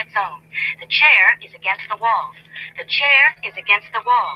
the 0.00 0.08
zone. 0.16 0.40
The 0.80 0.88
chair 0.88 1.36
is 1.44 1.52
against 1.52 1.84
the 1.92 2.00
wall. 2.00 2.32
The 2.80 2.88
chair 2.88 3.36
is 3.44 3.52
against 3.52 3.92
the 3.92 4.00
wall. 4.00 4.32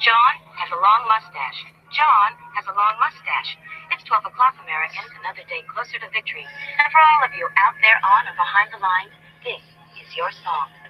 John 0.00 0.40
has 0.56 0.72
a 0.72 0.80
long 0.80 1.04
mustache. 1.04 1.60
John 1.92 2.32
has 2.56 2.64
a 2.64 2.72
long 2.72 2.96
mustache. 2.96 3.60
It's 3.92 4.08
12 4.08 4.32
o'clock, 4.32 4.56
Americans, 4.64 5.12
another 5.20 5.44
day 5.52 5.60
closer 5.68 6.00
to 6.00 6.08
victory. 6.16 6.48
And 6.80 6.88
for 6.88 7.04
all 7.04 7.28
of 7.28 7.36
you 7.36 7.44
out 7.60 7.76
there 7.84 8.00
on 8.00 8.24
or 8.24 8.32
behind 8.40 8.72
the 8.72 8.80
lines, 8.80 9.12
this 9.44 9.60
is 10.00 10.08
your 10.16 10.32
song. 10.40 10.72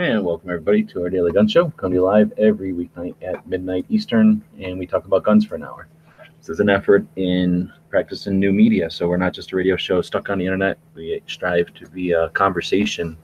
And 0.00 0.24
welcome 0.24 0.48
everybody 0.48 0.82
to 0.84 1.02
our 1.02 1.10
daily 1.10 1.30
gun 1.30 1.46
show. 1.46 1.68
Come 1.76 1.90
to 1.90 1.96
you 1.96 2.02
live 2.02 2.32
every 2.38 2.72
weeknight 2.72 3.16
at 3.20 3.46
midnight 3.46 3.84
Eastern, 3.90 4.42
and 4.58 4.78
we 4.78 4.86
talk 4.86 5.04
about 5.04 5.24
guns 5.24 5.44
for 5.44 5.56
an 5.56 5.62
hour. 5.62 5.88
This 6.40 6.48
is 6.48 6.60
an 6.60 6.70
effort 6.70 7.06
in 7.16 7.70
practicing 7.90 8.40
new 8.40 8.50
media, 8.50 8.88
so 8.90 9.06
we're 9.06 9.18
not 9.18 9.34
just 9.34 9.52
a 9.52 9.56
radio 9.56 9.76
show 9.76 10.00
stuck 10.00 10.30
on 10.30 10.38
the 10.38 10.46
internet. 10.46 10.78
We 10.94 11.20
strive 11.26 11.74
to 11.74 11.86
be 11.90 12.12
a 12.12 12.30
conversation 12.30 13.18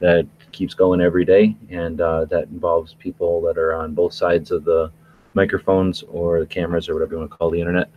that 0.00 0.26
keeps 0.50 0.74
going 0.74 1.00
every 1.00 1.24
day, 1.24 1.56
and 1.70 2.00
uh, 2.00 2.24
that 2.24 2.48
involves 2.48 2.94
people 2.94 3.40
that 3.42 3.56
are 3.56 3.72
on 3.72 3.94
both 3.94 4.12
sides 4.12 4.50
of 4.50 4.64
the 4.64 4.90
microphones 5.34 6.02
or 6.08 6.40
the 6.40 6.46
cameras 6.46 6.88
or 6.88 6.94
whatever 6.94 7.12
you 7.14 7.18
want 7.20 7.30
to 7.30 7.36
call 7.36 7.50
the 7.50 7.60
internet. 7.60 7.88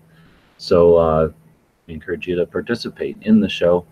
So 0.57 0.97
uh, 0.97 1.31
we 1.87 1.95
encourage 1.95 2.27
you 2.27 2.35
to 2.35 2.45
participate 2.45 3.17
in 3.21 3.39
the 3.39 3.49
show 3.49 3.87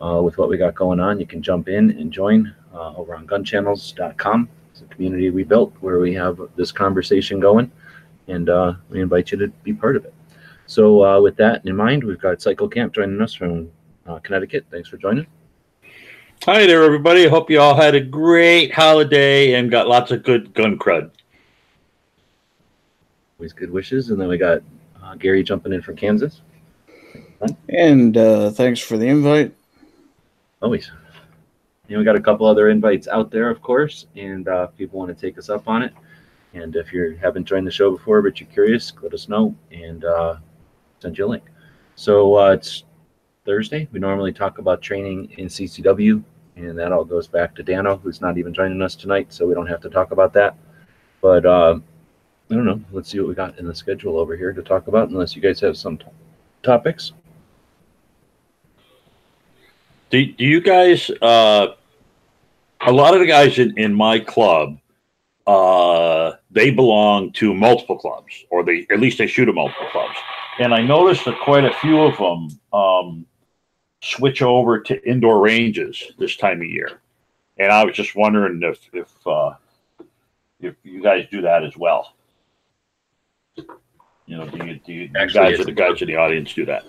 uh, 0.00 0.20
with 0.22 0.38
what 0.38 0.48
we 0.48 0.56
got 0.56 0.76
going 0.76 1.00
on. 1.00 1.18
You 1.18 1.26
can 1.26 1.42
jump 1.42 1.68
in 1.68 1.90
and 1.98 2.12
join 2.12 2.54
uh, 2.72 2.94
over 2.94 3.16
on 3.16 3.26
gunchannels.com. 3.26 4.48
It's 4.70 4.82
a 4.82 4.84
community 4.84 5.30
we 5.30 5.42
built 5.42 5.74
where 5.80 5.98
we 5.98 6.14
have 6.14 6.40
this 6.54 6.70
conversation 6.70 7.40
going, 7.40 7.72
and 8.28 8.48
uh, 8.48 8.74
we 8.88 9.00
invite 9.00 9.30
you 9.32 9.38
to 9.38 9.48
be 9.62 9.72
part 9.72 9.96
of 9.96 10.04
it. 10.04 10.14
So, 10.66 11.04
uh, 11.04 11.20
with 11.20 11.36
that 11.36 11.64
in 11.66 11.76
mind, 11.76 12.04
we've 12.04 12.20
got 12.20 12.40
Cycle 12.40 12.68
Camp 12.68 12.94
joining 12.94 13.20
us 13.20 13.34
from 13.34 13.70
uh, 14.06 14.18
Connecticut. 14.20 14.66
Thanks 14.70 14.88
for 14.88 14.96
joining. 14.96 15.26
Hi 16.44 16.66
there, 16.66 16.82
everybody. 16.82 17.28
Hope 17.28 17.50
you 17.50 17.60
all 17.60 17.74
had 17.74 17.94
a 17.94 18.00
great 18.00 18.72
holiday 18.72 19.54
and 19.54 19.70
got 19.70 19.86
lots 19.86 20.10
of 20.10 20.24
good 20.24 20.52
gun 20.54 20.76
crud. 20.76 21.10
Always 23.38 23.52
good 23.52 23.70
wishes. 23.70 24.10
And 24.10 24.20
then 24.20 24.28
we 24.28 24.38
got 24.38 24.60
uh, 25.02 25.14
Gary 25.14 25.44
jumping 25.44 25.72
in 25.72 25.82
from 25.82 25.96
Kansas. 25.96 26.40
And 27.68 28.16
uh, 28.16 28.50
thanks 28.50 28.80
for 28.80 28.96
the 28.96 29.06
invite. 29.06 29.54
Always. 30.60 30.90
And 31.88 31.98
we 31.98 32.04
got 32.04 32.16
a 32.16 32.20
couple 32.20 32.46
other 32.46 32.70
invites 32.70 33.06
out 33.06 33.30
there, 33.30 33.50
of 33.50 33.60
course, 33.60 34.06
and 34.16 34.48
uh, 34.48 34.68
if 34.70 34.76
people 34.76 34.98
want 34.98 35.16
to 35.16 35.20
take 35.20 35.38
us 35.38 35.48
up 35.48 35.68
on 35.68 35.82
it. 35.82 35.92
And 36.54 36.76
if 36.76 36.92
you 36.92 37.18
haven't 37.20 37.46
joined 37.46 37.66
the 37.66 37.70
show 37.70 37.90
before, 37.90 38.20
but 38.22 38.40
you're 38.40 38.48
curious, 38.50 38.92
let 39.02 39.14
us 39.14 39.28
know 39.28 39.54
and 39.70 40.04
uh, 40.04 40.36
send 41.00 41.16
you 41.16 41.26
a 41.26 41.28
link. 41.28 41.44
So 41.94 42.36
uh, 42.36 42.52
it's 42.52 42.84
Thursday. 43.44 43.88
We 43.92 44.00
normally 44.00 44.32
talk 44.32 44.58
about 44.58 44.82
training 44.82 45.32
in 45.38 45.46
CCW, 45.46 46.22
and 46.56 46.78
that 46.78 46.92
all 46.92 47.04
goes 47.04 47.26
back 47.26 47.54
to 47.56 47.62
Dano, 47.62 47.96
who's 47.96 48.20
not 48.20 48.38
even 48.38 48.52
joining 48.54 48.82
us 48.82 48.94
tonight, 48.94 49.32
so 49.32 49.46
we 49.46 49.54
don't 49.54 49.66
have 49.66 49.80
to 49.80 49.90
talk 49.90 50.10
about 50.10 50.32
that. 50.34 50.56
But 51.20 51.46
uh, 51.46 51.78
I 52.50 52.54
don't 52.54 52.66
know. 52.66 52.80
Let's 52.92 53.10
see 53.10 53.18
what 53.18 53.28
we 53.28 53.34
got 53.34 53.58
in 53.58 53.66
the 53.66 53.74
schedule 53.74 54.18
over 54.18 54.36
here 54.36 54.52
to 54.52 54.62
talk 54.62 54.88
about, 54.88 55.08
unless 55.08 55.34
you 55.34 55.40
guys 55.40 55.58
have 55.60 55.76
some 55.76 55.96
t- 55.96 56.04
topics. 56.62 57.12
Do, 60.10 60.24
do 60.26 60.44
you 60.44 60.60
guys, 60.60 61.10
uh, 61.22 61.68
a 62.82 62.92
lot 62.92 63.14
of 63.14 63.20
the 63.20 63.26
guys 63.26 63.58
in, 63.58 63.78
in 63.78 63.94
my 63.94 64.18
club, 64.18 64.76
uh, 65.46 66.11
they 66.52 66.70
belong 66.70 67.32
to 67.32 67.54
multiple 67.54 67.98
clubs, 67.98 68.44
or 68.50 68.62
they 68.62 68.86
at 68.90 69.00
least 69.00 69.18
they 69.18 69.26
shoot 69.26 69.48
at 69.48 69.54
multiple 69.54 69.88
clubs. 69.90 70.16
And 70.58 70.74
I 70.74 70.82
noticed 70.82 71.24
that 71.24 71.38
quite 71.40 71.64
a 71.64 71.72
few 71.74 72.00
of 72.02 72.16
them 72.18 72.60
um, 72.78 73.26
switch 74.02 74.42
over 74.42 74.80
to 74.80 75.08
indoor 75.08 75.40
ranges 75.40 76.12
this 76.18 76.36
time 76.36 76.60
of 76.60 76.66
year. 76.66 77.00
And 77.58 77.72
I 77.72 77.84
was 77.84 77.94
just 77.94 78.14
wondering 78.14 78.60
if 78.62 78.78
if 78.92 79.26
uh, 79.26 79.54
if 80.60 80.74
you 80.84 81.02
guys 81.02 81.26
do 81.30 81.40
that 81.42 81.64
as 81.64 81.76
well. 81.76 82.14
You 84.26 84.38
know, 84.38 84.48
do 84.48 84.66
you, 84.66 84.80
do 84.86 84.92
you, 84.92 85.10
Actually, 85.16 85.50
guys 85.50 85.60
or 85.60 85.64
the 85.64 85.72
guys 85.72 86.00
in 86.00 86.08
the 86.08 86.16
audience 86.16 86.54
do 86.54 86.64
that? 86.66 86.84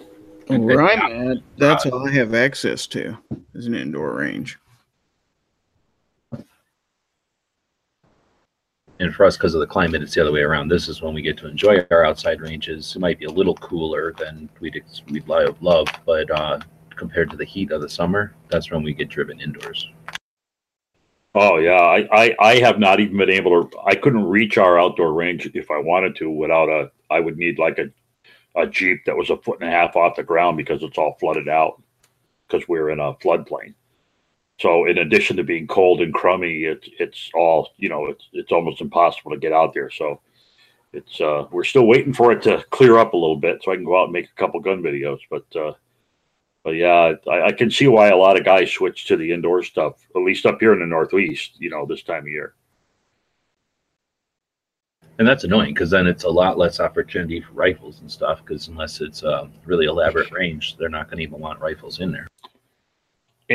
Where 0.48 0.84
I'm 0.84 1.32
at, 1.32 1.38
that's 1.58 1.86
all 1.86 2.08
I 2.08 2.12
have 2.14 2.34
access 2.34 2.86
to 2.88 3.18
is 3.54 3.66
an 3.66 3.76
indoor 3.76 4.14
range. 4.14 4.58
And 9.00 9.14
for 9.14 9.26
us, 9.26 9.38
because 9.38 9.54
of 9.56 9.60
the 9.60 9.68
climate, 9.68 10.04
it's 10.04 10.14
the 10.14 10.22
other 10.22 10.32
way 10.32 10.42
around. 10.42 10.70
This 10.70 10.88
is 10.88 11.02
when 11.02 11.14
we 11.14 11.22
get 11.22 11.38
to 11.38 11.48
enjoy 11.48 11.86
our 11.90 12.06
outside 12.06 12.42
ranges. 12.42 12.96
It 12.96 13.00
might 13.00 13.20
be 13.20 13.26
a 13.26 13.32
little 13.32 13.56
cooler 13.56 14.14
than 14.14 14.50
we'd 14.60 14.82
we'd 15.10 15.28
love 15.28 15.88
but 16.06 16.30
uh, 16.32 16.60
compared 16.96 17.30
to 17.32 17.38
the 17.38 17.46
heat 17.46 17.72
of 17.72 17.82
the 17.82 17.90
summer, 17.90 18.36
that's 18.50 18.72
when 18.72 18.84
we 18.84 18.94
get 18.94 19.10
driven 19.10 19.40
indoors. 19.42 19.90
Oh 21.36 21.58
yeah, 21.58 21.82
I, 21.82 22.08
I 22.12 22.36
I 22.40 22.56
have 22.60 22.78
not 22.78 23.00
even 23.00 23.18
been 23.18 23.30
able 23.32 23.66
to. 23.66 23.80
I 23.86 23.96
couldn't 23.96 24.26
reach 24.26 24.60
our 24.60 24.80
outdoor 24.80 25.14
range 25.14 25.50
if 25.54 25.72
I 25.72 25.80
wanted 25.80 26.16
to 26.18 26.30
without 26.30 26.70
a. 26.70 26.92
I 27.10 27.20
would 27.20 27.38
need 27.38 27.58
like 27.58 27.80
a 27.80 27.90
a 28.56 28.68
jeep 28.68 29.04
that 29.06 29.18
was 29.18 29.32
a 29.32 29.38
foot 29.38 29.60
and 29.62 29.70
a 29.70 29.72
half 29.72 29.96
off 29.96 30.16
the 30.16 30.24
ground 30.24 30.58
because 30.58 30.84
it's 30.84 30.98
all 30.98 31.18
flooded 31.20 31.50
out 31.50 31.82
because 32.48 32.68
we're 32.68 32.92
in 32.92 33.00
a 33.00 33.16
floodplain. 33.16 33.74
So 34.60 34.86
in 34.86 35.00
addition 35.00 35.38
to 35.38 35.44
being 35.44 35.68
cold 35.68 36.02
and 36.02 36.14
crummy, 36.14 36.64
it's 36.64 36.88
it's 37.00 37.30
all 37.34 37.70
you 37.78 37.90
know. 37.90 38.08
It's 38.08 38.28
it's 38.34 38.52
almost 38.52 38.82
impossible 38.82 39.32
to 39.32 39.38
get 39.38 39.52
out 39.54 39.74
there. 39.74 39.90
So 39.90 40.22
it's 40.94 41.20
uh 41.20 41.48
we're 41.52 41.64
still 41.64 41.88
waiting 41.88 42.14
for 42.14 42.32
it 42.32 42.42
to 42.44 42.64
clear 42.70 42.98
up 42.98 43.14
a 43.14 43.18
little 43.18 43.36
bit 43.36 43.64
so 43.64 43.72
I 43.72 43.76
can 43.76 43.86
go 43.86 44.00
out 44.00 44.06
and 44.06 44.14
make 44.14 44.30
a 44.30 44.40
couple 44.40 44.60
gun 44.60 44.82
videos. 44.82 45.20
But 45.30 45.46
uh 45.56 45.74
but 46.64 46.72
yeah, 46.72 47.14
I, 47.30 47.48
I 47.48 47.52
can 47.52 47.70
see 47.70 47.88
why 47.88 48.10
a 48.10 48.16
lot 48.16 48.38
of 48.40 48.46
guys 48.46 48.72
switch 48.72 49.06
to 49.08 49.18
the 49.18 49.34
indoor 49.34 49.64
stuff, 49.64 49.96
at 50.16 50.22
least 50.22 50.46
up 50.46 50.60
here 50.62 50.74
in 50.74 50.80
the 50.80 50.86
Northeast, 50.86 51.56
you 51.60 51.70
know, 51.70 51.86
this 51.86 52.04
time 52.04 52.24
of 52.24 52.30
year. 52.30 52.56
And 55.20 55.28
that's 55.28 55.44
annoying 55.44 55.74
because 55.74 55.90
then 55.92 56.08
it's 56.08 56.24
a 56.24 56.30
lot 56.30 56.58
less 56.58 56.80
opportunity 56.80 57.42
for 57.42 57.52
rifles 57.54 58.00
and 58.00 58.12
stuff. 58.12 58.40
Because 58.40 58.68
unless 58.68 59.02
it's 59.02 59.24
a 59.24 59.50
really 59.66 59.86
elaborate 59.86 60.32
range, 60.32 60.76
they're 60.78 60.90
not 60.90 61.08
going 61.08 61.18
to 61.18 61.24
even 61.24 61.40
want 61.40 61.60
rifles 61.60 62.00
in 62.00 62.12
there. 62.12 62.28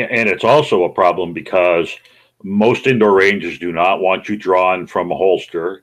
And, 0.04 0.28
it's 0.28 0.44
also 0.44 0.84
a 0.84 0.92
problem 0.92 1.32
because 1.32 1.94
most 2.42 2.86
indoor 2.86 3.14
ranges 3.16 3.59
do 3.59 3.72
not 3.72 4.00
want 4.00 4.28
you 4.28 4.36
drawn 4.36 4.86
from 4.86 5.10
a 5.10 5.16
holster. 5.16 5.82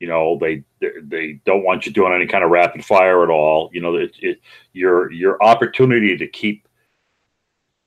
You 0.00 0.08
know, 0.08 0.38
they 0.40 0.64
they, 0.80 1.40
don't 1.44 1.64
want 1.64 1.86
you 1.86 1.92
doing 1.92 2.12
any 2.12 2.26
kind 2.26 2.44
of 2.44 2.50
rapid 2.50 2.84
fire 2.84 3.22
at 3.22 3.30
all. 3.30 3.70
You 3.72 3.80
know, 3.80 3.96
it, 3.96 4.12
it 4.20 4.40
your 4.72 5.10
your 5.12 5.42
opportunity 5.42 6.16
to 6.16 6.26
keep. 6.26 6.66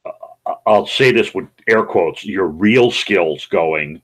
Uh, 0.06 0.56
I'll 0.66 0.88
say 0.88 1.12
this 1.12 1.34
with 1.34 1.48
air 1.68 1.84
quotes: 1.84 2.26
your 2.26 2.48
real 2.48 2.92
skills 2.92 3.46
going 3.46 4.02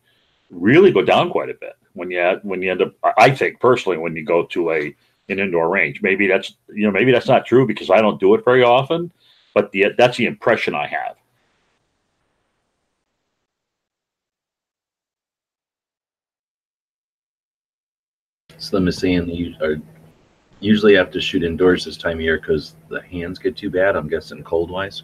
really 0.50 0.91
go 0.91 1.01
down 1.01 1.29
quite 1.29 1.50
a 1.50 1.53
bit 1.53 1.75
when 1.94 2.11
you 2.11 2.40
when 2.44 2.61
you 2.61 2.72
end 2.72 2.81
up. 2.81 2.94
I 3.17 3.31
think 3.31 3.59
personally, 3.59 3.97
when 3.97 4.16
you 4.16 4.25
go 4.25 4.45
to 4.47 4.72
a 4.72 4.95
an 5.29 5.40
indoor 5.40 5.69
range, 5.69 6.01
maybe 6.01 6.28
that's 6.28 6.56
you 6.73 6.85
know 6.85 6.91
maybe 6.91 7.11
that's 7.11 7.28
not 7.28 7.45
true 7.45 7.66
because 7.66 7.90
I 7.90 8.01
don't 8.01 8.19
do 8.19 8.35
it 8.35 8.44
very 8.44 8.63
often, 8.63 9.11
but 9.53 9.72
the 9.72 9.88
that's 9.97 10.17
the 10.17 10.25
impression 10.25 10.75
I 10.75 10.88
have. 10.88 11.16
Slim 18.61 18.88
is 18.88 18.97
saying 18.97 19.27
you 19.27 19.55
are 19.61 19.77
usually 20.59 20.94
have 20.94 21.09
to 21.11 21.19
shoot 21.19 21.44
indoors 21.44 21.85
this 21.85 21.97
time 21.97 22.17
of 22.17 22.22
year 22.22 22.37
because 22.40 22.75
the 22.90 23.02
hands 23.02 23.40
get 23.40 23.58
too 23.58 23.72
bad. 23.72 23.96
I'm 23.96 24.08
guessing 24.08 24.43
cold 24.43 24.69
wise. 24.69 25.02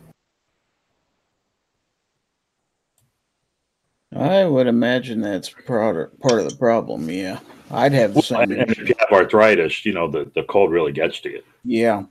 I 4.15 4.45
would 4.45 4.68
imagine 4.68 5.21
that's 5.21 5.50
part 5.50 6.19
part 6.19 6.39
of 6.39 6.50
the 6.50 6.56
problem. 6.56 7.09
Yeah, 7.09 7.39
I'd 7.71 7.94
have 7.94 8.13
the 8.13 8.18
Well, 8.18 8.24
same 8.24 8.51
and 8.51 8.71
if 8.71 8.77
you 8.77 8.95
have 9.00 9.12
arthritis, 9.12 9.86
you 9.86 9.94
know 9.94 10.09
the, 10.09 10.31
the 10.36 10.44
cold 10.44 10.71
really 10.71 10.92
gets 10.92 11.19
to 11.21 11.30
you. 11.30 11.44
Yeah, 11.63 12.04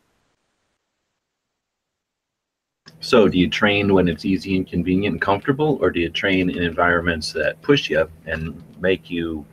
So, 3.00 3.28
do 3.28 3.38
you 3.38 3.48
train 3.48 3.94
when 3.94 4.08
it's 4.08 4.24
easy 4.24 4.56
and 4.56 4.66
convenient 4.66 5.14
and 5.14 5.22
comfortable, 5.22 5.78
or 5.80 5.90
do 5.90 6.00
you 6.00 6.10
train 6.10 6.50
in 6.50 6.62
environments 6.62 7.32
that 7.34 7.62
push 7.62 7.88
you 7.88 8.08
and 8.26 8.60
make 8.80 9.08
you 9.10 9.46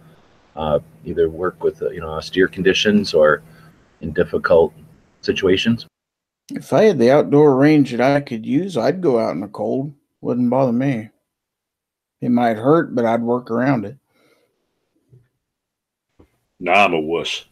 uh, 0.56 0.80
either 1.06 1.30
work 1.30 1.64
with 1.64 1.82
uh, 1.82 1.90
you 1.90 2.02
know 2.02 2.10
austere 2.10 2.48
conditions 2.48 3.14
or 3.14 3.42
in 4.02 4.12
difficult 4.12 4.74
situations? 5.22 5.88
if 6.52 6.74
I 6.74 6.84
had 6.84 7.00
the 7.00 7.12
outdoor 7.12 7.56
range 7.56 7.92
that 7.92 8.02
I 8.02 8.20
could 8.20 8.46
use, 8.46 8.78
I'd 8.78 9.02
go 9.02 9.20
out 9.20 9.32
in 9.32 9.40
the 9.40 9.48
cold. 9.48 9.94
Wouldn't 10.22 10.50
bother 10.50 10.72
me. 10.72 11.10
It 12.22 12.30
might 12.30 12.58
hurt, 12.58 12.96
but 12.96 13.06
I'd 13.06 13.22
work 13.22 13.52
around 13.52 13.86
it. 13.86 13.98
Nah, 16.60 16.86
I'm 16.86 16.94
a 16.94 17.00
wuss. 17.00 17.46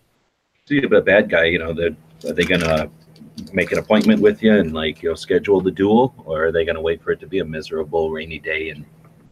So 0.65 0.75
you 0.75 0.81
have 0.81 0.93
a 0.93 1.01
bad 1.01 1.29
guy, 1.29 1.45
you 1.45 1.59
know, 1.59 1.73
that 1.73 1.95
are 2.25 2.33
they 2.33 2.45
gonna 2.45 2.89
make 3.51 3.71
an 3.71 3.79
appointment 3.79 4.21
with 4.21 4.43
you 4.43 4.53
and 4.53 4.73
like 4.73 5.01
you 5.01 5.09
know 5.09 5.15
schedule 5.15 5.59
the 5.59 5.71
duel, 5.71 6.13
or 6.25 6.45
are 6.45 6.51
they 6.51 6.63
gonna 6.63 6.81
wait 6.81 7.01
for 7.03 7.11
it 7.11 7.19
to 7.19 7.27
be 7.27 7.39
a 7.39 7.45
miserable 7.45 8.11
rainy 8.11 8.39
day 8.39 8.69
and 8.69 8.85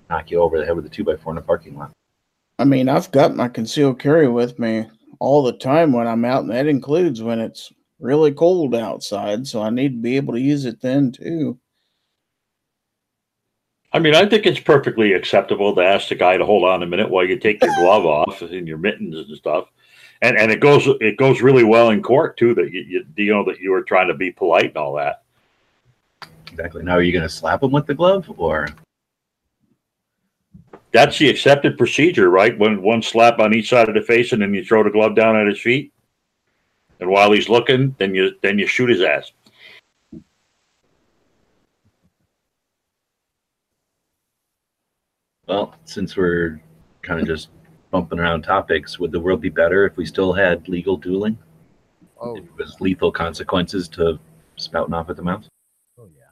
knock 0.09 0.31
you 0.31 0.41
over 0.41 0.59
the 0.59 0.65
head 0.65 0.75
with 0.75 0.85
a 0.85 0.89
two 0.89 1.03
by 1.03 1.15
four 1.15 1.31
in 1.31 1.37
a 1.37 1.41
parking 1.41 1.77
lot? 1.77 1.91
I 2.59 2.65
mean, 2.65 2.89
I've 2.89 3.09
got 3.11 3.37
my 3.37 3.47
concealed 3.47 3.99
carry 3.99 4.27
with 4.27 4.59
me 4.59 4.85
all 5.19 5.43
the 5.43 5.53
time 5.53 5.93
when 5.93 6.07
I'm 6.07 6.25
out, 6.25 6.43
and 6.43 6.51
that 6.51 6.67
includes 6.67 7.23
when 7.23 7.39
it's 7.39 7.71
really 7.99 8.33
cold 8.33 8.75
outside. 8.75 9.47
So 9.47 9.61
I 9.61 9.69
need 9.69 9.93
to 9.93 10.01
be 10.01 10.17
able 10.17 10.33
to 10.33 10.41
use 10.41 10.65
it 10.65 10.81
then 10.81 11.13
too. 11.13 11.57
I 13.93 13.99
mean, 13.99 14.13
I 14.13 14.25
think 14.25 14.45
it's 14.45 14.59
perfectly 14.59 15.13
acceptable 15.13 15.73
to 15.73 15.81
ask 15.81 16.09
the 16.09 16.15
guy 16.15 16.35
to 16.35 16.45
hold 16.45 16.65
on 16.65 16.83
a 16.83 16.85
minute 16.85 17.09
while 17.09 17.25
you 17.25 17.39
take 17.39 17.63
your 17.63 17.73
glove 17.75 18.05
off 18.27 18.41
and 18.41 18.67
your 18.67 18.77
mittens 18.77 19.15
and 19.15 19.37
stuff. 19.37 19.69
And 20.21 20.37
and 20.37 20.51
it 20.51 20.59
goes 20.59 20.85
it 20.99 21.17
goes 21.17 21.41
really 21.41 21.63
well 21.63 21.91
in 21.91 22.03
court 22.03 22.35
too 22.35 22.53
that 22.55 22.73
you, 22.73 22.81
you 22.81 23.05
you 23.15 23.33
know 23.33 23.45
that 23.45 23.61
you 23.61 23.71
were 23.71 23.83
trying 23.83 24.09
to 24.09 24.13
be 24.13 24.31
polite 24.31 24.65
and 24.65 24.77
all 24.77 24.95
that. 24.95 25.23
Exactly. 26.51 26.83
Now, 26.83 26.95
are 26.95 27.01
you 27.01 27.13
going 27.13 27.23
to 27.23 27.29
slap 27.29 27.63
him 27.63 27.71
with 27.71 27.85
the 27.85 27.95
glove 27.95 28.29
or? 28.37 28.67
That's 30.91 31.19
the 31.19 31.29
accepted 31.29 31.77
procedure, 31.77 32.29
right? 32.29 32.57
When 32.57 32.81
one 32.81 33.01
slap 33.01 33.39
on 33.39 33.53
each 33.53 33.69
side 33.69 33.89
of 33.89 33.95
the 33.95 34.01
face 34.01 34.31
and 34.33 34.41
then 34.41 34.53
you 34.53 34.63
throw 34.65 34.83
the 34.83 34.89
glove 34.89 35.15
down 35.15 35.35
at 35.35 35.47
his 35.47 35.59
feet. 35.61 35.93
And 36.99 37.09
while 37.09 37.31
he's 37.31 37.47
looking, 37.47 37.95
then 37.99 38.13
you 38.15 38.31
then 38.41 38.59
you 38.59 38.67
shoot 38.67 38.89
his 38.89 39.01
ass. 39.01 39.31
Well, 45.47 45.75
since 45.85 46.15
we're 46.15 46.61
kind 47.01 47.19
of 47.19 47.27
just 47.27 47.49
bumping 47.91 48.19
around 48.19 48.43
topics, 48.43 48.99
would 48.99 49.11
the 49.11 49.19
world 49.19 49.41
be 49.41 49.49
better 49.49 49.85
if 49.85 49.97
we 49.97 50.05
still 50.05 50.33
had 50.33 50.67
legal 50.67 50.95
dueling? 50.97 51.37
Oh, 52.19 52.35
If 52.35 52.43
it 52.45 52.57
was 52.57 52.79
lethal 52.81 53.11
consequences 53.11 53.87
to 53.89 54.19
spouting 54.57 54.93
off 54.93 55.09
at 55.09 55.15
the 55.15 55.23
mouth? 55.23 55.47
oh 55.97 56.07
yeah. 56.15 56.29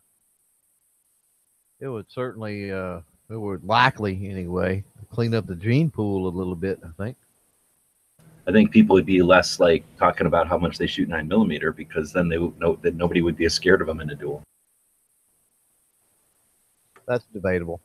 It 1.80 1.90
would 1.90 2.12
certainly, 2.12 2.72
uh, 2.72 3.00
it 3.30 3.38
would 3.38 3.64
likely 3.64 4.30
anyway, 4.30 4.84
clean 5.12 5.34
up 5.34 5.48
the 5.48 5.56
gene 5.56 5.90
pool 5.90 6.28
a 6.28 6.30
little 6.30 6.56
bit. 6.56 6.80
I 6.84 7.04
think. 7.04 7.18
I 8.48 8.52
think 8.52 8.72
people 8.72 8.94
would 8.94 9.06
be 9.06 9.22
less 9.22 9.60
like 9.60 9.84
talking 9.98 10.28
about 10.28 10.48
how 10.48 10.58
much 10.58 10.78
they 10.78 10.88
shoot 10.88 11.10
nine 11.10 11.28
millimeter 11.28 11.74
because 11.74 12.14
then 12.14 12.30
they 12.30 12.38
would 12.38 12.58
know 12.60 12.78
that 12.82 12.96
nobody 12.96 13.22
would 13.22 13.36
be 13.36 13.46
as 13.46 13.54
scared 13.54 13.82
of 13.82 13.88
them 13.88 14.00
in 14.00 14.10
a 14.10 14.16
duel. 14.16 14.42
That's 17.06 17.26
debatable. 17.34 17.82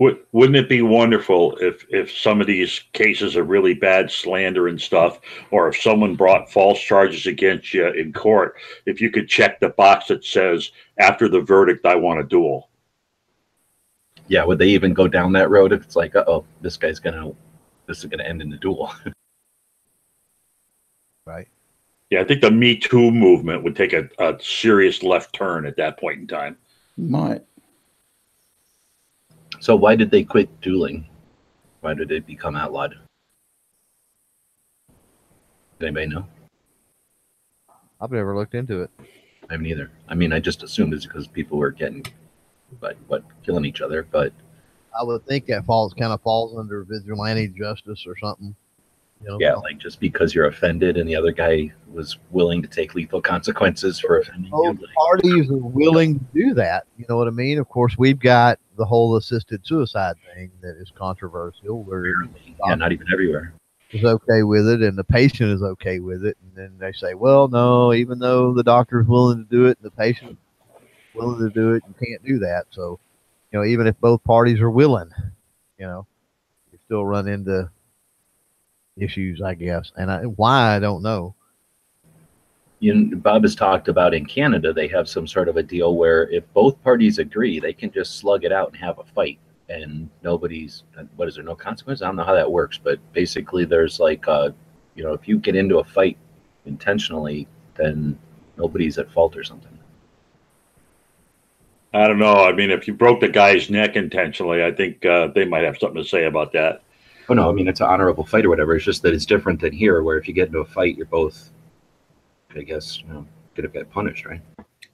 Would, 0.00 0.18
wouldn't 0.32 0.56
it 0.56 0.68
be 0.68 0.82
wonderful 0.82 1.56
if 1.60 1.86
if 1.88 2.12
some 2.16 2.40
of 2.40 2.46
these 2.46 2.84
cases 2.92 3.36
of 3.36 3.48
really 3.48 3.74
bad 3.74 4.10
slander 4.10 4.68
and 4.68 4.80
stuff, 4.80 5.20
or 5.50 5.68
if 5.68 5.80
someone 5.80 6.16
brought 6.16 6.50
false 6.50 6.80
charges 6.80 7.26
against 7.26 7.72
you 7.72 7.88
in 7.88 8.12
court, 8.12 8.56
if 8.86 9.00
you 9.00 9.10
could 9.10 9.28
check 9.28 9.60
the 9.60 9.68
box 9.70 10.08
that 10.08 10.24
says 10.24 10.72
after 10.98 11.28
the 11.28 11.40
verdict, 11.40 11.86
I 11.86 11.94
want 11.94 12.20
a 12.20 12.24
duel. 12.24 12.70
Yeah, 14.28 14.44
would 14.44 14.58
they 14.58 14.68
even 14.68 14.94
go 14.94 15.06
down 15.06 15.32
that 15.32 15.50
road 15.50 15.72
if 15.72 15.82
it's 15.82 15.96
like, 15.96 16.16
uh 16.16 16.24
oh, 16.26 16.44
this 16.60 16.76
guy's 16.76 16.98
gonna, 16.98 17.32
this 17.86 17.98
is 17.98 18.06
gonna 18.06 18.24
end 18.24 18.42
in 18.42 18.52
a 18.52 18.56
duel? 18.56 18.92
Right. 21.26 21.48
Yeah, 22.10 22.20
I 22.20 22.24
think 22.24 22.42
the 22.42 22.50
Me 22.50 22.76
Too 22.76 23.10
movement 23.10 23.64
would 23.64 23.74
take 23.74 23.94
a, 23.94 24.08
a 24.18 24.38
serious 24.40 25.02
left 25.02 25.34
turn 25.34 25.64
at 25.64 25.76
that 25.78 25.98
point 25.98 26.20
in 26.20 26.26
time. 26.26 26.58
Might. 26.98 27.42
so 29.58 29.74
why 29.74 29.96
did 29.96 30.10
they 30.10 30.22
quit 30.22 30.60
dueling? 30.60 31.06
Why 31.80 31.94
did 31.94 32.12
it 32.12 32.26
become 32.26 32.56
outlawed? 32.56 32.94
Does 35.78 35.86
anybody 35.86 36.08
know? 36.08 36.26
I've 38.00 38.12
never 38.12 38.36
looked 38.36 38.54
into 38.54 38.82
it. 38.82 38.90
I 39.48 39.54
haven't 39.54 39.66
either. 39.66 39.90
I 40.08 40.14
mean, 40.14 40.32
I 40.32 40.40
just 40.40 40.62
assumed 40.62 40.92
it's 40.94 41.06
because 41.06 41.26
people 41.26 41.58
were 41.58 41.70
getting, 41.70 42.04
but 42.80 42.96
what, 43.06 43.24
killing 43.44 43.64
each 43.64 43.80
other. 43.80 44.06
But 44.10 44.32
I 44.98 45.02
would 45.02 45.26
think 45.26 45.46
that 45.46 45.64
falls 45.64 45.92
kind 45.94 46.12
of 46.12 46.22
falls 46.22 46.56
under 46.58 46.84
vigilante 46.84 47.48
justice 47.48 48.04
or 48.06 48.16
something. 48.18 48.54
You 49.20 49.30
know, 49.30 49.38
yeah, 49.40 49.54
like 49.54 49.78
just 49.78 50.00
because 50.00 50.34
you're 50.34 50.48
offended 50.48 50.98
and 50.98 51.08
the 51.08 51.16
other 51.16 51.32
guy 51.32 51.72
was 51.88 52.18
willing 52.30 52.60
to 52.60 52.68
take 52.68 52.94
lethal 52.94 53.22
consequences 53.22 53.98
for 53.98 54.18
offending 54.18 54.50
both 54.50 54.78
you. 54.80 54.88
parties 54.94 55.50
are 55.50 55.56
willing 55.56 56.18
to 56.18 56.24
do 56.34 56.54
that. 56.54 56.84
You 56.98 57.06
know 57.08 57.16
what 57.16 57.28
I 57.28 57.30
mean? 57.30 57.58
Of 57.58 57.68
course, 57.68 57.96
we've 57.96 58.18
got 58.18 58.58
the 58.76 58.84
whole 58.84 59.16
assisted 59.16 59.66
suicide 59.66 60.16
thing 60.34 60.50
that 60.60 60.76
is 60.78 60.92
controversial, 60.94 61.84
where 61.84 62.00
Apparently. 62.00 62.56
Yeah, 62.66 62.74
not 62.74 62.92
even 62.92 63.06
everywhere. 63.12 63.54
is 63.92 64.04
okay 64.04 64.42
with 64.42 64.68
it 64.68 64.82
and 64.82 64.98
the 64.98 65.04
patient 65.04 65.50
is 65.50 65.62
okay 65.62 66.00
with 66.00 66.26
it, 66.26 66.36
and 66.42 66.52
then 66.54 66.76
they 66.78 66.92
say, 66.92 67.14
well, 67.14 67.48
no, 67.48 67.94
even 67.94 68.18
though 68.18 68.52
the 68.52 68.64
doctor 68.64 69.00
is 69.00 69.06
willing 69.06 69.38
to 69.38 69.50
do 69.50 69.66
it 69.66 69.78
and 69.80 69.90
the 69.90 69.96
patient 69.96 70.36
willing 71.14 71.38
to 71.38 71.50
do 71.50 71.72
it, 71.74 71.82
you 71.88 72.06
can't 72.06 72.24
do 72.24 72.38
that. 72.40 72.64
So, 72.70 72.98
you 73.52 73.58
know, 73.58 73.64
even 73.64 73.86
if 73.86 73.98
both 74.00 74.22
parties 74.24 74.60
are 74.60 74.70
willing, 74.70 75.10
you 75.78 75.86
know, 75.86 76.06
you 76.72 76.78
still 76.84 77.04
run 77.04 77.28
into 77.28 77.70
issues, 78.96 79.42
I 79.42 79.54
guess. 79.54 79.92
And 79.96 80.10
I, 80.10 80.22
why 80.24 80.76
I 80.76 80.78
don't 80.78 81.02
know. 81.02 81.34
You 82.80 82.94
know, 82.94 83.16
Bob 83.16 83.42
has 83.42 83.54
talked 83.54 83.88
about 83.88 84.14
in 84.14 84.26
Canada, 84.26 84.72
they 84.72 84.88
have 84.88 85.08
some 85.08 85.26
sort 85.26 85.48
of 85.48 85.56
a 85.56 85.62
deal 85.62 85.96
where 85.96 86.28
if 86.30 86.44
both 86.52 86.82
parties 86.82 87.18
agree, 87.18 87.58
they 87.58 87.72
can 87.72 87.90
just 87.90 88.18
slug 88.18 88.44
it 88.44 88.52
out 88.52 88.68
and 88.68 88.76
have 88.76 88.98
a 88.98 89.04
fight, 89.04 89.38
and 89.68 90.10
nobody's 90.22 90.82
what 91.16 91.28
is 91.28 91.36
there 91.36 91.44
no 91.44 91.54
consequence? 91.54 92.02
I 92.02 92.06
don't 92.06 92.16
know 92.16 92.24
how 92.24 92.34
that 92.34 92.50
works, 92.50 92.78
but 92.82 92.98
basically, 93.12 93.64
there's 93.64 94.00
like, 94.00 94.28
uh, 94.28 94.50
you 94.96 95.04
know, 95.04 95.14
if 95.14 95.26
you 95.26 95.38
get 95.38 95.56
into 95.56 95.78
a 95.78 95.84
fight 95.84 96.18
intentionally, 96.66 97.48
then 97.74 98.18
nobody's 98.58 98.98
at 98.98 99.10
fault 99.10 99.36
or 99.36 99.44
something. 99.44 99.73
I 101.94 102.08
don't 102.08 102.18
know. 102.18 102.44
I 102.44 102.52
mean, 102.52 102.72
if 102.72 102.88
you 102.88 102.92
broke 102.92 103.20
the 103.20 103.28
guy's 103.28 103.70
neck 103.70 103.94
intentionally, 103.94 104.64
I 104.64 104.72
think 104.72 105.06
uh, 105.06 105.28
they 105.28 105.44
might 105.44 105.62
have 105.62 105.78
something 105.78 106.02
to 106.02 106.08
say 106.08 106.24
about 106.24 106.52
that. 106.52 106.82
Oh 107.28 107.34
no, 107.34 107.48
I 107.48 107.52
mean 107.52 107.68
it's 107.68 107.80
an 107.80 107.86
honorable 107.86 108.26
fight 108.26 108.44
or 108.44 108.48
whatever. 108.48 108.74
It's 108.74 108.84
just 108.84 109.02
that 109.02 109.14
it's 109.14 109.24
different 109.24 109.60
than 109.60 109.72
here, 109.72 110.02
where 110.02 110.18
if 110.18 110.26
you 110.26 110.34
get 110.34 110.48
into 110.48 110.58
a 110.58 110.64
fight, 110.64 110.96
you're 110.96 111.06
both, 111.06 111.50
I 112.54 112.62
guess, 112.62 112.98
you 112.98 113.06
know, 113.06 113.24
gonna 113.54 113.68
get 113.68 113.90
punished, 113.90 114.26
right? 114.26 114.40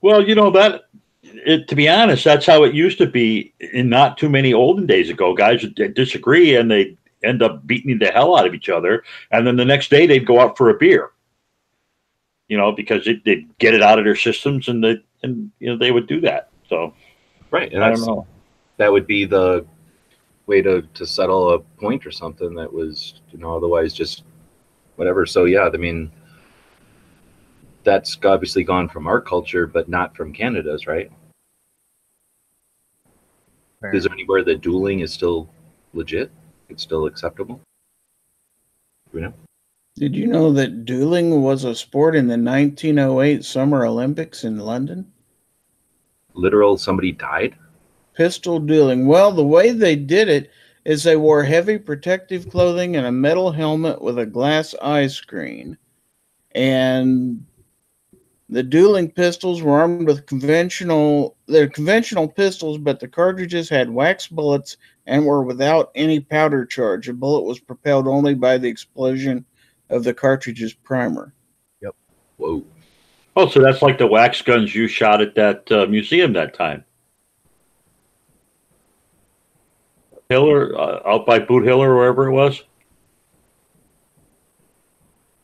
Well, 0.02 0.23
you 0.23 0.35
know 0.35 0.50
that. 0.50 0.82
It, 1.23 1.69
to 1.69 1.75
be 1.75 1.88
honest, 1.88 2.25
that's 2.25 2.47
how 2.47 2.64
it 2.64 2.75
used 2.75 2.99
to 2.99 3.06
be 3.06 3.55
in 3.61 3.88
not 3.88 4.19
too 4.19 4.29
many 4.29 4.52
olden 4.52 4.87
days 4.87 5.11
ago. 5.11 5.35
Guys 5.35 5.62
would 5.62 5.94
disagree 5.94 6.56
and 6.56 6.70
they 6.70 6.97
end 7.25 7.43
up 7.43 7.67
beating 7.67 7.99
the 7.99 8.11
hell 8.11 8.37
out 8.37 8.47
of 8.47 8.55
each 8.55 8.69
other, 8.69 9.05
and 9.31 9.47
then 9.47 9.56
the 9.56 9.64
next 9.64 9.91
day 9.91 10.06
they'd 10.06 10.26
go 10.26 10.38
out 10.38 10.56
for 10.56 10.69
a 10.69 10.75
beer. 10.75 11.12
You 12.49 12.58
know, 12.58 12.73
because 12.73 13.06
it, 13.06 13.25
they'd 13.25 13.49
get 13.58 13.75
it 13.75 13.82
out 13.82 13.99
of 13.99 14.05
their 14.05 14.17
systems, 14.17 14.69
and 14.69 14.85
they 14.85 15.02
and 15.23 15.50
you 15.61 15.71
know 15.71 15.78
they 15.78 15.92
would 15.92 16.07
do 16.07 16.21
that. 16.21 16.50
So 16.71 16.95
Right, 17.50 17.73
and 17.73 17.83
I 17.83 17.91
that's 17.91 18.07
don't 18.07 18.17
know. 18.17 18.27
that 18.77 18.93
would 18.93 19.07
be 19.07 19.25
the 19.25 19.67
way 20.47 20.62
to 20.62 20.83
to 20.95 21.05
settle 21.07 21.50
a 21.50 21.59
point 21.59 22.07
or 22.07 22.12
something 22.12 22.55
that 22.55 22.73
was, 22.73 23.21
you 23.33 23.39
know, 23.39 23.57
otherwise 23.57 23.93
just 23.93 24.23
whatever. 24.97 25.27
So 25.27 25.47
yeah, 25.47 25.69
I 25.73 25.77
mean, 25.77 26.12
that's 27.83 28.17
obviously 28.25 28.62
gone 28.62 28.89
from 28.89 29.09
our 29.09 29.21
culture, 29.21 29.67
but 29.67 29.89
not 29.89 30.17
from 30.17 30.33
Canada's, 30.33 30.87
right? 30.87 31.11
Is 33.93 34.05
there 34.05 34.12
anywhere 34.12 34.45
that 34.45 34.61
dueling 34.61 35.00
is 35.00 35.12
still 35.12 35.49
legit? 35.95 36.31
It's 36.69 36.83
still 36.83 37.07
acceptable. 37.07 37.61
You 39.12 39.23
know, 39.23 39.35
Did 39.97 40.15
you 40.15 40.29
know 40.29 40.53
that 40.53 40.85
dueling 40.85 41.43
was 41.43 41.65
a 41.65 41.75
sport 41.75 42.15
in 42.15 42.29
the 42.29 42.37
1908 42.37 43.45
Summer 43.45 43.87
Olympics 43.87 44.45
in 44.45 44.59
London? 44.59 45.11
Literal 46.35 46.79
somebody 46.79 47.13
died. 47.13 47.57
Pistol 48.15 48.59
dueling. 48.59 49.07
Well, 49.07 49.33
the 49.33 49.45
way 49.45 49.73
they 49.73 49.97
did 49.97 50.29
it 50.29 50.51
is 50.85 51.03
they 51.03 51.17
wore 51.17 51.43
heavy 51.43 51.79
protective 51.79 52.49
clothing 52.49 52.97
and 52.97 53.07
a 53.07 53.13
metal 53.13 53.53
helmet 53.53 54.01
with 54.01 54.19
a 54.19 54.27
glass 54.27 54.75
eye 54.83 55.07
screen. 55.07 55.77
And 56.53 57.45
the 58.49 58.63
dueling 58.63 59.11
pistols 59.11 59.63
were 59.63 59.79
armed 59.79 60.09
with 60.09 60.27
conventional 60.27 61.37
they're 61.47 61.69
conventional 61.69 62.27
pistols, 62.27 62.79
but 62.79 62.99
the 62.99 63.09
cartridges 63.09 63.69
had 63.69 63.91
wax 63.91 64.27
bullets 64.27 64.77
and 65.07 65.25
were 65.25 65.43
without 65.43 65.91
any 65.95 66.21
powder 66.21 66.65
charge. 66.65 67.09
A 67.09 67.15
bullet 67.15 67.43
was 67.43 67.61
propelled 67.61 68.09
only 68.09 68.35
by 68.35 68.59
the 68.59 68.69
explosion 68.69 69.45
of 69.89 70.05
the 70.05 70.15
cartridge's 70.15 70.73
primer. 70.73 71.33
Yep. 71.81 71.95
Whoa. 72.39 72.65
Oh, 73.40 73.49
so 73.49 73.62
that's 73.62 73.80
like 73.80 73.97
the 73.97 74.06
wax 74.06 74.42
guns 74.42 74.75
you 74.75 74.87
shot 74.87 75.23
at 75.23 75.35
that 75.35 75.73
uh, 75.73 75.87
museum 75.87 76.35
that 76.35 76.52
time. 76.52 76.85
Hiller, 80.28 80.78
uh, 80.78 81.00
out 81.06 81.25
by 81.25 81.38
Boot 81.38 81.64
Hill 81.64 81.82
or 81.82 81.97
wherever 81.97 82.26
it 82.26 82.32
was. 82.32 82.62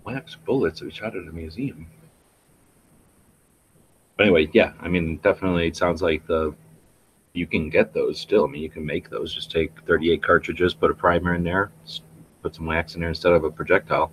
wax 0.04 0.36
bullets 0.36 0.82
we 0.82 0.90
shot 0.90 1.16
at 1.16 1.26
a 1.26 1.32
museum. 1.32 1.86
But 4.18 4.24
anyway, 4.24 4.50
yeah, 4.52 4.74
I 4.82 4.88
mean, 4.88 5.16
definitely, 5.22 5.68
it 5.68 5.76
sounds 5.78 6.02
like 6.02 6.26
the 6.26 6.54
you 7.32 7.46
can 7.46 7.70
get 7.70 7.94
those 7.94 8.20
still. 8.20 8.44
I 8.44 8.48
mean, 8.48 8.62
you 8.62 8.68
can 8.68 8.84
make 8.84 9.08
those. 9.08 9.34
Just 9.34 9.50
take 9.50 9.72
38 9.86 10.22
cartridges, 10.22 10.74
put 10.74 10.90
a 10.90 10.94
primer 10.94 11.34
in 11.34 11.44
there, 11.44 11.72
put 12.42 12.54
some 12.54 12.66
wax 12.66 12.94
in 12.94 13.00
there 13.00 13.08
instead 13.08 13.32
of 13.32 13.44
a 13.44 13.50
projectile. 13.50 14.12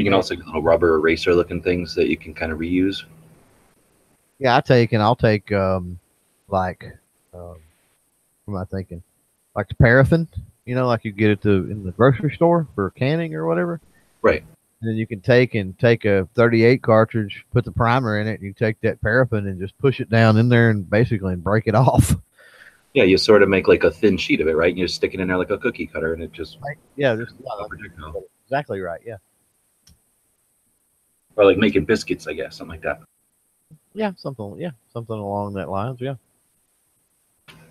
You 0.00 0.04
can 0.04 0.14
also 0.14 0.34
get 0.34 0.46
little 0.46 0.62
rubber 0.62 0.94
eraser 0.94 1.34
looking 1.34 1.60
things 1.60 1.94
that 1.94 2.08
you 2.08 2.16
can 2.16 2.32
kind 2.32 2.52
of 2.52 2.58
reuse. 2.58 3.04
Yeah, 4.38 4.56
I 4.56 4.62
take 4.62 4.92
and 4.92 5.02
I'll 5.02 5.14
take 5.14 5.52
um 5.52 5.98
like 6.48 6.86
um 7.34 7.58
what 8.46 8.54
am 8.54 8.56
I 8.56 8.64
thinking? 8.64 9.02
Like 9.54 9.68
the 9.68 9.74
paraffin, 9.74 10.26
You 10.64 10.74
know, 10.74 10.86
like 10.86 11.04
you 11.04 11.12
get 11.12 11.28
it 11.28 11.42
to 11.42 11.50
in 11.50 11.84
the 11.84 11.90
grocery 11.90 12.34
store 12.34 12.66
for 12.74 12.88
canning 12.92 13.34
or 13.34 13.46
whatever. 13.46 13.78
Right. 14.22 14.42
And 14.80 14.88
then 14.88 14.96
you 14.96 15.06
can 15.06 15.20
take 15.20 15.54
and 15.54 15.78
take 15.78 16.06
a 16.06 16.26
38 16.34 16.82
cartridge, 16.82 17.44
put 17.52 17.66
the 17.66 17.70
primer 17.70 18.18
in 18.20 18.26
it, 18.26 18.40
and 18.40 18.42
you 18.42 18.54
take 18.54 18.80
that 18.80 19.02
paraffin 19.02 19.48
and 19.48 19.60
just 19.60 19.76
push 19.76 20.00
it 20.00 20.08
down 20.08 20.38
in 20.38 20.48
there 20.48 20.70
and 20.70 20.88
basically 20.88 21.34
and 21.34 21.44
break 21.44 21.66
it 21.66 21.74
off. 21.74 22.16
Yeah, 22.94 23.04
you 23.04 23.18
sort 23.18 23.42
of 23.42 23.50
make 23.50 23.68
like 23.68 23.84
a 23.84 23.90
thin 23.90 24.16
sheet 24.16 24.40
of 24.40 24.48
it, 24.48 24.56
right? 24.56 24.70
And 24.70 24.78
you 24.78 24.86
just 24.86 24.94
stick 24.94 25.12
it 25.12 25.20
in 25.20 25.28
there 25.28 25.36
like 25.36 25.50
a 25.50 25.58
cookie 25.58 25.86
cutter, 25.86 26.14
and 26.14 26.22
it 26.22 26.32
just 26.32 26.56
Yeah, 26.96 27.16
just 27.16 27.34
yeah, 27.38 28.12
exactly 28.46 28.80
right. 28.80 29.02
Yeah, 29.04 29.16
or 31.36 31.44
like 31.44 31.56
making 31.58 31.84
biscuits, 31.84 32.26
I 32.26 32.32
guess, 32.34 32.56
something 32.56 32.72
like 32.72 32.82
that. 32.82 33.00
yeah, 33.94 34.12
something, 34.16 34.56
yeah, 34.58 34.70
something 34.92 35.16
along 35.16 35.54
that 35.54 35.68
lines. 35.70 36.00
Yeah, 36.00 36.14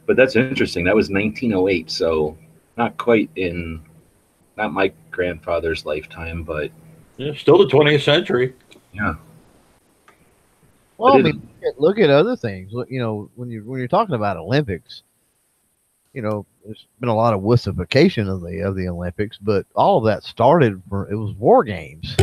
But 0.06 0.16
that's 0.18 0.36
interesting. 0.36 0.84
That 0.86 0.96
was 0.96 1.10
1908, 1.10 1.90
so 1.92 2.38
not 2.78 2.98
quite 2.98 3.30
in, 3.36 3.82
not 4.58 4.74
my 4.74 4.92
grandfather's 5.12 5.86
lifetime, 5.86 6.44
but 6.44 6.72
Yeah, 7.18 7.34
still 7.36 7.58
the 7.58 7.68
20th 7.68 8.04
century. 8.04 8.54
yeah, 8.94 9.16
Well, 10.98 11.16
I 11.16 11.22
mean, 11.22 11.48
look 11.78 12.00
at- 12.00 12.10
other 12.10 12.36
things. 12.36 12.74
Look, 12.74 12.90
You 12.90 13.00
know, 13.00 13.30
when 13.36 13.50
you 13.50 13.64
when 13.64 13.80
you're 13.80 13.88
talking 13.88 14.16
about 14.16 14.38
Olympics, 14.38 15.04
you 16.14 16.22
know, 16.22 16.46
there's 16.66 16.88
been 17.00 17.10
a 17.10 17.16
lot 17.16 17.34
of 17.34 17.42
wussification 17.42 18.28
of 18.28 18.42
the 18.42 18.62
of 18.62 18.76
the 18.76 18.88
Olympics, 18.90 19.38
but 19.38 19.66
all 19.76 19.98
of 20.00 20.06
that 20.06 20.24
started 20.24 20.82
for 20.90 21.10
it 21.10 21.16
was 21.16 21.34
war 21.36 21.64
games. 21.64 22.16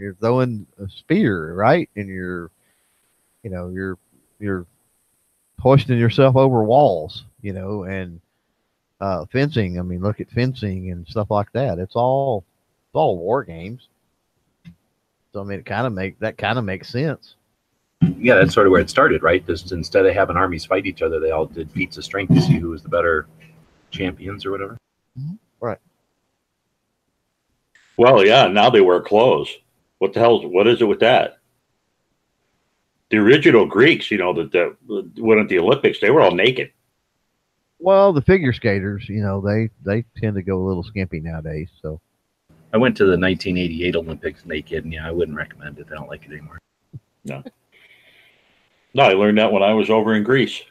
You're 0.00 0.14
throwing 0.14 0.66
a 0.82 0.88
spear, 0.88 1.52
right? 1.54 1.88
And 1.94 2.08
you're, 2.08 2.50
you 3.42 3.50
know, 3.50 3.68
you're 3.68 3.98
you're 4.38 4.66
hoisting 5.58 5.98
yourself 5.98 6.36
over 6.36 6.64
walls, 6.64 7.24
you 7.42 7.52
know, 7.52 7.84
and 7.84 8.20
uh, 9.00 9.26
fencing. 9.26 9.78
I 9.78 9.82
mean, 9.82 10.00
look 10.00 10.20
at 10.20 10.30
fencing 10.30 10.90
and 10.90 11.06
stuff 11.06 11.30
like 11.30 11.52
that. 11.52 11.78
It's 11.78 11.96
all 11.96 12.44
it's 12.88 12.94
all 12.94 13.18
war 13.18 13.44
games. 13.44 13.88
So 15.32 15.40
I 15.40 15.44
mean, 15.44 15.60
it 15.60 15.66
kind 15.66 15.86
of 15.86 15.92
make 15.92 16.18
that 16.20 16.38
kind 16.38 16.58
of 16.58 16.64
makes 16.64 16.88
sense. 16.88 17.34
yeah, 18.00 18.36
that's 18.36 18.54
sort 18.54 18.66
of 18.66 18.70
where 18.70 18.80
it 18.80 18.88
started, 18.88 19.22
right? 19.22 19.46
Just 19.46 19.72
instead 19.72 20.06
of 20.06 20.14
having 20.14 20.36
armies 20.36 20.64
fight 20.64 20.86
each 20.86 21.02
other, 21.02 21.20
they 21.20 21.30
all 21.30 21.44
did 21.46 21.70
feats 21.70 21.98
of 21.98 22.04
strength 22.04 22.34
to 22.34 22.40
see 22.40 22.58
who 22.58 22.70
was 22.70 22.82
the 22.82 22.88
better 22.88 23.26
champions 23.90 24.46
or 24.46 24.50
whatever. 24.50 24.78
Right. 25.60 25.78
Well, 27.98 28.24
yeah, 28.24 28.46
now 28.48 28.70
they 28.70 28.80
wear 28.80 29.02
clothes. 29.02 29.58
What 30.00 30.14
the 30.14 30.20
hell? 30.20 30.48
What 30.48 30.66
is 30.66 30.80
it 30.80 30.86
with 30.86 31.00
that? 31.00 31.36
The 33.10 33.18
original 33.18 33.66
Greeks, 33.66 34.10
you 34.10 34.16
know, 34.18 34.32
that 34.32 34.50
that 34.52 34.76
went 35.18 35.40
at 35.40 35.48
the 35.48 35.58
Olympics, 35.58 36.00
they 36.00 36.10
were 36.10 36.22
all 36.22 36.34
naked. 36.34 36.72
Well, 37.78 38.12
the 38.12 38.22
figure 38.22 38.52
skaters, 38.52 39.08
you 39.08 39.22
know, 39.22 39.40
they 39.40 39.68
they 39.84 40.04
tend 40.16 40.36
to 40.36 40.42
go 40.42 40.58
a 40.58 40.66
little 40.66 40.82
skimpy 40.82 41.20
nowadays. 41.20 41.68
So 41.82 42.00
I 42.72 42.78
went 42.78 42.96
to 42.96 43.04
the 43.04 43.18
1988 43.18 43.96
Olympics 43.96 44.46
naked, 44.46 44.84
and 44.84 44.92
yeah, 44.92 45.06
I 45.06 45.10
wouldn't 45.10 45.36
recommend 45.36 45.78
it. 45.78 45.88
I 45.90 45.96
don't 45.96 46.08
like 46.08 46.24
it 46.24 46.32
anymore. 46.32 46.58
No, 47.24 47.44
no, 48.94 49.02
I 49.02 49.12
learned 49.12 49.36
that 49.36 49.52
when 49.52 49.62
I 49.62 49.74
was 49.74 49.90
over 49.90 50.14
in 50.14 50.22
Greece. 50.22 50.62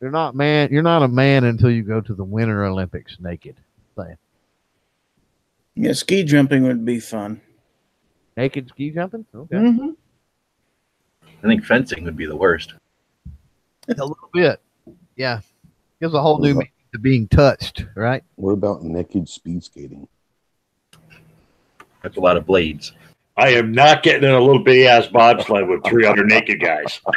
you're 0.00 0.10
not 0.10 0.34
man. 0.34 0.70
You're 0.72 0.82
not 0.82 1.04
a 1.04 1.08
man 1.08 1.44
until 1.44 1.70
you 1.70 1.84
go 1.84 2.00
to 2.00 2.14
the 2.14 2.24
Winter 2.24 2.64
Olympics 2.64 3.18
naked. 3.20 3.56
Yeah, 5.78 5.92
ski 5.92 6.24
jumping 6.24 6.62
would 6.62 6.86
be 6.86 6.98
fun. 6.98 7.42
Naked 8.36 8.68
ski 8.68 8.90
jumping. 8.90 9.24
Okay, 9.34 9.56
Mm-hmm. 9.56 9.90
I 11.42 11.48
think 11.48 11.64
fencing 11.64 12.04
would 12.04 12.16
be 12.16 12.26
the 12.26 12.36
worst. 12.36 12.74
a 13.88 13.92
little 13.92 14.30
bit. 14.32 14.60
Yeah, 15.16 15.40
gives 16.00 16.14
a 16.14 16.20
whole 16.20 16.38
new 16.38 16.54
meaning 16.54 16.70
to 16.92 16.98
being 16.98 17.28
touched. 17.28 17.84
Right. 17.94 18.24
What 18.36 18.52
about 18.52 18.82
naked 18.82 19.28
speed 19.28 19.62
skating? 19.64 20.08
That's 22.02 22.16
a 22.16 22.20
lot 22.20 22.36
of 22.36 22.46
blades. 22.46 22.92
I 23.36 23.48
am 23.50 23.70
not 23.72 24.02
getting 24.02 24.24
in 24.28 24.34
a 24.34 24.40
little 24.40 24.62
bitty 24.62 24.86
ass 24.86 25.06
bobsled 25.08 25.68
with 25.68 25.84
300 25.84 26.26
naked 26.26 26.60
guys. 26.60 27.00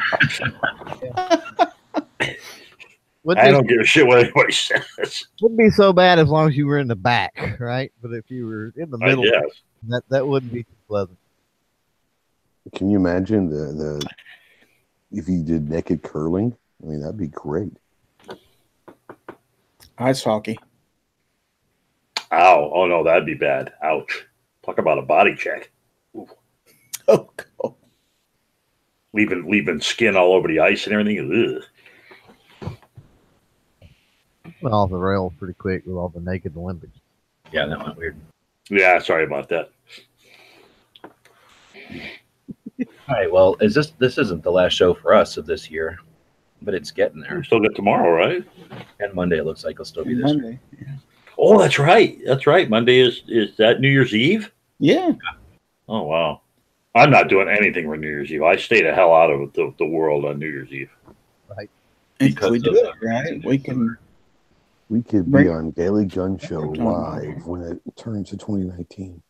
I 3.38 3.45
be, 3.45 3.51
don't 3.51 3.67
give 3.67 3.79
a 3.79 3.85
shit 3.85 4.05
what 4.07 4.19
anybody 4.19 4.51
says. 4.51 5.25
wouldn't 5.41 5.59
be 5.59 5.69
so 5.69 5.93
bad 5.93 6.19
as 6.19 6.27
long 6.29 6.49
as 6.49 6.57
you 6.57 6.65
were 6.67 6.77
in 6.79 6.88
the 6.88 6.95
back, 6.95 7.57
right? 7.59 7.91
But 8.01 8.13
if 8.13 8.29
you 8.31 8.47
were 8.47 8.73
in 8.75 8.89
the 8.89 8.97
middle, 8.97 9.23
that 9.88 10.01
that 10.09 10.27
wouldn't 10.27 10.51
be 10.51 10.65
pleasant. 10.89 11.17
Can 12.75 12.89
you 12.89 12.98
imagine 12.98 13.50
the 13.50 13.74
the 13.74 14.10
if 15.12 15.29
you 15.29 15.43
did 15.43 15.69
naked 15.69 16.03
curling? 16.03 16.55
I 16.84 16.88
mean, 16.88 17.01
that'd 17.01 17.17
be 17.17 17.27
great. 17.27 17.72
Ice 19.98 20.24
hockey. 20.24 20.58
Ow. 22.31 22.72
Oh, 22.74 22.86
no, 22.86 23.03
that'd 23.03 23.25
be 23.25 23.34
bad. 23.34 23.74
Ouch. 23.84 24.25
Talk 24.63 24.77
about 24.77 24.98
a 24.98 25.03
body 25.03 25.36
check. 25.36 25.72
Oh, 27.12 27.27
God. 27.60 27.74
Leaving 29.13 29.50
leaving 29.50 29.81
skin 29.81 30.15
all 30.15 30.34
over 30.34 30.48
the 30.48 30.60
ice 30.60 30.86
and 30.86 30.93
everything. 30.93 31.63
Ugh. 32.62 32.72
Went 34.62 34.75
off 34.75 34.91
the 34.91 34.96
rails 34.96 35.34
pretty 35.39 35.55
quick 35.55 35.88
with 35.88 35.96
all 35.96 36.10
the 36.10 36.19
naked 36.19 36.55
Olympics. 36.55 37.00
Yeah, 37.51 37.65
that 37.65 37.84
went 37.84 37.98
weird. 37.98 38.15
Yeah, 38.69 39.00
sorry 39.00 39.24
about 39.24 39.50
that. 39.50 39.72
All 43.09 43.15
right, 43.15 43.31
well, 43.31 43.55
is 43.59 43.73
this 43.73 43.91
this 43.97 44.17
isn't 44.19 44.43
the 44.43 44.51
last 44.51 44.73
show 44.73 44.93
for 44.93 45.13
us 45.15 45.35
of 45.37 45.45
this 45.47 45.69
year, 45.69 45.97
but 46.61 46.73
it's 46.75 46.91
getting 46.91 47.21
there. 47.21 47.37
We 47.37 47.43
still 47.43 47.59
got 47.59 47.73
tomorrow, 47.75 48.11
right? 48.11 48.43
And 48.99 49.13
Monday 49.13 49.37
it 49.39 49.45
looks 49.45 49.63
like 49.63 49.73
it'll 49.73 49.85
still 49.85 50.05
be 50.05 50.13
this. 50.13 50.31
week. 50.31 50.41
Monday. 50.43 50.59
Oh, 51.37 51.57
that's 51.59 51.79
right. 51.79 52.19
That's 52.25 52.45
right. 52.45 52.69
Monday 52.69 52.99
is 52.99 53.23
is 53.27 53.57
that 53.57 53.79
New 53.81 53.89
Year's 53.89 54.13
Eve? 54.13 54.51
Yeah. 54.79 55.13
Oh 55.87 56.03
wow. 56.03 56.41
I'm 56.95 57.09
not 57.11 57.29
doing 57.29 57.47
anything 57.49 57.85
for 57.85 57.97
New 57.97 58.07
Year's 58.07 58.31
Eve. 58.31 58.43
I 58.43 58.55
stay 58.57 58.81
the 58.83 58.93
hell 58.93 59.13
out 59.13 59.29
of 59.31 59.53
the, 59.53 59.73
the 59.79 59.85
world 59.85 60.25
on 60.25 60.37
New 60.39 60.47
Year's 60.49 60.71
Eve. 60.71 60.89
If 62.19 62.35
Because 62.35 62.51
we 62.51 62.59
do 62.59 62.75
it 62.75 62.93
right, 63.01 63.43
we 63.45 63.57
can. 63.57 63.97
We 64.89 65.01
could 65.03 65.31
Right. 65.31 65.43
be 65.45 65.49
on 65.49 65.71
Daily 65.71 66.05
Gun 66.05 66.37
Show 66.37 66.59
live 66.61 67.45
when 67.45 67.61
it 67.61 67.79
turns 67.95 68.29
to 68.31 68.37
2019. 68.37 69.21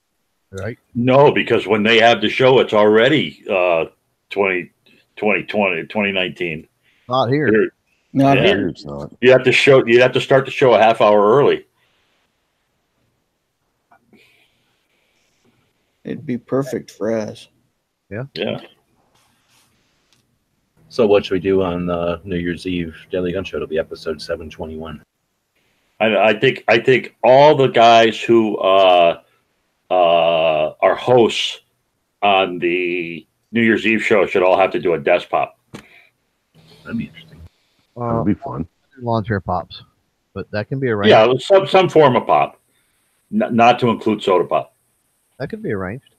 Right. 0.52 0.80
No, 0.96 1.32
because 1.32 1.68
when 1.68 1.84
they 1.84 2.00
have 2.00 2.22
the 2.22 2.30
show, 2.30 2.60
it's 2.60 2.74
already 2.74 3.44
uh 3.50 3.86
20, 4.32 4.72
2020, 5.16 5.84
2019. 5.84 6.68
Not 7.08 7.30
here. 7.30 7.48
Here- 7.48 7.72
Not 8.14 8.38
Yeah. 8.38 8.44
here. 8.46 8.58
Here 8.58 8.68
it's 8.70 8.86
not. 8.86 9.12
You 9.22 9.32
have 9.32 9.44
to 9.44 9.52
show. 9.52 9.86
You 9.86 10.02
have 10.02 10.14
to 10.14 10.22
start 10.22 10.46
the 10.46 10.52
show 10.52 10.74
a 10.74 10.80
half 10.80 11.02
hour 11.02 11.36
early. 11.38 11.66
It'd 16.04 16.26
be 16.26 16.38
perfect 16.38 16.92
for 16.92 17.14
us. 17.16 17.48
Yeah. 18.10 18.24
Yeah. 18.34 18.62
So 20.90 21.06
what 21.06 21.26
should 21.26 21.34
we 21.34 21.40
do 21.40 21.62
on 21.62 21.86
the 21.86 22.20
New 22.24 22.38
Year's 22.38 22.66
Eve 22.66 22.96
Daily 23.12 23.32
Gun 23.32 23.44
Show? 23.44 23.58
It'll 23.58 23.68
be 23.68 23.78
episode 23.78 24.20
seven 24.22 24.50
twenty 24.50 24.76
one. 24.76 25.04
I, 26.00 26.30
I 26.30 26.34
think 26.40 26.64
I 26.68 26.80
think 26.80 27.16
all 27.24 27.56
the 27.56 27.68
guys 27.68 28.20
who 28.20 28.58
uh, 28.58 29.22
uh, 29.90 30.72
are 30.82 30.96
hosts 30.96 31.62
on 32.22 32.60
the 32.60 33.26
New 33.52 33.62
Year's 33.62 33.86
Eve 33.88 34.04
show 34.04 34.26
should 34.26 34.44
all 34.44 34.58
have 34.58 34.72
to 34.72 34.80
do 34.80 34.94
a 34.94 35.00
desk 35.00 35.30
pop. 35.30 35.58
That'd 36.84 36.98
be 36.98 37.06
interesting. 37.06 37.42
Uh, 37.98 38.24
That'd 38.24 38.26
be 38.38 38.42
fun. 38.42 38.68
lawn 39.02 39.24
chair 39.24 39.40
pops, 39.40 39.84
but 40.34 40.50
that 40.52 40.68
can 40.68 40.80
be 40.80 40.88
arranged. 40.90 41.12
Yeah, 41.12 41.34
some 41.40 41.68
some 41.68 41.90
form 41.90 42.16
of 42.16 42.26
pop, 42.28 42.60
N- 43.34 43.56
not 43.56 43.80
to 43.80 43.90
include 43.90 44.22
soda 44.22 44.46
pop. 44.46 44.76
That 45.40 45.50
could 45.50 45.64
be 45.64 45.72
arranged. 45.72 46.16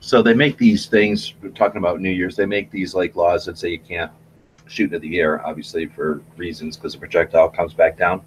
So 0.00 0.22
they 0.22 0.34
make 0.34 0.56
these 0.58 0.86
things. 0.86 1.34
We're 1.42 1.50
talking 1.50 1.78
about 1.78 2.00
New 2.00 2.10
Year's. 2.10 2.36
They 2.36 2.46
make 2.46 2.70
these 2.70 2.94
like 2.94 3.14
laws 3.16 3.44
that 3.46 3.58
say 3.58 3.70
you 3.70 3.78
can't 3.78 4.10
shoot 4.66 4.84
into 4.92 4.98
the 5.00 5.18
air, 5.18 5.44
obviously 5.46 5.86
for 5.86 6.22
reasons, 6.36 6.76
because 6.76 6.92
the 6.94 6.98
projectile 6.98 7.48
comes 7.48 7.74
back 7.74 7.98
down. 7.98 8.22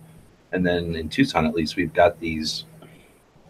And 0.52 0.66
then 0.66 0.96
in 0.96 1.10
Tucson, 1.10 1.46
at 1.46 1.54
least, 1.54 1.76
we've 1.76 1.94
got 1.94 2.20
these. 2.20 2.66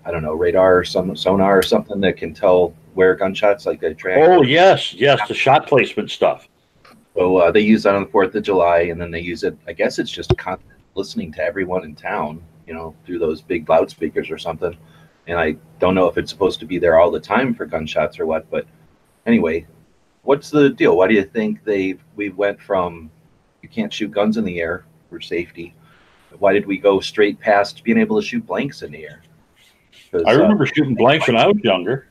I 0.04 0.12
don't 0.12 0.24
know 0.24 0.34
radar 0.34 0.80
or 0.80 0.84
some 0.84 1.16
sonar 1.16 1.58
or 1.58 1.62
something 1.62 2.02
that 2.02 2.18
can 2.18 2.34
tell 2.34 2.74
where 2.96 3.16
gunshots 3.16 3.66
like 3.66 3.80
they 3.80 3.94
track. 3.94 4.18
Oh 4.20 4.42
yes, 4.42 4.94
yes, 4.94 5.20
the 5.28 5.34
shot 5.34 5.68
placement 5.68 6.10
stuff. 6.10 6.48
So 7.16 7.38
uh, 7.38 7.52
they 7.52 7.60
use 7.62 7.84
that 7.84 7.96
on 7.96 8.04
the 8.04 8.10
Fourth 8.10 8.34
of 8.36 8.44
July, 8.44 8.82
and 8.82 9.00
then 9.00 9.12
they 9.12 9.20
use 9.20 9.44
it. 9.44 9.58
I 9.68 9.74
guess 9.74 10.00
it's 10.00 10.12
just 10.12 10.36
con- 10.38 10.60
listening 10.96 11.32
to 11.34 11.44
everyone 11.44 11.84
in 11.84 11.96
town, 11.96 12.42
you 12.66 12.74
know, 12.74 12.96
through 13.06 13.20
those 13.20 13.42
big 13.42 13.68
loudspeakers 13.70 14.32
or 14.32 14.38
something. 14.38 14.76
And 15.28 15.38
I 15.38 15.56
don't 15.80 15.96
know 15.96 16.08
if 16.08 16.18
it's 16.18 16.32
supposed 16.32 16.60
to 16.62 16.66
be 16.66 16.80
there 16.80 17.00
all 17.00 17.12
the 17.12 17.20
time 17.20 17.54
for 17.54 17.66
gunshots 17.66 18.20
or 18.20 18.26
what. 18.26 18.50
But 18.50 18.66
anyway, 19.26 19.68
what's 20.24 20.50
the 20.50 20.70
deal? 20.70 20.98
Why 20.98 21.08
do 21.08 21.14
you 21.14 21.24
think 21.24 21.64
they 21.64 21.98
we 22.16 22.30
went 22.30 22.62
from 22.62 23.12
you 23.62 23.70
can't 23.70 23.94
shoot 23.94 24.12
guns 24.12 24.38
in 24.38 24.44
the 24.44 24.60
air 24.60 24.86
for 25.10 25.22
safety? 25.22 25.76
Why 26.40 26.54
did 26.54 26.66
we 26.66 26.78
go 26.78 27.00
straight 27.00 27.40
past 27.40 27.84
being 27.84 27.98
able 27.98 28.20
to 28.20 28.26
shoot 28.26 28.46
blanks 28.46 28.82
in 28.82 28.92
the 28.92 29.04
air? 29.04 29.22
I 30.14 30.34
uh, 30.34 30.38
remember 30.38 30.66
shooting 30.66 30.96
blanks 30.96 31.28
when 31.28 31.38
I 31.38 31.48
was 31.48 31.58
younger. 31.64 32.08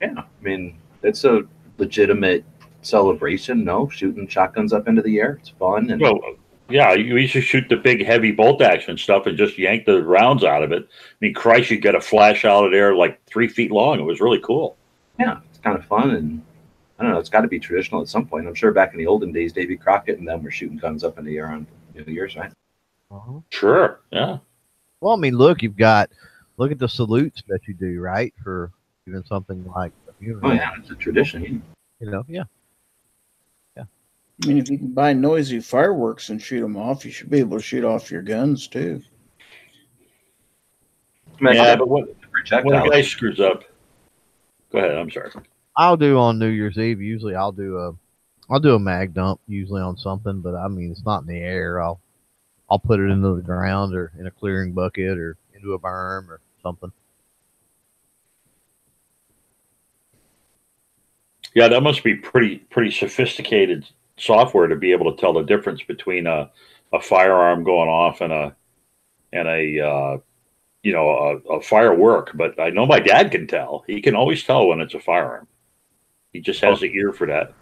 yeah, 0.00 0.14
I 0.18 0.24
mean, 0.42 0.78
it's 1.02 1.24
a 1.24 1.42
legitimate 1.78 2.44
celebration. 2.82 3.64
No, 3.64 3.88
shooting 3.88 4.26
shotguns 4.28 4.72
up 4.72 4.88
into 4.88 5.02
the 5.02 5.18
air, 5.18 5.38
it's 5.40 5.50
fun. 5.50 5.90
And 5.90 6.00
Well, 6.00 6.20
Yeah, 6.68 6.92
you 6.92 7.16
used 7.16 7.32
to 7.32 7.40
shoot 7.40 7.68
the 7.68 7.76
big 7.76 8.04
heavy 8.04 8.32
bolt 8.32 8.60
action 8.60 8.98
stuff 8.98 9.26
and 9.26 9.38
just 9.38 9.58
yank 9.58 9.86
the 9.86 10.02
rounds 10.02 10.44
out 10.44 10.62
of 10.62 10.72
it. 10.72 10.82
I 10.82 11.16
mean, 11.20 11.34
Christ, 11.34 11.70
you 11.70 11.80
get 11.80 11.94
a 11.94 12.00
flash 12.00 12.44
out 12.44 12.64
of 12.64 12.72
there 12.72 12.94
like 12.94 13.24
three 13.26 13.48
feet 13.48 13.70
long. 13.70 13.98
It 13.98 14.04
was 14.04 14.20
really 14.20 14.40
cool. 14.40 14.76
Yeah, 15.18 15.38
it's 15.48 15.58
kind 15.58 15.76
of 15.76 15.84
fun, 15.86 16.10
and 16.10 16.42
I 16.98 17.04
don't 17.04 17.12
know. 17.12 17.18
It's 17.18 17.30
got 17.30 17.40
to 17.40 17.48
be 17.48 17.58
traditional 17.58 18.02
at 18.02 18.08
some 18.08 18.26
point. 18.26 18.46
I'm 18.46 18.54
sure 18.54 18.72
back 18.72 18.92
in 18.92 18.98
the 18.98 19.06
olden 19.06 19.32
days, 19.32 19.52
Davy 19.52 19.76
Crockett 19.76 20.18
and 20.18 20.28
them 20.28 20.42
were 20.42 20.50
shooting 20.50 20.76
guns 20.76 21.04
up 21.04 21.18
in 21.18 21.24
the 21.24 21.36
air 21.36 21.48
on 21.48 21.66
New 21.94 22.04
Year's, 22.12 22.36
right? 22.36 22.52
Uh-huh. 23.10 23.40
Sure. 23.50 24.00
Yeah. 24.10 24.38
Well, 25.00 25.14
I 25.14 25.16
mean, 25.16 25.34
look, 25.34 25.62
you've 25.62 25.76
got 25.76 26.10
look 26.56 26.70
at 26.72 26.78
the 26.78 26.88
salutes 26.88 27.42
that 27.48 27.60
you 27.66 27.74
do, 27.74 28.00
right? 28.00 28.34
For 28.42 28.70
even 29.06 29.24
something 29.24 29.64
like 29.74 29.92
a 30.08 30.12
funeral. 30.12 30.50
Oh 30.50 30.52
yeah, 30.52 30.72
it's 30.78 30.90
a 30.90 30.94
tradition. 30.94 31.62
You 32.00 32.10
know, 32.10 32.24
yeah. 32.28 32.44
Yeah. 33.76 33.84
I 34.44 34.46
mean, 34.46 34.58
if 34.58 34.68
you 34.68 34.78
can 34.78 34.92
buy 34.92 35.12
noisy 35.12 35.60
fireworks 35.60 36.28
and 36.28 36.42
shoot 36.42 36.60
them 36.60 36.76
off, 36.76 37.04
you 37.04 37.10
should 37.10 37.30
be 37.30 37.38
able 37.38 37.56
to 37.56 37.62
shoot 37.62 37.84
off 37.84 38.10
your 38.10 38.22
guns 38.22 38.66
too. 38.66 39.02
Yeah, 41.40 41.76
but 41.76 41.88
when, 41.88 42.08
when 42.64 42.74
a 42.74 42.90
guy 42.90 43.00
screws 43.02 43.38
up, 43.38 43.62
go 44.72 44.78
ahead. 44.78 44.98
I'm 44.98 45.10
sorry. 45.10 45.30
I'll 45.76 45.96
do 45.96 46.18
on 46.18 46.38
New 46.40 46.48
Year's 46.48 46.76
Eve. 46.76 47.00
Usually, 47.00 47.36
I'll 47.36 47.52
do 47.52 47.78
a, 47.78 47.92
I'll 48.50 48.58
do 48.58 48.74
a 48.74 48.78
mag 48.78 49.14
dump 49.14 49.40
usually 49.46 49.80
on 49.80 49.96
something, 49.96 50.40
but 50.40 50.56
I 50.56 50.66
mean, 50.66 50.90
it's 50.90 51.04
not 51.04 51.22
in 51.22 51.28
the 51.28 51.38
air. 51.38 51.80
I'll, 51.80 52.00
I'll 52.70 52.78
put 52.78 53.00
it 53.00 53.10
into 53.10 53.34
the 53.34 53.42
ground 53.42 53.94
or 53.94 54.12
in 54.18 54.26
a 54.26 54.30
clearing 54.30 54.72
bucket 54.72 55.18
or 55.18 55.36
into 55.54 55.72
a 55.72 55.78
berm 55.78 56.28
or 56.28 56.40
something. 56.62 56.92
Yeah, 61.54 61.68
that 61.68 61.82
must 61.82 62.04
be 62.04 62.14
pretty 62.14 62.58
pretty 62.58 62.90
sophisticated 62.90 63.88
software 64.16 64.66
to 64.66 64.76
be 64.76 64.92
able 64.92 65.12
to 65.12 65.20
tell 65.20 65.32
the 65.32 65.42
difference 65.42 65.82
between 65.82 66.26
a, 66.26 66.50
a 66.92 67.00
firearm 67.00 67.64
going 67.64 67.88
off 67.88 68.20
and 68.20 68.32
a 68.32 68.54
and 69.32 69.48
a 69.48 69.80
uh, 69.80 70.18
you 70.82 70.92
know 70.92 71.08
a, 71.08 71.54
a 71.54 71.62
firework. 71.62 72.32
But 72.34 72.60
I 72.60 72.70
know 72.70 72.86
my 72.86 73.00
dad 73.00 73.30
can 73.30 73.46
tell. 73.46 73.84
He 73.86 74.02
can 74.02 74.14
always 74.14 74.44
tell 74.44 74.68
when 74.68 74.80
it's 74.80 74.94
a 74.94 75.00
firearm. 75.00 75.48
He 76.32 76.40
just 76.40 76.60
has 76.60 76.80
the 76.80 76.94
ear 76.94 77.12
for 77.12 77.26
that. 77.26 77.54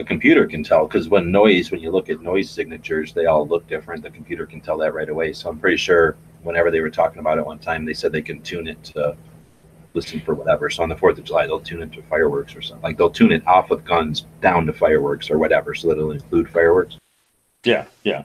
A 0.00 0.04
computer 0.04 0.46
can 0.46 0.64
tell 0.64 0.86
because 0.86 1.10
when 1.10 1.30
noise, 1.30 1.70
when 1.70 1.80
you 1.80 1.90
look 1.90 2.08
at 2.08 2.22
noise 2.22 2.50
signatures, 2.50 3.12
they 3.12 3.26
all 3.26 3.46
look 3.46 3.66
different. 3.68 4.02
The 4.02 4.10
computer 4.10 4.46
can 4.46 4.62
tell 4.62 4.78
that 4.78 4.94
right 4.94 5.10
away. 5.10 5.34
So 5.34 5.50
I'm 5.50 5.58
pretty 5.58 5.76
sure 5.76 6.16
whenever 6.42 6.70
they 6.70 6.80
were 6.80 6.88
talking 6.88 7.18
about 7.18 7.36
it 7.36 7.44
one 7.44 7.58
time, 7.58 7.84
they 7.84 7.92
said 7.92 8.10
they 8.10 8.22
can 8.22 8.40
tune 8.40 8.66
it 8.66 8.82
to 8.84 9.14
listen 9.92 10.18
for 10.20 10.34
whatever. 10.34 10.70
So 10.70 10.82
on 10.82 10.88
the 10.88 10.96
Fourth 10.96 11.18
of 11.18 11.24
July, 11.24 11.46
they'll 11.46 11.60
tune 11.60 11.82
it 11.82 11.92
to 11.92 12.02
fireworks 12.04 12.56
or 12.56 12.62
something. 12.62 12.82
Like 12.82 12.96
they'll 12.96 13.10
tune 13.10 13.30
it 13.30 13.46
off 13.46 13.70
of 13.70 13.84
guns 13.84 14.24
down 14.40 14.64
to 14.68 14.72
fireworks 14.72 15.30
or 15.30 15.38
whatever, 15.38 15.74
so 15.74 15.88
that 15.88 15.98
it'll 15.98 16.12
include 16.12 16.48
fireworks. 16.48 16.96
Yeah, 17.64 17.84
yeah. 18.02 18.24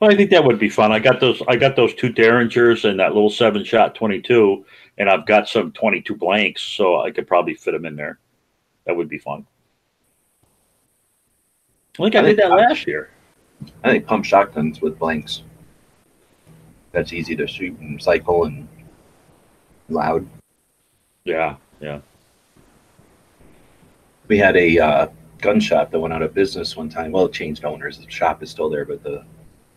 Well, 0.00 0.10
I 0.10 0.16
think 0.16 0.30
that 0.30 0.42
would 0.42 0.58
be 0.58 0.70
fun. 0.70 0.90
I 0.90 0.98
got 0.98 1.20
those. 1.20 1.40
I 1.46 1.54
got 1.54 1.76
those 1.76 1.94
two 1.94 2.12
Derringers 2.12 2.84
and 2.84 2.98
that 2.98 3.14
little 3.14 3.30
seven 3.30 3.62
shot 3.62 3.94
twenty 3.94 4.20
two, 4.20 4.64
and 4.96 5.08
I've 5.08 5.24
got 5.24 5.48
some 5.48 5.70
twenty 5.70 6.02
two 6.02 6.16
blanks, 6.16 6.62
so 6.62 7.00
I 7.00 7.12
could 7.12 7.28
probably 7.28 7.54
fit 7.54 7.70
them 7.70 7.86
in 7.86 7.94
there. 7.94 8.18
That 8.86 8.96
would 8.96 9.08
be 9.08 9.18
fun. 9.18 9.46
I 11.98 12.02
think 12.04 12.14
I 12.14 12.22
did 12.22 12.36
that 12.36 12.50
last 12.50 12.86
year. 12.86 13.10
I 13.82 13.90
think 13.90 14.06
pump 14.06 14.24
shotguns 14.24 14.80
with 14.80 14.98
blanks. 14.98 15.42
That's 16.92 17.12
easy 17.12 17.34
to 17.36 17.46
shoot 17.46 17.76
and 17.80 18.00
cycle 18.00 18.44
and 18.44 18.68
loud. 19.88 20.26
Yeah, 21.24 21.56
yeah. 21.80 22.00
We 24.28 24.38
had 24.38 24.56
a 24.56 24.78
uh, 24.78 25.06
gun 25.38 25.58
shop 25.58 25.90
that 25.90 25.98
went 25.98 26.14
out 26.14 26.22
of 26.22 26.34
business 26.34 26.76
one 26.76 26.88
time. 26.88 27.12
Well, 27.12 27.26
it 27.26 27.32
changed 27.32 27.64
owners. 27.64 27.98
The 27.98 28.10
shop 28.10 28.42
is 28.42 28.50
still 28.50 28.70
there, 28.70 28.84
but 28.84 29.02
the 29.02 29.24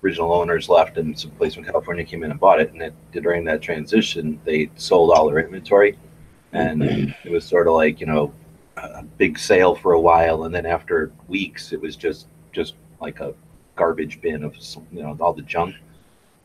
original 0.03 0.33
owners 0.33 0.69
left, 0.69 0.97
and 0.97 1.17
some 1.17 1.31
place 1.31 1.55
from 1.55 1.63
California 1.63 2.03
came 2.03 2.23
in 2.23 2.31
and 2.31 2.39
bought 2.39 2.59
it. 2.59 2.71
And 2.71 2.81
it, 2.81 2.93
during 3.11 3.43
that 3.45 3.61
transition, 3.61 4.39
they 4.45 4.69
sold 4.75 5.11
all 5.11 5.27
their 5.27 5.39
inventory, 5.39 5.97
and 6.53 6.83
it 6.83 7.31
was 7.31 7.45
sort 7.45 7.67
of 7.67 7.73
like 7.73 7.99
you 7.99 8.05
know 8.05 8.31
a 8.83 9.03
big 9.03 9.37
sale 9.37 9.75
for 9.75 9.93
a 9.93 9.99
while, 9.99 10.43
and 10.43 10.53
then 10.53 10.65
after 10.65 11.11
weeks, 11.27 11.71
it 11.73 11.81
was 11.81 11.95
just 11.95 12.27
just 12.51 12.75
like 12.99 13.19
a 13.19 13.33
garbage 13.75 14.21
bin 14.21 14.43
of 14.43 14.55
you 14.91 15.03
know 15.03 15.17
all 15.19 15.33
the 15.33 15.41
junk. 15.41 15.75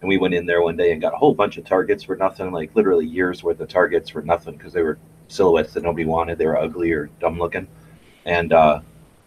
And 0.00 0.08
we 0.08 0.18
went 0.18 0.34
in 0.34 0.46
there 0.46 0.62
one 0.62 0.76
day 0.76 0.92
and 0.92 1.00
got 1.00 1.14
a 1.14 1.16
whole 1.16 1.34
bunch 1.34 1.56
of 1.56 1.64
targets 1.64 2.04
for 2.04 2.16
nothing, 2.16 2.52
like 2.52 2.74
literally 2.74 3.06
years 3.06 3.42
worth 3.42 3.60
of 3.60 3.68
targets 3.68 4.10
for 4.10 4.22
nothing 4.22 4.56
because 4.56 4.72
they 4.72 4.82
were 4.82 4.98
silhouettes 5.28 5.72
that 5.74 5.82
nobody 5.82 6.04
wanted. 6.04 6.38
They 6.38 6.46
were 6.46 6.58
ugly 6.58 6.92
or 6.92 7.06
dumb 7.18 7.38
looking, 7.38 7.66
and 8.26 8.52
uh, 8.52 8.80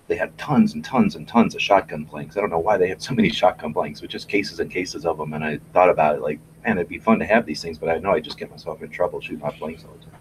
they 0.08 0.16
had 0.16 0.38
tons 0.38 0.74
and 0.74 0.84
tons 0.84 1.16
and 1.16 1.28
tons 1.28 1.56
of 1.56 1.62
shotgun 1.62 2.04
blanks. 2.04 2.36
I 2.36 2.42
don't 2.42 2.50
know 2.50 2.60
why 2.60 2.78
they 2.78 2.90
had 2.90 3.02
so 3.02 3.14
many 3.14 3.30
shotgun 3.30 3.72
blanks, 3.72 4.02
but 4.02 4.10
just 4.10 4.28
cases 4.28 4.60
and 4.60 4.70
cases 4.70 5.06
of 5.06 5.18
them. 5.18 5.34
And 5.34 5.44
I 5.44 5.60
thought 5.74 5.90
about 5.90 6.16
it, 6.16 6.22
like, 6.22 6.40
man, 6.66 6.78
it'd 6.78 6.90
be 6.90 7.00
fun 7.00 7.20
to 7.20 7.26
have 7.26 7.46
these 7.46 7.62
things, 7.62 7.78
but 7.78 7.90
I 7.90 8.00
know 8.00 8.12
I 8.12 8.20
just 8.20 8.38
get 8.38 8.50
myself 8.50 8.82
in 8.82 8.90
trouble 8.90 9.22
shooting 9.22 9.44
off 9.44 9.60
blanks 9.60 9.86
all 9.86 9.94
the 9.94 10.06
time. 10.06 10.20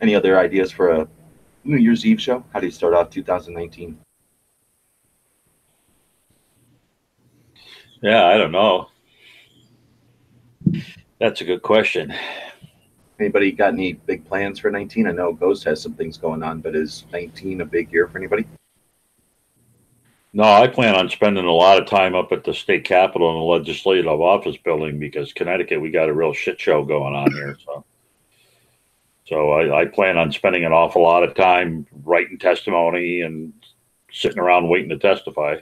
Any 0.00 0.14
other 0.14 0.38
ideas 0.38 0.72
for 0.72 0.90
a 0.90 1.08
New 1.64 1.76
Year's 1.76 2.06
Eve 2.06 2.20
show? 2.20 2.44
How 2.52 2.60
do 2.60 2.66
you 2.66 2.72
start 2.72 2.94
off 2.94 3.10
2019? 3.10 3.98
Yeah, 8.02 8.26
I 8.26 8.38
don't 8.38 8.52
know. 8.52 8.88
That's 11.18 11.42
a 11.42 11.44
good 11.44 11.60
question. 11.60 12.14
Anybody 13.18 13.52
got 13.52 13.74
any 13.74 13.92
big 13.92 14.24
plans 14.24 14.58
for 14.58 14.70
19? 14.70 15.06
I 15.06 15.12
know 15.12 15.34
Ghost 15.34 15.64
has 15.64 15.82
some 15.82 15.92
things 15.92 16.16
going 16.16 16.42
on, 16.42 16.60
but 16.60 16.74
is 16.74 17.04
19 17.12 17.60
a 17.60 17.66
big 17.66 17.92
year 17.92 18.08
for 18.08 18.16
anybody? 18.16 18.46
No, 20.32 20.44
I 20.44 20.68
plan 20.68 20.94
on 20.94 21.10
spending 21.10 21.44
a 21.44 21.52
lot 21.52 21.78
of 21.78 21.86
time 21.86 22.14
up 22.14 22.32
at 22.32 22.44
the 22.44 22.54
state 22.54 22.84
capitol 22.84 23.30
in 23.30 23.36
the 23.36 23.42
legislative 23.42 24.06
office 24.06 24.56
building 24.56 24.98
because 24.98 25.34
Connecticut, 25.34 25.80
we 25.80 25.90
got 25.90 26.08
a 26.08 26.14
real 26.14 26.32
shit 26.32 26.58
show 26.58 26.82
going 26.84 27.14
on 27.14 27.30
here. 27.32 27.58
So, 27.66 27.84
so 29.30 29.52
I, 29.52 29.82
I 29.82 29.84
plan 29.84 30.18
on 30.18 30.32
spending 30.32 30.64
an 30.64 30.72
awful 30.72 31.02
lot 31.02 31.22
of 31.22 31.36
time 31.36 31.86
writing 32.02 32.36
testimony 32.36 33.20
and 33.20 33.52
sitting 34.10 34.40
around 34.40 34.68
waiting 34.68 34.88
to 34.88 34.98
testify. 34.98 35.58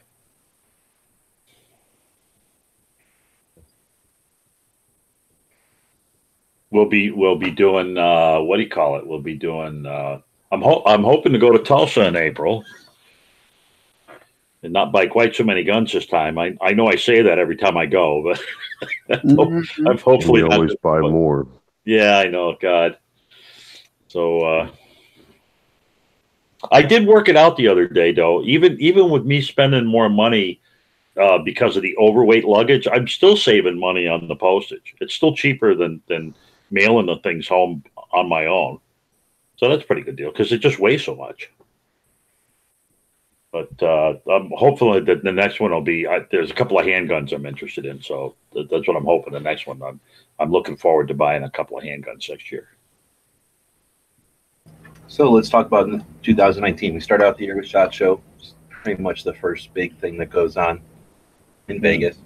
We'll 6.70 6.86
be 6.88 7.10
we'll 7.10 7.36
be 7.36 7.50
doing 7.50 7.98
uh, 7.98 8.40
what 8.40 8.56
do 8.56 8.62
you 8.62 8.70
call 8.70 8.96
it? 8.96 9.06
We'll 9.06 9.20
be 9.20 9.34
doing. 9.36 9.84
Uh, 9.84 10.20
I'm 10.50 10.62
ho- 10.62 10.82
I'm 10.86 11.02
hoping 11.04 11.32
to 11.34 11.38
go 11.38 11.50
to 11.52 11.58
Tulsa 11.58 12.06
in 12.06 12.16
April 12.16 12.64
and 14.62 14.72
not 14.72 14.92
buy 14.92 15.06
quite 15.08 15.34
so 15.34 15.44
many 15.44 15.62
guns 15.62 15.92
this 15.92 16.06
time. 16.06 16.38
I, 16.38 16.56
I 16.62 16.72
know 16.72 16.86
I 16.86 16.96
say 16.96 17.20
that 17.22 17.38
every 17.38 17.56
time 17.56 17.76
I 17.76 17.84
go, 17.84 18.22
but 18.22 18.42
Mhm. 19.24 19.88
I've 19.90 20.00
hopefully 20.02 20.42
we 20.42 20.48
always 20.48 20.74
buy 20.82 21.00
more. 21.00 21.46
Yeah, 21.84 22.18
I 22.18 22.28
know, 22.28 22.56
God. 22.60 22.96
So 24.08 24.40
uh 24.40 24.70
I 26.72 26.82
did 26.82 27.06
work 27.06 27.28
it 27.28 27.36
out 27.36 27.56
the 27.56 27.68
other 27.68 27.86
day 27.86 28.12
though. 28.12 28.42
Even 28.42 28.80
even 28.80 29.10
with 29.10 29.24
me 29.24 29.40
spending 29.40 29.86
more 29.86 30.08
money 30.08 30.60
uh 31.16 31.38
because 31.38 31.76
of 31.76 31.82
the 31.82 31.96
overweight 31.98 32.44
luggage, 32.44 32.88
I'm 32.90 33.06
still 33.08 33.36
saving 33.36 33.78
money 33.78 34.08
on 34.08 34.26
the 34.26 34.36
postage. 34.36 34.94
It's 35.00 35.14
still 35.14 35.34
cheaper 35.34 35.74
than 35.74 36.02
than 36.08 36.34
mailing 36.70 37.06
the 37.06 37.16
things 37.16 37.48
home 37.48 37.84
on 38.12 38.28
my 38.28 38.46
own. 38.46 38.80
So 39.56 39.68
that's 39.68 39.84
pretty 39.84 40.02
good 40.02 40.16
deal 40.16 40.30
because 40.30 40.52
it 40.52 40.58
just 40.58 40.78
weighs 40.78 41.04
so 41.04 41.14
much. 41.14 41.50
But 43.50 43.82
uh, 43.82 44.14
I'm 44.30 44.50
hopefully 44.50 45.00
that 45.00 45.24
the 45.24 45.32
next 45.32 45.58
one 45.58 45.70
will 45.70 45.80
be. 45.80 46.06
I, 46.06 46.20
there's 46.30 46.50
a 46.50 46.54
couple 46.54 46.78
of 46.78 46.84
handguns 46.84 47.32
I'm 47.32 47.46
interested 47.46 47.86
in, 47.86 48.02
so 48.02 48.34
th- 48.52 48.68
that's 48.70 48.86
what 48.86 48.96
I'm 48.96 49.06
hoping. 49.06 49.32
The 49.32 49.40
next 49.40 49.66
one, 49.66 49.82
I'm 49.82 50.00
I'm 50.38 50.50
looking 50.50 50.76
forward 50.76 51.08
to 51.08 51.14
buying 51.14 51.44
a 51.44 51.50
couple 51.50 51.78
of 51.78 51.82
handguns 51.82 52.28
next 52.28 52.52
year. 52.52 52.68
So 55.08 55.30
let's 55.30 55.48
talk 55.48 55.66
about 55.66 55.88
2019. 56.22 56.94
We 56.94 57.00
start 57.00 57.22
out 57.22 57.38
the 57.38 57.44
year 57.44 57.56
with 57.56 57.66
Shot 57.66 57.92
Show, 57.94 58.20
pretty 58.68 59.02
much 59.02 59.24
the 59.24 59.32
first 59.34 59.72
big 59.74 59.96
thing 59.98 60.18
that 60.18 60.30
goes 60.30 60.56
on 60.56 60.80
in 61.68 61.80
Vegas, 61.80 62.18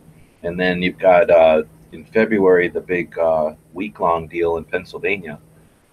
and 0.42 0.59
then 0.59 0.83
you've 0.83 0.99
got 0.99 1.31
uh, 1.31 1.62
in 1.92 2.05
February 2.05 2.68
the 2.68 2.81
big 2.81 3.16
uh, 3.18 3.55
week 3.73 4.01
long 4.01 4.27
deal 4.27 4.57
in 4.57 4.64
Pennsylvania. 4.64 5.38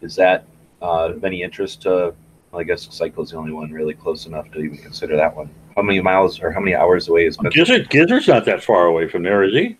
Is 0.01 0.15
that 0.15 0.45
uh, 0.81 1.09
of 1.13 1.23
any 1.23 1.43
interest 1.43 1.81
to? 1.83 2.13
Well, 2.51 2.61
I 2.61 2.63
guess 2.63 2.87
Cycle's 2.91 3.29
the 3.29 3.37
only 3.37 3.51
one 3.51 3.71
really 3.71 3.93
close 3.93 4.25
enough 4.25 4.49
to 4.51 4.59
even 4.59 4.77
consider 4.77 5.15
that 5.15 5.35
one. 5.35 5.51
How 5.75 5.83
many 5.83 6.01
miles 6.01 6.41
or 6.41 6.51
how 6.51 6.59
many 6.59 6.73
hours 6.75 7.07
away 7.07 7.27
is 7.27 7.37
Pennsylvania? 7.37 7.83
Gizzard, 7.83 7.89
Gizzard's 7.91 8.27
not 8.27 8.43
that 8.45 8.63
far 8.63 8.87
away 8.87 9.07
from 9.07 9.21
there, 9.21 9.43
is 9.43 9.53
he? 9.53 9.77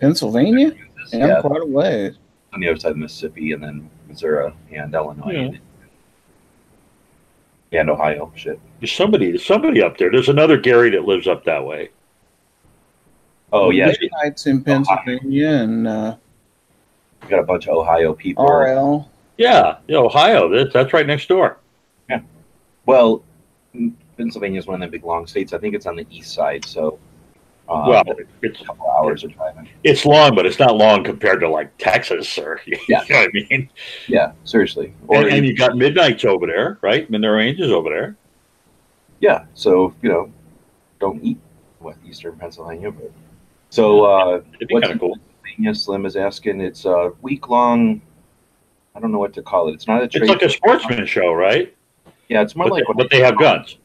Pennsylvania? 0.00 0.72
Yeah, 1.12 1.26
Yeah, 1.26 1.40
quite 1.42 1.60
a 1.60 1.66
way. 1.66 2.12
on 2.54 2.60
the 2.60 2.68
other 2.70 2.80
side 2.80 2.92
of 2.92 2.96
Mississippi, 2.96 3.52
and 3.52 3.62
then 3.62 3.90
Missouri 4.08 4.50
and 4.72 4.94
Illinois, 4.94 5.50
Yeah. 5.52 5.58
And 7.78 7.90
Ohio. 7.90 8.32
Shit. 8.34 8.60
There's 8.80 8.92
somebody, 8.92 9.30
there's 9.30 9.44
somebody 9.44 9.82
up 9.82 9.98
there. 9.98 10.10
There's 10.10 10.28
another 10.28 10.56
Gary 10.56 10.90
that 10.90 11.04
lives 11.04 11.26
up 11.26 11.44
that 11.44 11.64
way. 11.64 11.90
Oh 13.52 13.70
yeah, 13.70 13.88
you 13.88 13.94
Midnight's 14.00 14.46
in 14.46 14.62
Pennsylvania 14.62 15.48
and 15.48 15.86
uh, 15.86 16.16
got 17.28 17.38
a 17.38 17.44
bunch 17.44 17.68
of 17.68 17.76
Ohio 17.76 18.12
people. 18.12 18.44
RL. 18.44 19.08
Yeah, 19.38 19.78
yeah, 19.86 19.98
Ohio. 19.98 20.48
That's 20.48 20.72
that's 20.72 20.92
right 20.92 21.06
next 21.06 21.28
door. 21.28 21.58
Yeah. 22.10 22.20
Well, 22.86 23.22
Pennsylvania 24.16 24.58
is 24.58 24.66
one 24.66 24.82
of 24.82 24.90
the 24.90 24.96
big 24.96 25.04
long 25.04 25.26
states. 25.26 25.52
I 25.52 25.58
think 25.58 25.74
it's 25.74 25.86
on 25.86 25.96
the 25.96 26.06
east 26.10 26.34
side, 26.34 26.64
so 26.64 26.98
um, 27.68 27.86
Well, 27.88 28.02
it's 28.42 28.60
a 28.60 28.64
couple 28.64 28.88
hours 28.90 29.24
of 29.24 29.32
driving. 29.34 29.68
it's 29.84 30.04
long, 30.04 30.34
but 30.34 30.46
it's 30.46 30.58
not 30.58 30.76
long 30.76 31.02
compared 31.04 31.40
to 31.40 31.48
like 31.48 31.76
Texas 31.78 32.38
or 32.38 32.60
you 32.66 32.78
Yeah. 32.88 33.04
know 33.08 33.16
what 33.18 33.28
I 33.28 33.46
mean. 33.50 33.70
Yeah, 34.08 34.32
seriously. 34.44 34.94
Or 35.08 35.18
And, 35.22 35.28
and 35.28 35.46
you 35.46 35.54
got 35.56 35.76
Midnight's 35.76 36.24
over 36.24 36.46
there, 36.46 36.78
right? 36.82 37.08
Midnight 37.10 37.28
Range 37.28 37.60
is 37.60 37.70
over 37.72 37.88
there. 37.90 38.16
yeah, 39.20 39.44
so 39.54 39.94
you 40.02 40.08
know, 40.08 40.32
don't 41.00 41.22
eat 41.22 41.38
what 41.78 41.96
Eastern 42.06 42.36
Pennsylvania, 42.36 42.90
but 42.90 43.10
so 43.70 44.04
uh, 44.04 44.40
It'd 44.54 44.68
be 44.68 44.74
What's 44.74 44.84
kind 44.86 44.94
of 44.94 45.00
cool. 45.00 45.16
Pennsylvania 45.44 45.74
Slim 45.74 46.06
is 46.06 46.16
asking. 46.16 46.60
It's 46.60 46.84
a 46.84 47.12
week 47.22 47.48
long. 47.48 48.00
I 48.94 49.00
don't 49.00 49.12
know 49.12 49.18
what 49.18 49.34
to 49.34 49.42
call 49.42 49.68
it. 49.68 49.72
It's 49.74 49.86
not 49.86 50.02
a 50.02 50.08
trade. 50.08 50.22
It's 50.22 50.30
like 50.30 50.42
a 50.42 50.48
sportsman 50.48 51.04
show, 51.06 51.32
right? 51.32 51.76
Yeah, 52.28 52.40
it's 52.42 52.56
more 52.56 52.68
But, 52.68 52.72
like 52.74 52.84
they, 52.86 52.92
but 52.94 53.10
they 53.10 53.20
have 53.20 53.38
guns. 53.38 53.76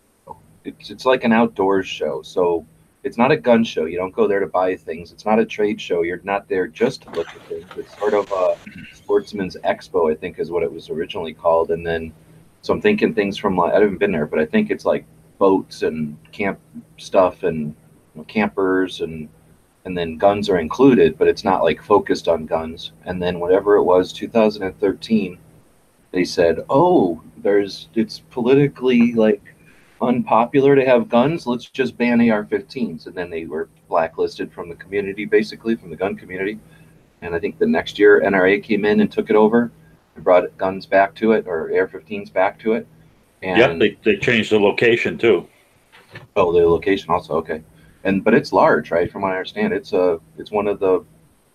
It's 0.63 0.89
it's 0.89 1.06
like 1.06 1.24
an 1.26 1.34
outdoors 1.34 1.88
show. 1.88 2.22
So 2.22 2.65
it's 3.04 3.18
not 3.18 3.32
a 3.32 3.38
gun 3.38 3.64
show. 3.64 3.86
You 3.86 3.98
don't 3.98 4.14
go 4.14 4.28
there 4.28 4.40
to 4.40 4.48
buy 4.48 4.76
things. 4.76 5.12
It's 5.12 5.26
not 5.26 5.40
a 5.40 5.46
trade 5.46 5.82
show. 5.82 6.04
You're 6.04 6.22
not 6.24 6.48
there 6.48 6.68
just 6.68 7.02
to 7.04 7.10
look 7.12 7.28
at 7.30 7.42
things. 7.48 7.66
It's 7.76 7.98
sort 7.98 8.14
of 8.14 8.32
a 8.32 8.56
sportsman's 8.94 9.58
expo, 9.64 10.12
I 10.12 10.16
think, 10.16 10.40
is 10.40 10.52
what 10.52 10.64
it 10.64 10.72
was 10.72 10.90
originally 10.90 11.34
called. 11.34 11.72
And 11.72 11.86
then, 11.86 12.14
so 12.62 12.74
I'm 12.74 12.82
thinking 12.82 13.14
things 13.14 13.38
from 13.38 13.58
like 13.58 13.74
I 13.74 13.80
haven't 13.80 13.98
been 13.98 14.12
there, 14.12 14.28
but 14.28 14.40
I 14.40 14.46
think 14.46 14.70
it's 14.70 14.86
like 14.86 15.06
boats 15.40 15.82
and 15.82 16.16
camp 16.32 16.60
stuff 16.98 17.44
and 17.44 17.76
you 18.14 18.22
know, 18.22 18.24
campers 18.26 19.02
and 19.02 19.28
and 19.86 19.98
then 19.98 20.18
guns 20.18 20.48
are 20.48 20.60
included, 20.60 21.18
but 21.18 21.28
it's 21.28 21.44
not 21.44 21.64
like 21.64 21.82
focused 21.82 22.28
on 22.28 22.46
guns. 22.46 22.92
And 23.06 23.20
then 23.20 23.40
whatever 23.40 23.78
it 23.78 23.84
was, 23.84 24.14
2013, 24.14 25.40
they 26.12 26.24
said, 26.24 26.60
"Oh, 26.70 27.22
there's 27.38 27.90
it's 27.96 28.20
politically 28.20 29.14
like 29.14 29.51
unpopular 30.02 30.76
to 30.76 30.86
have 30.86 31.10
guns. 31.10 31.46
Let's 31.48 31.66
just 31.66 31.98
ban 31.98 32.20
AR-15s." 32.22 33.06
And 33.08 33.16
then 33.16 33.30
they 33.30 33.46
were 33.46 33.70
blacklisted 33.88 34.52
from 34.52 34.70
the 34.70 34.76
community, 34.76 35.26
basically 35.26 35.76
from 35.76 35.90
the 35.90 35.96
gun 35.96 36.16
community. 36.16 36.60
And 37.22 37.36
I 37.36 37.40
think 37.40 37.60
the 37.60 37.68
next 37.68 38.00
year, 38.00 38.22
NRA 38.22 38.62
came 38.64 38.84
in 38.86 39.00
and 39.02 39.12
took 39.12 39.30
it 39.30 39.36
over 39.36 39.72
and 40.16 40.24
brought 40.24 40.56
guns 40.58 40.86
back 40.86 41.14
to 41.16 41.34
it 41.34 41.46
or 41.48 41.72
AR-15s 41.72 42.32
back 42.34 42.60
to 42.60 42.74
it. 42.74 42.88
And 43.44 43.58
Yep, 43.58 43.80
they, 43.80 43.98
they 44.14 44.18
changed 44.20 44.52
the 44.52 44.60
location 44.60 45.18
too. 45.18 45.48
oh, 46.36 46.52
the 46.52 46.68
location 46.68 47.10
also 47.10 47.36
okay. 47.36 47.62
And 48.04 48.24
but 48.24 48.34
it's 48.34 48.52
large, 48.52 48.90
right? 48.92 49.12
From 49.12 49.22
what 49.22 49.32
I 49.34 49.36
understand, 49.38 49.74
it's 49.74 49.94
a 49.94 50.20
it's 50.38 50.52
one 50.52 50.68
of 50.68 50.80
the 50.80 51.04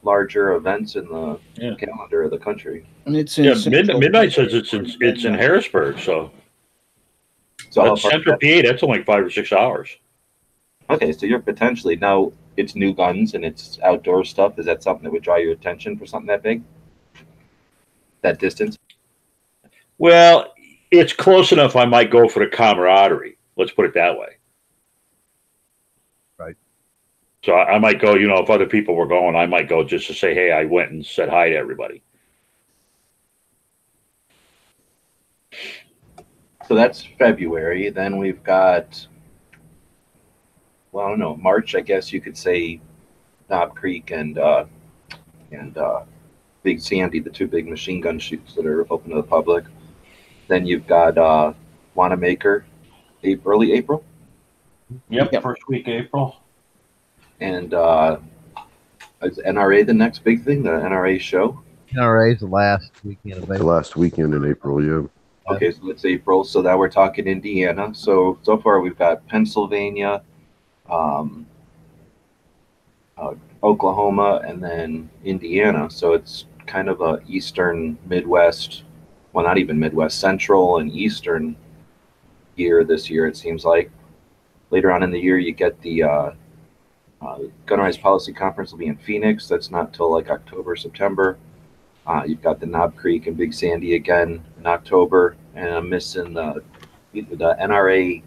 larger 0.05 0.55
events 0.55 0.95
in 0.95 1.07
the 1.09 1.39
Yeah. 1.57 1.75
calendar 1.75 2.23
of 2.23 2.31
the 2.31 2.39
country. 2.39 2.87
And 3.07 3.17
it's 3.17 3.37
in 3.39 3.45
Yeah, 3.45 3.55
Mid, 3.69 3.87
Midnight 3.99 4.33
says 4.33 4.55
it's 4.55 4.73
in 4.73 4.87
it's 5.01 5.25
in 5.25 5.35
Harrisburg, 5.35 5.99
so 5.99 6.05
So 6.05 6.23
how 6.23 6.31
that's 7.85 8.03
far- 8.03 8.11
Central 8.13 8.37
PA. 8.37 8.63
That's 8.63 8.83
only 8.83 9.03
five 9.03 9.25
or 9.25 9.31
six 9.31 9.53
hours. 9.53 9.97
Okay, 10.89 11.13
so 11.13 11.27
you're 11.27 11.41
potentially 11.41 11.97
now 11.97 12.33
it's 12.57 12.75
new 12.75 12.95
guns 12.95 13.35
and 13.35 13.45
it's 13.45 13.79
outdoor 13.83 14.25
stuff. 14.25 14.59
Is 14.59 14.67
that 14.67 14.83
something 14.83 15.05
that 15.05 15.13
would 15.13 15.23
draw 15.23 15.37
your 15.37 15.53
attention 15.53 15.99
for 15.99 16.07
something 16.07 16.29
that 16.29 16.43
big? 16.43 16.63
That 18.23 18.39
distance? 18.39 18.79
Well, 19.99 20.53
it's 20.91 21.13
close 21.13 21.53
enough. 21.53 21.77
I 21.77 21.85
might 21.85 22.11
go 22.11 22.29
for 22.29 22.45
the 22.45 22.51
camaraderie. 22.51 23.37
Let's 23.57 23.73
put 23.73 23.87
it 23.87 23.95
that 23.95 24.19
way. 24.19 24.37
Right. 26.39 26.57
So 27.45 27.55
I, 27.55 27.75
I 27.75 27.79
might 27.79 28.01
go. 28.01 28.15
You 28.15 28.29
know, 28.29 28.39
if 28.39 28.51
other 28.51 28.67
people 28.67 28.95
were 28.95 29.07
going, 29.07 29.37
I 29.37 29.47
might 29.47 29.69
go 29.69 29.83
just 29.83 30.07
to 30.09 30.15
say, 30.15 30.35
"Hey, 30.35 30.53
I 30.53 30.65
went 30.65 30.93
and 30.93 31.05
said 31.05 31.29
hi 31.29 31.51
to 31.51 31.57
everybody." 31.57 32.03
So 36.69 36.75
that's 36.75 37.05
February. 37.19 37.91
Then 37.91 38.17
we've 38.19 38.43
got, 38.43 39.07
well, 40.93 41.07
I 41.07 41.11
don't 41.11 41.19
know, 41.21 41.37
March. 41.37 41.75
I 41.75 41.81
guess 41.81 42.13
you 42.13 42.21
could 42.21 42.37
say, 42.37 42.81
Knob 43.49 43.77
Creek 43.77 44.11
and 44.11 44.39
uh, 44.39 44.65
and 45.53 45.79
uh, 45.79 46.01
Big 46.65 46.81
Sandy, 46.81 47.21
the 47.21 47.31
two 47.31 47.47
big 47.47 47.69
machine 47.69 48.01
gun 48.01 48.19
shoots 48.19 48.55
that 48.55 48.67
are 48.67 48.85
open 48.93 49.11
to 49.11 49.17
the 49.17 49.23
public. 49.23 49.65
Then 50.49 50.67
you've 50.67 50.87
got 50.89 51.17
uh, 51.17 51.53
Wanenmacher, 51.97 52.65
April, 53.23 53.55
early 53.55 53.73
April, 53.73 54.05
Yep, 55.09 55.33
Yep. 55.33 55.43
first 55.43 55.69
week 55.69 55.87
April. 55.87 56.37
and 57.41 57.73
uh, 57.75 58.19
is 59.23 59.39
NRA 59.39 59.87
the 59.87 59.95
next 59.95 60.25
big 60.25 60.45
thing? 60.45 60.65
The 60.65 60.71
NRA 60.71 61.21
show. 61.21 61.61
NRA 61.95 62.35
is 62.35 62.41
the 62.41 62.47
last 62.47 62.91
weekend 63.05 63.35
of 63.43 63.47
The 63.49 63.55
April. 63.55 63.69
last 63.69 63.97
weekend 63.97 64.35
in 64.35 64.45
April, 64.45 64.85
yeah. 64.85 65.07
Okay, 65.49 65.71
so 65.71 65.91
it's 65.91 66.05
April. 66.05 66.43
So 66.43 66.61
now 66.61 66.77
we're 66.77 66.89
talking 66.89 67.27
Indiana. 67.29 67.95
So 67.95 68.39
so 68.43 68.59
far 68.59 68.81
we've 68.81 68.99
got 68.99 69.27
Pennsylvania, 69.29 70.23
um, 70.91 71.47
uh, 73.17 73.35
Oklahoma, 73.63 74.43
and 74.45 74.63
then 74.63 75.09
Indiana. 75.25 75.89
So 75.89 76.15
it's 76.15 76.47
kind 76.67 76.89
of 76.89 77.01
a 77.01 77.21
eastern 77.29 77.97
Midwest, 78.07 78.83
well, 79.33 79.45
not 79.45 79.57
even 79.57 79.79
Midwest, 79.79 80.19
Central 80.19 80.79
and 80.79 80.91
Eastern 80.91 81.55
year 82.57 82.83
this 82.83 83.09
year. 83.09 83.29
It 83.29 83.37
seems 83.37 83.65
like 83.65 83.91
later 84.71 84.91
on 84.91 85.05
in 85.05 85.13
the 85.13 85.21
year 85.21 85.39
you 85.39 85.53
get 85.53 85.81
the 85.81 86.03
uh, 86.03 86.31
uh, 87.23 87.39
Gun 87.67 87.79
Rights 87.79 87.97
Policy 87.97 88.33
Conference 88.33 88.73
will 88.73 88.79
be 88.79 88.87
in 88.87 88.97
Phoenix. 88.97 89.47
That's 89.47 89.71
not 89.71 89.95
till 89.95 90.11
like 90.11 90.29
October, 90.29 90.75
September. 90.75 91.39
Uh, 92.07 92.23
you've 92.25 92.43
got 92.43 92.61
the 92.61 92.67
Knob 92.67 92.95
Creek 92.97 93.27
and 93.27 93.37
Big 93.37 93.53
Sandy 93.53 93.97
again 93.97 94.45
in 94.59 94.67
October, 94.67 95.37
and 95.55 95.69
I'm 95.69 95.89
missing 95.89 96.33
the 96.33 96.63
the 97.13 97.57
NRA 97.61 98.23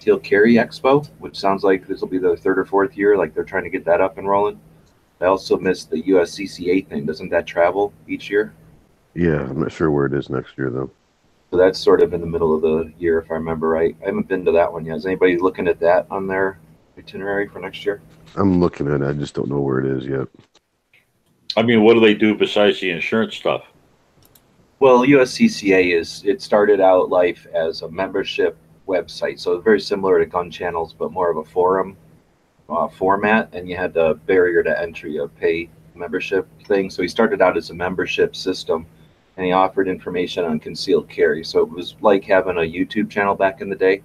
Teal 0.00 0.18
Carry 0.18 0.54
Expo, 0.54 1.08
which 1.18 1.38
sounds 1.38 1.62
like 1.62 1.86
this 1.86 2.00
will 2.00 2.08
be 2.08 2.18
the 2.18 2.36
third 2.36 2.58
or 2.58 2.64
fourth 2.64 2.96
year. 2.96 3.16
Like 3.16 3.34
they're 3.34 3.44
trying 3.44 3.64
to 3.64 3.70
get 3.70 3.84
that 3.84 4.00
up 4.00 4.18
and 4.18 4.28
rolling. 4.28 4.60
I 5.20 5.26
also 5.26 5.56
missed 5.56 5.90
the 5.90 6.02
USCCA 6.02 6.86
thing. 6.88 7.06
Doesn't 7.06 7.30
that 7.30 7.46
travel 7.46 7.92
each 8.06 8.30
year? 8.30 8.54
Yeah, 9.14 9.40
I'm 9.40 9.60
not 9.60 9.72
sure 9.72 9.90
where 9.90 10.06
it 10.06 10.14
is 10.14 10.30
next 10.30 10.56
year, 10.56 10.70
though. 10.70 10.90
So 11.50 11.56
that's 11.56 11.78
sort 11.78 12.02
of 12.02 12.12
in 12.12 12.20
the 12.20 12.26
middle 12.26 12.54
of 12.54 12.62
the 12.62 12.92
year, 12.98 13.18
if 13.18 13.30
I 13.30 13.34
remember 13.34 13.68
right. 13.68 13.96
I 14.02 14.06
haven't 14.06 14.28
been 14.28 14.44
to 14.44 14.52
that 14.52 14.72
one 14.72 14.84
yet. 14.84 14.96
Is 14.96 15.06
anybody 15.06 15.38
looking 15.38 15.66
at 15.66 15.80
that 15.80 16.06
on 16.10 16.26
their 16.26 16.60
itinerary 16.96 17.48
for 17.48 17.58
next 17.58 17.84
year? 17.84 18.00
I'm 18.36 18.60
looking 18.60 18.86
at 18.86 19.00
it. 19.00 19.06
I 19.06 19.12
just 19.12 19.34
don't 19.34 19.48
know 19.48 19.60
where 19.60 19.80
it 19.80 19.86
is 19.86 20.06
yet. 20.06 20.28
I 21.58 21.62
mean, 21.62 21.82
what 21.82 21.94
do 21.94 22.00
they 22.00 22.14
do 22.14 22.36
besides 22.36 22.78
the 22.78 22.90
insurance 22.90 23.34
stuff? 23.34 23.64
Well, 24.78 25.04
USCCA 25.04 25.92
is 25.98 26.22
it 26.24 26.40
started 26.40 26.80
out 26.80 27.08
life 27.08 27.48
as 27.52 27.82
a 27.82 27.90
membership 27.90 28.56
website, 28.86 29.40
so 29.40 29.60
very 29.60 29.80
similar 29.80 30.20
to 30.20 30.26
Gun 30.26 30.52
Channels, 30.52 30.94
but 30.96 31.10
more 31.10 31.32
of 31.32 31.36
a 31.38 31.44
forum 31.44 31.96
uh, 32.68 32.86
format, 32.86 33.48
and 33.52 33.68
you 33.68 33.76
had 33.76 33.92
the 33.92 34.14
barrier 34.26 34.62
to 34.62 34.80
entry, 34.80 35.16
a 35.16 35.26
pay 35.26 35.68
membership 35.96 36.46
thing. 36.62 36.90
So 36.90 37.02
he 37.02 37.08
started 37.08 37.42
out 37.42 37.56
as 37.56 37.70
a 37.70 37.74
membership 37.74 38.36
system, 38.36 38.86
and 39.36 39.44
he 39.44 39.50
offered 39.50 39.88
information 39.88 40.44
on 40.44 40.60
concealed 40.60 41.08
carry. 41.08 41.42
So 41.42 41.58
it 41.58 41.70
was 41.70 41.96
like 42.00 42.22
having 42.22 42.58
a 42.58 42.60
YouTube 42.60 43.10
channel 43.10 43.34
back 43.34 43.60
in 43.62 43.68
the 43.68 43.74
day 43.74 44.02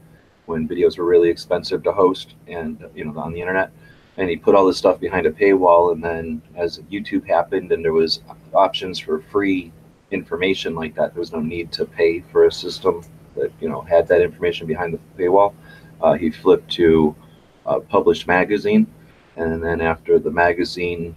when 0.48 0.68
videos 0.68 0.98
were 0.98 1.06
really 1.06 1.30
expensive 1.30 1.84
to 1.84 1.92
host 1.92 2.34
and 2.48 2.84
you 2.96 3.06
know 3.06 3.16
on 3.20 3.32
the 3.32 3.42
internet. 3.42 3.70
And 4.18 4.30
he 4.30 4.36
put 4.36 4.54
all 4.54 4.68
this 4.68 4.78
stuff 4.78 5.00
behind 5.00 5.26
a 5.26 5.32
paywall, 5.32 5.92
and 5.92 6.04
then 6.04 6.42
as 6.56 6.80
YouTube 6.92 7.28
happened, 7.28 7.72
and 7.72 7.84
there 7.84 7.94
was 7.94 8.22
options 8.54 9.00
for 9.00 9.22
free 9.32 9.72
information 10.12 10.76
like 10.76 10.96
that. 10.96 11.14
There 11.14 11.20
was 11.20 11.34
no 11.34 11.42
need 11.42 11.72
to 11.74 11.86
pay 11.86 12.22
for 12.32 12.46
a 12.46 12.52
system 12.52 13.04
that 13.36 13.52
you 13.60 13.70
know 13.70 13.82
had 13.82 14.08
that 14.08 14.22
information 14.22 14.68
behind 14.68 14.94
the 14.94 15.00
paywall. 15.22 15.54
Uh, 16.02 16.14
he 16.14 16.30
flipped 16.30 16.72
to 16.74 17.16
a 17.66 17.80
published 17.80 18.28
magazine, 18.28 18.88
and 19.36 19.64
then 19.64 19.82
after 19.82 20.20
the 20.20 20.32
magazine, 20.32 21.16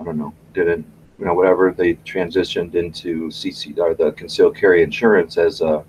I 0.00 0.04
don't 0.04 0.18
know, 0.18 0.32
didn't 0.54 0.86
you 1.18 1.24
know 1.24 1.34
whatever 1.34 1.72
they 1.72 1.94
transitioned 1.94 2.74
into 2.74 3.28
CC 3.28 3.76
or 3.78 3.94
the 3.94 4.12
concealed 4.12 4.56
carry 4.56 4.82
insurance 4.82 5.36
as 5.36 5.60
a, 5.60 5.84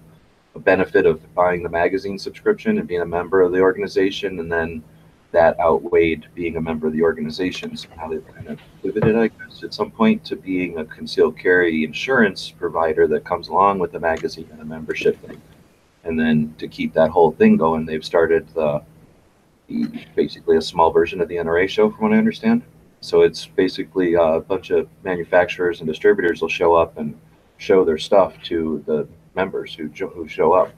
a 0.56 0.60
benefit 0.60 1.06
of 1.06 1.34
buying 1.36 1.64
the 1.64 1.70
magazine 1.70 2.20
subscription 2.20 2.80
and 2.80 2.88
being 2.88 3.02
a 3.02 3.06
member 3.06 3.42
of 3.42 3.52
the 3.52 3.60
organization, 3.60 4.40
and 4.40 4.52
then 4.52 4.84
that 5.32 5.60
outweighed 5.60 6.26
being 6.34 6.58
a 6.58 6.62
member 6.62 6.88
of 6.88 6.94
the 6.94 7.04
organization. 7.04 7.78
So 7.78 7.88
now 7.96 8.08
they've 8.08 8.28
kind 8.34 8.48
of 8.48 8.60
pivoted, 8.82 9.16
I 9.16 9.28
guess, 9.28 9.64
at 9.64 9.74
some 9.74 9.92
point 9.92 10.26
to 10.26 10.36
being 10.36 10.80
a 10.80 10.86
concealed 10.86 11.38
carry 11.38 11.84
insurance 11.84 12.50
provider 12.50 13.08
that 13.08 13.26
comes 13.26 13.48
along 13.48 13.80
with 13.80 13.92
the 13.92 14.00
magazine 14.00 14.48
and 14.52 14.60
the 14.60 14.66
membership 14.66 15.22
thing. 15.26 15.40
And 16.04 16.20
then 16.20 16.56
to 16.58 16.68
keep 16.68 16.94
that 16.94 17.12
whole 17.12 17.32
thing 17.32 17.58
going, 17.58 17.86
they've 17.86 18.04
started 18.04 18.48
the, 18.56 18.82
basically 20.16 20.58
a 20.58 20.62
small 20.62 20.92
version 20.92 21.22
of 21.22 21.28
the 21.28 21.36
NRA 21.36 21.70
show, 21.70 21.92
from 21.92 22.06
what 22.06 22.14
I 22.14 22.18
understand. 22.18 22.64
So 23.02 23.22
it's 23.22 23.46
basically 23.46 24.16
uh, 24.16 24.34
a 24.34 24.42
bunch 24.42 24.72
of 24.72 24.90
manufacturers 25.04 25.80
and 25.80 25.88
distributors 25.88 26.42
will 26.42 26.50
show 26.50 26.74
up 26.74 26.98
and 26.98 27.18
show 27.58 27.86
their 27.86 27.98
stuff 27.98 28.42
to 28.44 28.84
the 28.88 29.08
members 29.36 29.74
who 29.74 29.88
who 29.88 30.28
show 30.28 30.54
up 30.54 30.74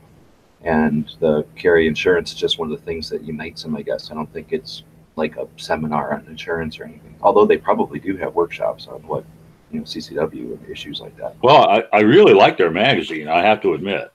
and 0.64 1.16
the 1.20 1.46
carry 1.56 1.88
insurance 1.88 2.32
is 2.32 2.38
just 2.38 2.60
one 2.60 2.72
of 2.72 2.78
the 2.78 2.86
things 2.86 3.10
that 3.10 3.24
unites 3.24 3.64
them 3.64 3.76
i 3.76 3.82
guess 3.82 4.12
i 4.12 4.14
don't 4.14 4.32
think 4.34 4.52
it's 4.52 4.84
like 5.16 5.36
a 5.38 5.48
seminar 5.58 6.14
on 6.14 6.26
insurance 6.28 6.80
or 6.80 6.84
anything 6.86 7.16
although 7.22 7.46
they 7.46 7.58
probably 7.58 8.00
do 8.00 8.16
have 8.18 8.34
workshops 8.34 8.88
on 8.88 9.02
what 9.08 9.26
you 9.72 9.80
know 9.80 9.86
CCW 9.86 10.58
and 10.58 10.70
issues 10.70 11.00
like 11.00 11.16
that. 11.18 11.36
Well, 11.42 11.68
I, 11.68 11.84
I 11.94 12.00
really 12.02 12.34
like 12.34 12.58
their 12.58 12.72
magazine. 12.72 13.28
I 13.28 13.42
have 13.44 13.62
to 13.62 13.74
admit. 13.74 14.12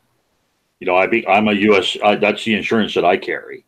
You 0.80 0.86
know, 0.86 0.96
I 0.96 1.06
be 1.06 1.26
I'm 1.26 1.48
a 1.48 1.52
U.S. 1.52 1.96
That's 2.02 2.44
the 2.44 2.54
insurance 2.54 2.94
that 2.94 3.04
I 3.04 3.16
carry, 3.16 3.64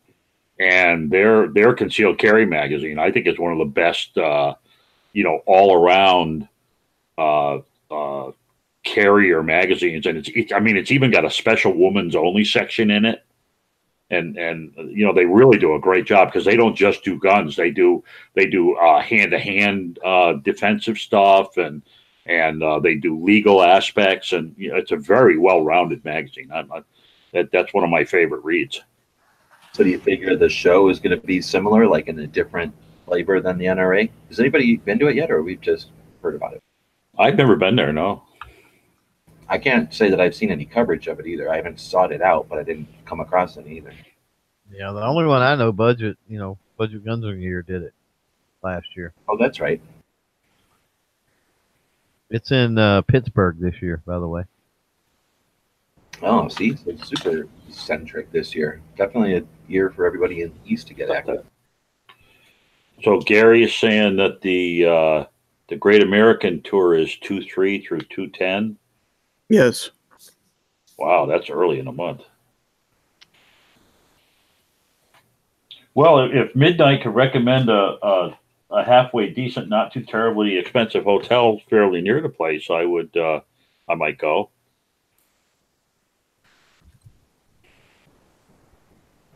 and 0.59 1.09
their 1.09 1.47
their 1.47 1.73
concealed 1.73 2.19
carry 2.19 2.45
magazine 2.45 2.99
I 2.99 3.11
think 3.11 3.27
is 3.27 3.39
one 3.39 3.51
of 3.51 3.59
the 3.59 3.65
best. 3.65 4.17
Uh, 4.17 4.55
you 5.13 5.23
know, 5.23 5.41
all 5.47 5.73
around 5.73 6.47
uh, 7.17 7.59
uh, 7.89 8.31
carrier 8.89 9.43
magazines, 9.43 10.07
and 10.07 10.17
it's, 10.17 10.29
it's 10.33 10.51
I 10.51 10.59
mean 10.59 10.75
it's 10.75 10.91
even 10.91 11.11
got 11.11 11.25
a 11.25 11.29
special 11.29 11.73
woman's 11.73 12.15
only 12.15 12.43
section 12.43 12.89
in 12.89 13.05
it. 13.05 13.23
And 14.11 14.37
and 14.37 14.73
you 14.75 15.05
know 15.05 15.13
they 15.13 15.25
really 15.25 15.59
do 15.59 15.75
a 15.75 15.79
great 15.79 16.05
job 16.05 16.29
because 16.29 16.43
they 16.43 16.55
don't 16.55 16.75
just 16.75 17.03
do 17.03 17.19
guns. 17.19 17.55
They 17.55 17.69
do 17.69 18.03
they 18.33 18.47
do 18.47 18.75
hand 18.75 19.31
to 19.31 19.39
hand 19.39 19.99
defensive 20.43 20.97
stuff 20.97 21.57
and 21.57 21.83
and 22.25 22.63
uh, 22.63 22.79
they 22.79 22.95
do 22.95 23.23
legal 23.23 23.61
aspects. 23.61 24.33
And 24.33 24.55
you 24.57 24.71
know, 24.71 24.77
it's 24.77 24.91
a 24.91 24.97
very 24.97 25.37
well 25.37 25.63
rounded 25.63 26.03
magazine. 26.03 26.49
I'm, 26.51 26.71
I, 26.71 26.81
that 27.33 27.51
that's 27.51 27.73
one 27.73 27.83
of 27.83 27.91
my 27.91 28.03
favorite 28.03 28.43
reads. 28.43 28.81
So 29.73 29.83
do 29.83 29.91
you 29.91 29.99
figure 29.99 30.35
the 30.35 30.49
show 30.49 30.89
is 30.89 30.99
going 30.99 31.19
to 31.19 31.25
be 31.25 31.41
similar, 31.41 31.87
like 31.87 32.07
in 32.07 32.17
a 32.17 32.25
different 32.25 32.73
flavor 33.05 33.39
than 33.39 33.59
the 33.59 33.65
NRA? 33.65 34.09
Has 34.29 34.39
anybody 34.39 34.77
been 34.77 34.97
to 34.97 35.07
it 35.07 35.15
yet, 35.15 35.29
or 35.29 35.43
we've 35.43 35.61
just 35.61 35.91
heard 36.23 36.33
about 36.33 36.53
it? 36.53 36.63
I've 37.19 37.35
never 37.35 37.55
been 37.55 37.75
there 37.75 37.93
no 37.93 38.23
I 39.49 39.57
can't 39.57 39.91
say 39.91 40.09
that 40.11 40.21
I've 40.21 40.35
seen 40.35 40.51
any 40.51 40.65
coverage 40.65 41.07
of 41.07 41.19
it 41.19 41.25
either. 41.25 41.51
I 41.51 41.55
haven't 41.57 41.79
sought 41.79 42.11
it 42.11 42.21
out, 42.21 42.47
but 42.47 42.59
I 42.59 42.63
didn't 42.63 42.87
come 43.05 43.19
across 43.19 43.57
any 43.57 43.77
either. 43.77 43.91
Yeah, 44.71 44.91
the 44.91 45.03
only 45.03 45.25
one 45.25 45.41
I 45.41 45.55
know, 45.55 45.71
budget, 45.71 46.17
you 46.27 46.37
know, 46.37 46.59
budget 46.77 47.03
guns 47.03 47.25
of 47.25 47.37
year 47.39 47.63
did 47.63 47.81
it 47.81 47.93
last 48.61 48.95
year. 48.95 49.13
Oh, 49.27 49.37
that's 49.37 49.59
right. 49.59 49.81
It's 52.29 52.51
in 52.51 52.77
uh, 52.77 53.01
Pittsburgh 53.01 53.57
this 53.59 53.81
year, 53.81 54.03
by 54.05 54.19
the 54.19 54.27
way. 54.27 54.43
Oh, 56.21 56.47
see, 56.47 56.75
it's 56.85 57.07
super 57.07 57.47
centric 57.69 58.31
this 58.31 58.53
year. 58.53 58.81
Definitely 58.97 59.37
a 59.37 59.43
year 59.67 59.89
for 59.89 60.05
everybody 60.05 60.41
in 60.41 60.49
the 60.49 60.71
East 60.73 60.87
to 60.87 60.93
get 60.93 61.09
active. 61.09 61.43
so 63.03 63.19
Gary 63.21 63.63
is 63.63 63.73
saying 63.73 64.17
that 64.17 64.41
the 64.41 64.85
uh, 64.85 65.25
the 65.69 65.75
Great 65.75 66.03
American 66.03 66.61
Tour 66.61 66.93
is 66.93 67.15
two 67.15 67.41
three 67.41 67.83
through 67.83 68.01
two 68.01 68.27
ten 68.27 68.77
Yes. 69.49 69.89
Wow, 70.97 71.25
that's 71.25 71.49
early 71.49 71.79
in 71.79 71.85
the 71.85 71.91
month. 71.91 72.21
Well, 75.95 76.19
if- 76.31 76.55
Midnight 76.55 77.01
could 77.01 77.15
recommend 77.15 77.69
a, 77.69 77.97
a, 78.05 78.39
a 78.69 78.83
halfway 78.83 79.29
decent, 79.29 79.69
not 79.69 79.91
too 79.91 80.03
terribly 80.03 80.57
expensive 80.57 81.03
hotel 81.03 81.59
fairly 81.69 82.01
near 82.01 82.21
the 82.21 82.29
place, 82.29 82.69
I 82.69 82.85
would, 82.85 83.15
uh, 83.17 83.41
I 83.89 83.95
might 83.95 84.17
go. 84.17 84.49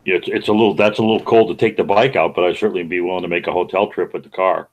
Yeah, 0.04 0.16
it's, 0.16 0.28
it's 0.28 0.48
a 0.48 0.52
little, 0.52 0.74
that's 0.74 0.98
a 0.98 1.02
little 1.02 1.24
cold 1.24 1.48
to 1.48 1.54
take 1.54 1.76
the 1.76 1.84
bike 1.84 2.14
out, 2.14 2.34
but 2.34 2.44
I'd 2.44 2.56
certainly 2.56 2.82
be 2.82 3.00
willing 3.00 3.22
to 3.22 3.28
make 3.28 3.46
a 3.46 3.52
hotel 3.52 3.88
trip 3.88 4.12
with 4.12 4.22
the 4.22 4.28
car. 4.28 4.68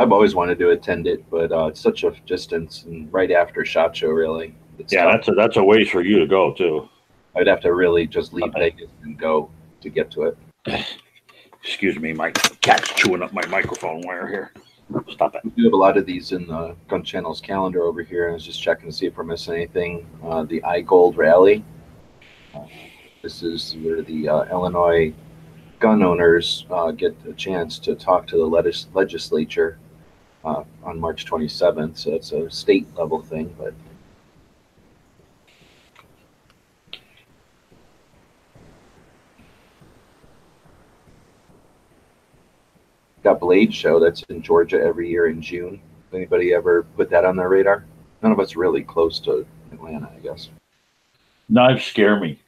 I've 0.00 0.12
always 0.12 0.34
wanted 0.34 0.58
to 0.60 0.70
attend 0.70 1.06
it, 1.06 1.28
but 1.30 1.52
uh, 1.52 1.66
it's 1.66 1.78
such 1.80 2.04
a 2.04 2.12
distance 2.24 2.84
and 2.84 3.12
right 3.12 3.30
after 3.30 3.66
Shot 3.66 3.94
Show, 3.94 4.08
really. 4.08 4.54
It's 4.78 4.94
Yeah, 4.94 5.02
tough. 5.04 5.12
that's 5.12 5.28
a, 5.28 5.32
that's 5.32 5.56
a 5.58 5.62
ways 5.62 5.90
for 5.90 6.00
you 6.00 6.18
to 6.20 6.26
go 6.26 6.54
too. 6.54 6.88
I'd 7.36 7.46
have 7.46 7.60
to 7.60 7.74
really 7.74 8.06
just 8.06 8.32
leave 8.32 8.44
Okay. 8.44 8.70
Vegas 8.70 8.88
and 9.02 9.18
go 9.18 9.50
to 9.82 9.90
get 9.90 10.10
to 10.12 10.22
it. 10.22 10.38
Excuse 11.62 11.98
me, 11.98 12.14
my 12.14 12.30
cat's 12.62 12.88
chewing 12.94 13.22
up 13.22 13.34
my 13.34 13.44
microphone 13.48 14.00
wire 14.06 14.26
here. 14.26 14.52
Stop 15.10 15.34
it. 15.34 15.42
We 15.44 15.50
do 15.50 15.64
have 15.64 15.74
a 15.74 15.76
lot 15.76 15.98
of 15.98 16.06
these 16.06 16.32
in 16.32 16.46
the 16.46 16.74
Gun 16.88 17.04
Channel's 17.04 17.42
calendar 17.42 17.82
over 17.82 18.02
here. 18.02 18.30
I 18.30 18.32
was 18.32 18.46
just 18.46 18.62
checking 18.62 18.86
to 18.88 18.96
see 18.96 19.04
if 19.04 19.18
we're 19.18 19.24
missing 19.24 19.52
anything. 19.54 20.06
Uh, 20.24 20.44
the 20.44 20.62
IGOLD 20.62 21.18
Rally. 21.18 21.62
Uh, 22.54 22.60
this 23.22 23.42
is 23.42 23.76
where 23.82 24.00
the 24.00 24.30
uh, 24.30 24.44
Illinois 24.50 25.12
gun 25.78 26.02
owners 26.02 26.64
uh, 26.70 26.90
get 26.90 27.14
a 27.28 27.34
chance 27.34 27.78
to 27.80 27.94
talk 27.94 28.26
to 28.28 28.36
the 28.38 28.44
legis- 28.46 28.88
legislature 28.94 29.78
uh, 30.44 30.64
on 30.82 30.98
March 30.98 31.26
27th. 31.26 31.98
So 31.98 32.14
it's 32.14 32.32
a 32.32 32.50
state 32.50 32.86
level 32.96 33.22
thing, 33.22 33.54
but 33.58 33.74
got 43.22 43.40
Blade 43.40 43.74
Show 43.74 44.00
that's 44.00 44.22
in 44.24 44.42
Georgia 44.42 44.80
every 44.80 45.08
year 45.08 45.28
in 45.28 45.42
June. 45.42 45.80
Anybody 46.12 46.52
ever 46.52 46.82
put 46.96 47.10
that 47.10 47.24
on 47.24 47.36
their 47.36 47.48
radar? 47.48 47.84
None 48.22 48.32
of 48.32 48.40
us 48.40 48.56
really 48.56 48.82
close 48.82 49.20
to 49.20 49.46
Atlanta, 49.72 50.10
I 50.14 50.18
guess. 50.20 50.48
Knives 51.48 51.84
scare 51.84 52.18
me. 52.18 52.39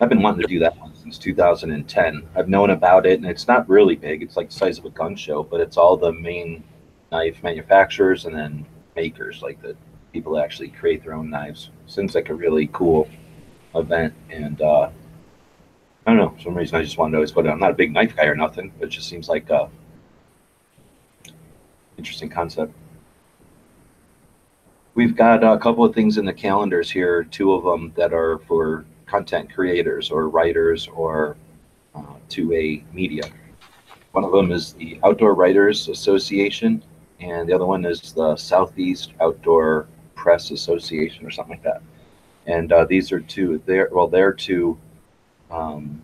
I've 0.00 0.08
been 0.08 0.22
wanting 0.22 0.40
to 0.40 0.48
do 0.48 0.58
that 0.60 0.78
one 0.78 0.94
since 0.94 1.18
2010. 1.18 2.28
I've 2.34 2.48
known 2.48 2.70
about 2.70 3.04
it, 3.04 3.20
and 3.20 3.28
it's 3.28 3.46
not 3.46 3.68
really 3.68 3.96
big. 3.96 4.22
It's 4.22 4.34
like 4.34 4.48
the 4.48 4.54
size 4.54 4.78
of 4.78 4.86
a 4.86 4.90
gun 4.90 5.14
show, 5.14 5.42
but 5.42 5.60
it's 5.60 5.76
all 5.76 5.98
the 5.98 6.12
main 6.12 6.64
knife 7.12 7.42
manufacturers 7.42 8.24
and 8.24 8.34
then 8.34 8.64
makers, 8.96 9.42
like 9.42 9.60
the 9.60 9.76
people 10.14 10.32
that 10.34 10.44
actually 10.44 10.68
create 10.68 11.04
their 11.04 11.12
own 11.12 11.28
knives. 11.28 11.68
Seems 11.86 12.14
like 12.14 12.30
a 12.30 12.34
really 12.34 12.70
cool 12.72 13.10
event, 13.74 14.14
and 14.30 14.62
uh, 14.62 14.88
I 16.06 16.10
don't 16.10 16.16
know. 16.16 16.30
For 16.30 16.44
some 16.44 16.56
reason, 16.56 16.78
I 16.78 16.82
just 16.82 16.96
wanted 16.96 17.12
to 17.12 17.16
always 17.18 17.32
go 17.32 17.42
to. 17.42 17.50
I'm 17.50 17.60
not 17.60 17.72
a 17.72 17.74
big 17.74 17.92
knife 17.92 18.16
guy 18.16 18.24
or 18.24 18.34
nothing, 18.34 18.72
but 18.78 18.86
it 18.86 18.92
just 18.92 19.08
seems 19.08 19.28
like 19.28 19.50
a 19.50 19.68
interesting 21.98 22.30
concept. 22.30 22.72
We've 24.94 25.14
got 25.14 25.44
a 25.44 25.58
couple 25.58 25.84
of 25.84 25.94
things 25.94 26.16
in 26.16 26.24
the 26.24 26.32
calendars 26.32 26.90
here. 26.90 27.24
Two 27.24 27.52
of 27.52 27.64
them 27.64 27.92
that 27.96 28.14
are 28.14 28.38
for 28.48 28.86
content 29.10 29.52
creators 29.52 30.10
or 30.10 30.28
writers 30.28 30.88
or 30.94 31.36
uh, 31.94 32.14
2A 32.28 32.84
media. 32.94 33.24
One 34.12 34.24
of 34.24 34.30
them 34.30 34.52
is 34.52 34.72
the 34.74 35.00
Outdoor 35.04 35.34
Writers 35.34 35.88
Association, 35.88 36.82
and 37.18 37.48
the 37.48 37.52
other 37.52 37.66
one 37.66 37.84
is 37.84 38.12
the 38.12 38.36
Southeast 38.36 39.12
Outdoor 39.20 39.88
Press 40.14 40.52
Association 40.52 41.26
or 41.26 41.30
something 41.30 41.54
like 41.56 41.62
that. 41.64 41.82
And 42.46 42.72
uh, 42.72 42.84
these 42.84 43.10
are 43.12 43.20
two. 43.20 43.60
They're 43.66 43.88
well, 43.92 44.08
they're 44.08 44.32
two 44.32 44.78
um, 45.50 46.02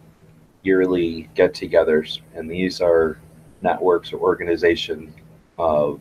yearly 0.63 1.29
get-togethers, 1.35 2.21
and 2.35 2.51
these 2.51 2.81
are 2.81 3.19
networks 3.63 4.13
or 4.13 4.19
organizations 4.19 5.15
of. 5.59 6.01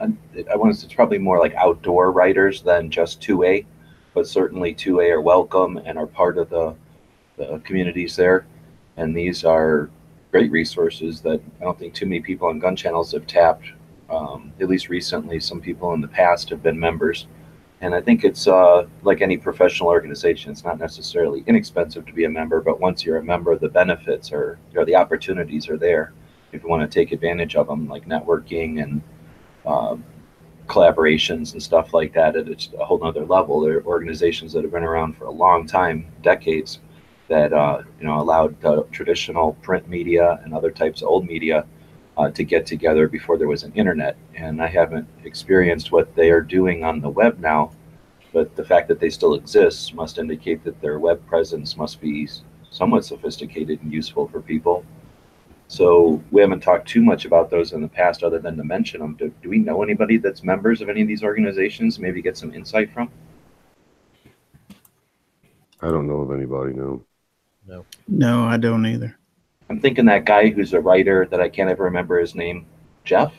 I 0.00 0.12
I 0.52 0.56
want 0.56 0.74
to. 0.74 0.80
Say 0.80 0.86
it's 0.86 0.94
probably 0.94 1.18
more 1.18 1.38
like 1.38 1.54
outdoor 1.54 2.10
writers 2.10 2.62
than 2.62 2.90
just 2.90 3.20
2A 3.22 3.64
but 4.16 4.26
certainly 4.26 4.74
2A 4.74 5.10
are 5.10 5.20
welcome 5.20 5.76
and 5.76 5.98
are 5.98 6.06
part 6.06 6.38
of 6.38 6.48
the, 6.48 6.74
the 7.36 7.60
communities 7.64 8.16
there. 8.16 8.46
And 8.96 9.14
these 9.14 9.44
are 9.44 9.90
great 10.30 10.50
resources 10.50 11.20
that 11.20 11.38
I 11.60 11.64
don't 11.64 11.78
think 11.78 11.92
too 11.92 12.06
many 12.06 12.20
people 12.20 12.48
on 12.48 12.58
gun 12.58 12.74
channels 12.74 13.12
have 13.12 13.26
tapped. 13.26 13.66
Um, 14.08 14.54
at 14.58 14.70
least 14.70 14.88
recently, 14.88 15.38
some 15.38 15.60
people 15.60 15.92
in 15.92 16.00
the 16.00 16.08
past 16.08 16.48
have 16.48 16.62
been 16.62 16.80
members. 16.80 17.26
And 17.82 17.94
I 17.94 18.00
think 18.00 18.24
it's 18.24 18.48
uh, 18.48 18.86
like 19.02 19.20
any 19.20 19.36
professional 19.36 19.90
organization, 19.90 20.50
it's 20.50 20.64
not 20.64 20.78
necessarily 20.78 21.44
inexpensive 21.46 22.06
to 22.06 22.12
be 22.14 22.24
a 22.24 22.30
member, 22.30 22.62
but 22.62 22.80
once 22.80 23.04
you're 23.04 23.18
a 23.18 23.22
member, 23.22 23.58
the 23.58 23.68
benefits 23.68 24.32
are, 24.32 24.58
or 24.74 24.86
the 24.86 24.96
opportunities 24.96 25.68
are 25.68 25.76
there 25.76 26.14
if 26.52 26.62
you 26.62 26.70
want 26.70 26.90
to 26.90 26.98
take 27.00 27.12
advantage 27.12 27.54
of 27.54 27.66
them, 27.66 27.86
like 27.86 28.08
networking 28.08 28.82
and 28.82 29.02
uh, 29.66 29.94
collaborations 30.66 31.52
and 31.52 31.62
stuff 31.62 31.94
like 31.94 32.12
that 32.14 32.36
at 32.36 32.48
a 32.48 32.84
whole 32.84 32.98
nother 32.98 33.24
level. 33.24 33.60
They're 33.60 33.82
organizations 33.84 34.52
that 34.52 34.62
have 34.62 34.72
been 34.72 34.82
around 34.82 35.16
for 35.16 35.26
a 35.26 35.30
long 35.30 35.66
time, 35.66 36.06
decades, 36.22 36.80
that 37.28 37.52
uh, 37.52 37.82
you 37.98 38.06
know 38.06 38.20
allowed 38.20 38.62
uh, 38.64 38.82
traditional 38.92 39.54
print 39.62 39.88
media 39.88 40.40
and 40.44 40.54
other 40.54 40.70
types 40.70 41.02
of 41.02 41.08
old 41.08 41.26
media 41.26 41.66
uh, 42.16 42.30
to 42.30 42.44
get 42.44 42.66
together 42.66 43.08
before 43.08 43.36
there 43.36 43.48
was 43.48 43.62
an 43.62 43.72
internet. 43.74 44.16
And 44.34 44.62
I 44.62 44.68
haven't 44.68 45.08
experienced 45.24 45.92
what 45.92 46.14
they 46.14 46.30
are 46.30 46.40
doing 46.40 46.84
on 46.84 47.00
the 47.00 47.10
web 47.10 47.38
now, 47.38 47.72
but 48.32 48.54
the 48.56 48.64
fact 48.64 48.88
that 48.88 49.00
they 49.00 49.10
still 49.10 49.34
exist 49.34 49.94
must 49.94 50.18
indicate 50.18 50.64
that 50.64 50.80
their 50.80 50.98
web 50.98 51.24
presence 51.26 51.76
must 51.76 52.00
be 52.00 52.28
somewhat 52.70 53.04
sophisticated 53.04 53.82
and 53.82 53.92
useful 53.92 54.28
for 54.28 54.40
people. 54.40 54.84
So 55.68 56.22
we 56.30 56.40
haven't 56.40 56.60
talked 56.60 56.88
too 56.88 57.02
much 57.02 57.24
about 57.24 57.50
those 57.50 57.72
in 57.72 57.82
the 57.82 57.88
past, 57.88 58.22
other 58.22 58.38
than 58.38 58.56
to 58.56 58.64
mention 58.64 59.00
them. 59.00 59.16
Do, 59.16 59.32
do 59.42 59.48
we 59.48 59.58
know 59.58 59.82
anybody 59.82 60.16
that's 60.16 60.44
members 60.44 60.80
of 60.80 60.88
any 60.88 61.02
of 61.02 61.08
these 61.08 61.24
organizations? 61.24 61.98
Maybe 61.98 62.22
get 62.22 62.36
some 62.36 62.54
insight 62.54 62.92
from. 62.92 63.10
I 65.82 65.88
don't 65.88 66.06
know 66.06 66.20
of 66.20 66.30
anybody. 66.30 66.72
No. 66.72 67.04
No, 68.06 68.44
I 68.44 68.56
don't 68.56 68.86
either. 68.86 69.18
I'm 69.68 69.80
thinking 69.80 70.04
that 70.06 70.24
guy 70.24 70.50
who's 70.50 70.72
a 70.72 70.80
writer 70.80 71.26
that 71.30 71.40
I 71.40 71.48
can't 71.48 71.68
ever 71.68 71.82
remember 71.84 72.20
his 72.20 72.36
name, 72.36 72.66
Jeff. 73.04 73.34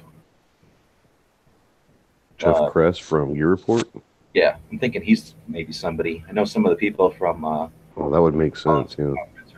Jeff 2.37 2.55
Uh, 2.57 2.69
Kress 2.69 2.97
from 2.97 3.33
Gear 3.33 3.47
Report. 3.47 3.85
Yeah, 4.33 4.57
I'm 4.69 4.79
thinking 4.79 5.01
he's 5.01 5.33
maybe 5.47 5.71
somebody. 5.71 6.25
I 6.27 6.33
know 6.33 6.43
some 6.43 6.65
of 6.65 6.69
the 6.71 6.75
people 6.75 7.09
from 7.09 7.45
uh, 7.45 7.69
Oh, 7.95 8.11
that 8.11 8.21
would 8.21 8.35
make 8.35 8.55
sense. 8.55 8.95
Yeah. 8.99 9.13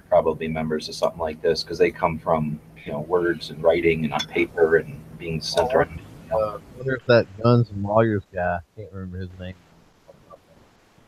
Probably 0.09 0.47
members 0.47 0.89
of 0.89 0.95
something 0.95 1.19
like 1.19 1.41
this 1.41 1.63
because 1.63 1.77
they 1.77 1.91
come 1.91 2.17
from 2.17 2.59
you 2.85 2.91
know 2.91 3.01
words 3.01 3.51
and 3.51 3.63
writing 3.63 4.03
and 4.03 4.13
on 4.13 4.19
paper 4.21 4.77
and 4.77 4.99
being 5.17 5.39
sent 5.39 5.73
around. 5.73 6.01
Uh, 6.31 6.35
I 6.35 6.59
wonder 6.77 6.95
if 6.95 7.05
that 7.07 7.27
guns 7.41 7.69
and 7.69 7.83
lawyers 7.83 8.23
guy, 8.33 8.59
can't 8.75 8.91
remember 8.91 9.19
his 9.19 9.29
name. 9.39 9.55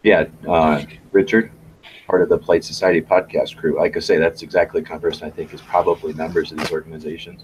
Yeah, 0.03 0.25
uh, 0.47 0.83
Richard, 1.11 1.51
part 2.07 2.21
of 2.21 2.29
the 2.29 2.37
Polite 2.37 2.63
Society 2.63 3.01
podcast 3.01 3.55
crew. 3.55 3.77
Like 3.77 3.95
I 3.97 3.99
say, 3.99 4.17
that's 4.17 4.41
exactly 4.41 4.81
the 4.81 4.87
kind 4.87 4.97
of 4.97 5.01
person 5.01 5.27
I 5.27 5.31
think 5.31 5.53
is 5.53 5.61
probably 5.61 6.13
members 6.13 6.51
of 6.51 6.57
these 6.57 6.71
organizations. 6.71 7.43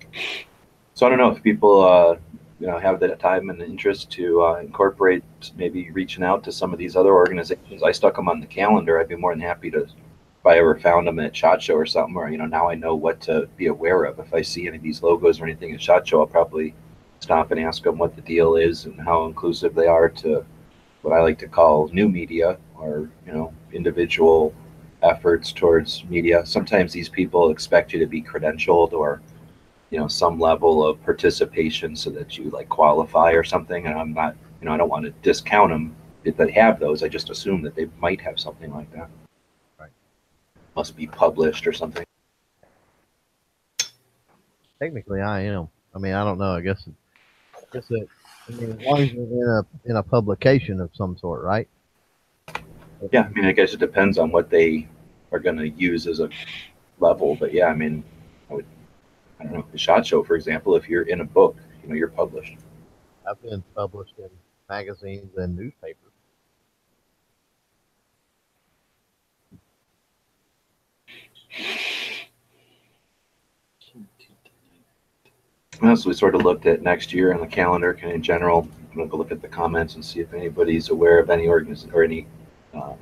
So 0.96 1.06
I 1.06 1.10
don't 1.10 1.20
know 1.20 1.30
if 1.30 1.44
people, 1.44 1.84
uh, 1.84 2.18
you 2.60 2.66
know, 2.66 2.80
have 2.80 3.00
the 3.00 3.10
time 3.10 3.52
and 3.52 3.62
the 3.62 3.66
interest 3.66 4.10
to 4.14 4.42
uh, 4.42 4.56
incorporate 4.56 5.24
maybe 5.56 5.92
reaching 5.92 6.24
out 6.24 6.44
to 6.46 6.52
some 6.52 6.74
of 6.74 6.80
these 6.80 6.96
other 6.96 7.14
organizations. 7.14 7.84
I 7.84 7.92
stuck 7.92 8.16
them 8.16 8.28
on 8.28 8.40
the 8.40 8.48
calendar. 8.48 9.00
I'd 9.00 9.08
be 9.08 9.16
more 9.16 9.32
than 9.34 9.42
happy 9.42 9.70
to, 9.72 9.88
I 10.48 10.58
ever 10.58 10.80
found 10.80 11.08
them 11.08 11.20
at 11.20 11.36
Shot 11.36 11.62
Show 11.62 11.76
or 11.76 11.86
something, 11.86 12.16
or 12.16 12.30
you 12.30 12.38
know, 12.38 12.46
now 12.46 12.70
I 12.70 12.76
know 12.76 12.96
what 12.96 13.22
to 13.22 13.48
be 13.58 13.68
aware 13.68 14.04
of. 14.04 14.20
If 14.20 14.34
I 14.34 14.42
see 14.42 14.68
any 14.68 14.78
of 14.78 14.84
these 14.84 15.04
logos 15.04 15.40
or 15.40 15.46
anything 15.46 15.74
at 15.74 15.82
Shot 15.82 16.08
Show, 16.08 16.22
I'll 16.22 16.28
probably 16.28 16.74
stop 17.20 17.52
and 17.52 17.60
ask 17.60 17.84
them 17.84 17.98
what 17.98 18.16
the 18.16 18.22
deal 18.22 18.56
is 18.56 18.86
and 18.86 19.00
how 19.00 19.26
inclusive 19.26 19.76
they 19.76 19.88
are 19.88 20.10
to 20.10 20.46
what 21.02 21.14
I 21.14 21.22
like 21.22 21.40
to 21.40 21.48
call 21.48 21.90
new 21.90 22.08
media 22.08 22.58
or 22.76 23.10
you 23.26 23.34
know 23.34 23.54
individual 23.74 24.54
efforts 25.04 25.52
towards 25.52 26.04
media. 26.06 26.46
Sometimes 26.46 26.94
these 26.94 27.10
people 27.10 27.50
expect 27.50 27.94
you 27.94 28.00
to 28.00 28.08
be 28.08 28.22
credentialed 28.22 28.94
or 28.94 29.22
you 29.90 30.00
know 30.00 30.08
some 30.08 30.40
level 30.40 30.86
of 30.86 31.04
participation 31.04 31.96
so 31.96 32.10
that 32.12 32.38
you 32.38 32.50
like 32.52 32.70
qualify 32.70 33.32
or 33.32 33.44
something. 33.44 33.86
And 33.86 33.98
I'm 33.98 34.14
not 34.14 34.36
you 34.62 34.66
know 34.66 34.74
I 34.74 34.78
don't 34.78 34.90
want 34.90 35.06
to 35.06 35.12
discount 35.22 35.72
them 35.72 35.96
if 36.24 36.38
they 36.38 36.52
have 36.52 36.80
those. 36.80 37.04
I 37.04 37.08
just 37.08 37.30
assume 37.30 37.62
that 37.64 37.76
they 37.76 37.88
might 38.00 38.22
have 38.22 38.40
something 38.40 38.74
like 38.74 38.92
that. 38.94 39.10
Must 40.78 40.96
be 40.96 41.08
published 41.08 41.66
or 41.66 41.74
something. 41.74 42.06
Technically, 44.80 45.22
I 45.22 45.42
am. 45.42 45.70
I 45.96 45.98
mean, 45.98 46.14
I 46.14 46.24
don't 46.24 46.38
know. 46.38 46.54
I 46.54 46.62
guess, 46.62 46.88
I 47.56 47.62
guess 47.74 47.90
it, 47.90 48.08
I 48.48 48.52
mean, 48.52 48.80
as 48.80 48.86
long 48.86 49.00
as 49.00 49.12
you're 49.12 49.24
in 49.24 49.50
a 49.50 49.90
in 49.90 49.96
a 49.96 50.04
publication 50.04 50.80
of 50.80 50.92
some 50.94 51.18
sort, 51.18 51.42
right? 51.42 51.68
Yeah, 53.12 53.24
I 53.24 53.30
mean 53.30 53.46
I 53.46 53.54
guess 53.54 53.74
it 53.74 53.80
depends 53.80 54.20
on 54.20 54.30
what 54.30 54.52
they 54.52 54.88
are 55.32 55.40
going 55.40 55.58
to 55.58 55.68
use 55.68 56.06
as 56.06 56.20
a 56.20 56.30
level, 57.00 57.36
but 57.36 57.52
yeah, 57.56 57.66
I 57.66 57.74
mean 57.74 58.04
I 58.52 58.54
would 58.54 58.66
I 59.40 59.46
don't 59.46 59.54
know 59.54 59.66
the 59.72 59.80
shot 59.80 60.06
show 60.06 60.24
for 60.24 60.36
example. 60.36 60.76
If 60.76 60.88
you're 60.88 61.10
in 61.10 61.22
a 61.22 61.26
book, 61.26 61.58
you 61.82 61.90
know 61.90 61.96
you're 61.96 62.08
published. 62.08 62.56
I've 63.28 63.42
been 63.42 63.64
published 63.76 64.14
in 64.20 64.30
magazines 64.70 65.36
and 65.38 65.56
newspapers. 65.58 66.07
So 75.80 76.10
we 76.10 76.14
sort 76.14 76.34
of 76.34 76.42
looked 76.42 76.66
at 76.66 76.82
next 76.82 77.14
year 77.14 77.34
on 77.34 77.40
the 77.40 77.48
calendar, 77.48 77.94
kind 77.94 78.10
of 78.10 78.16
in 78.16 78.24
general. 78.24 78.68
I'm 78.92 78.98
gonna 78.98 79.08
go 79.08 79.18
look 79.18 79.32
at 79.32 79.42
the 79.42 79.48
comments 79.48 79.96
and 79.96 80.04
see 80.04 80.20
if 80.20 80.34
anybody's 80.34 80.90
aware 80.90 81.20
of 81.20 81.30
any 81.30 81.46
organiz 81.46 81.92
or 81.94 82.04
any 82.04 82.26
um, 82.74 82.98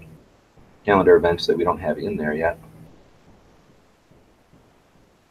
calendar 0.86 1.16
events 1.16 1.48
that 1.48 1.58
we 1.58 1.64
don't 1.64 1.80
have 1.80 1.98
in 1.98 2.18
there 2.18 2.34
yet. 2.34 2.60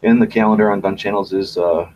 And 0.03 0.21
the 0.21 0.27
calendar 0.27 0.71
on 0.71 0.81
Gun 0.81 0.97
Channels 0.97 1.33
is 1.33 1.59
uh, 1.59 1.91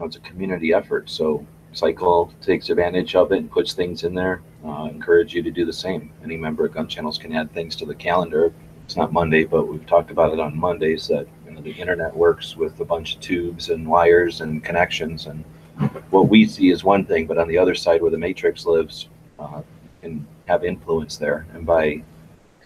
it's 0.00 0.16
a 0.16 0.20
community 0.20 0.72
effort, 0.72 1.10
so 1.10 1.44
Cycle 1.72 2.32
takes 2.40 2.70
advantage 2.70 3.14
of 3.14 3.32
it 3.32 3.38
and 3.38 3.50
puts 3.50 3.74
things 3.74 4.04
in 4.04 4.14
there. 4.14 4.42
Uh, 4.64 4.88
encourage 4.90 5.34
you 5.34 5.42
to 5.42 5.50
do 5.50 5.64
the 5.64 5.72
same. 5.72 6.12
Any 6.22 6.36
member 6.36 6.66
of 6.66 6.74
Gun 6.74 6.88
Channels 6.88 7.18
can 7.18 7.32
add 7.34 7.52
things 7.52 7.74
to 7.76 7.86
the 7.86 7.94
calendar. 7.94 8.52
It's 8.84 8.96
not 8.96 9.12
Monday, 9.12 9.44
but 9.44 9.68
we've 9.68 9.86
talked 9.86 10.10
about 10.10 10.32
it 10.32 10.40
on 10.40 10.56
Mondays 10.56 11.08
that 11.08 11.26
the 11.60 11.72
internet 11.72 12.14
works 12.16 12.56
with 12.56 12.80
a 12.80 12.84
bunch 12.84 13.14
of 13.14 13.20
tubes 13.20 13.70
and 13.70 13.86
wires 13.86 14.40
and 14.40 14.64
connections, 14.64 15.26
and 15.26 15.44
what 16.10 16.28
we 16.28 16.46
see 16.46 16.70
is 16.70 16.84
one 16.84 17.04
thing, 17.04 17.26
but 17.26 17.38
on 17.38 17.48
the 17.48 17.56
other 17.56 17.74
side 17.74 18.02
where 18.02 18.10
the 18.10 18.18
matrix 18.18 18.66
lives, 18.66 19.08
uh, 19.38 19.62
can 20.02 20.26
have 20.46 20.64
influence 20.64 21.16
there. 21.16 21.46
And 21.54 21.64
by 21.64 22.02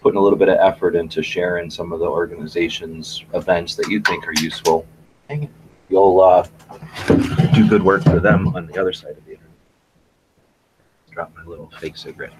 putting 0.01 0.17
a 0.17 0.21
little 0.21 0.37
bit 0.37 0.49
of 0.49 0.57
effort 0.59 0.95
into 0.95 1.23
sharing 1.23 1.69
some 1.69 1.91
of 1.91 1.99
the 1.99 2.05
organization's 2.05 3.23
events 3.33 3.75
that 3.75 3.87
you 3.89 3.99
think 4.01 4.27
are 4.27 4.33
useful, 4.33 4.85
you'll 5.89 6.21
uh, 6.21 6.47
do 7.53 7.67
good 7.67 7.83
work 7.83 8.03
for 8.03 8.19
them 8.19 8.55
on 8.55 8.67
the 8.67 8.79
other 8.79 8.93
side 8.93 9.17
of 9.17 9.25
the 9.25 9.31
internet. 9.31 9.51
Drop 11.11 11.31
my 11.35 11.43
little 11.43 11.71
fake 11.79 11.97
cigarette. 11.97 12.33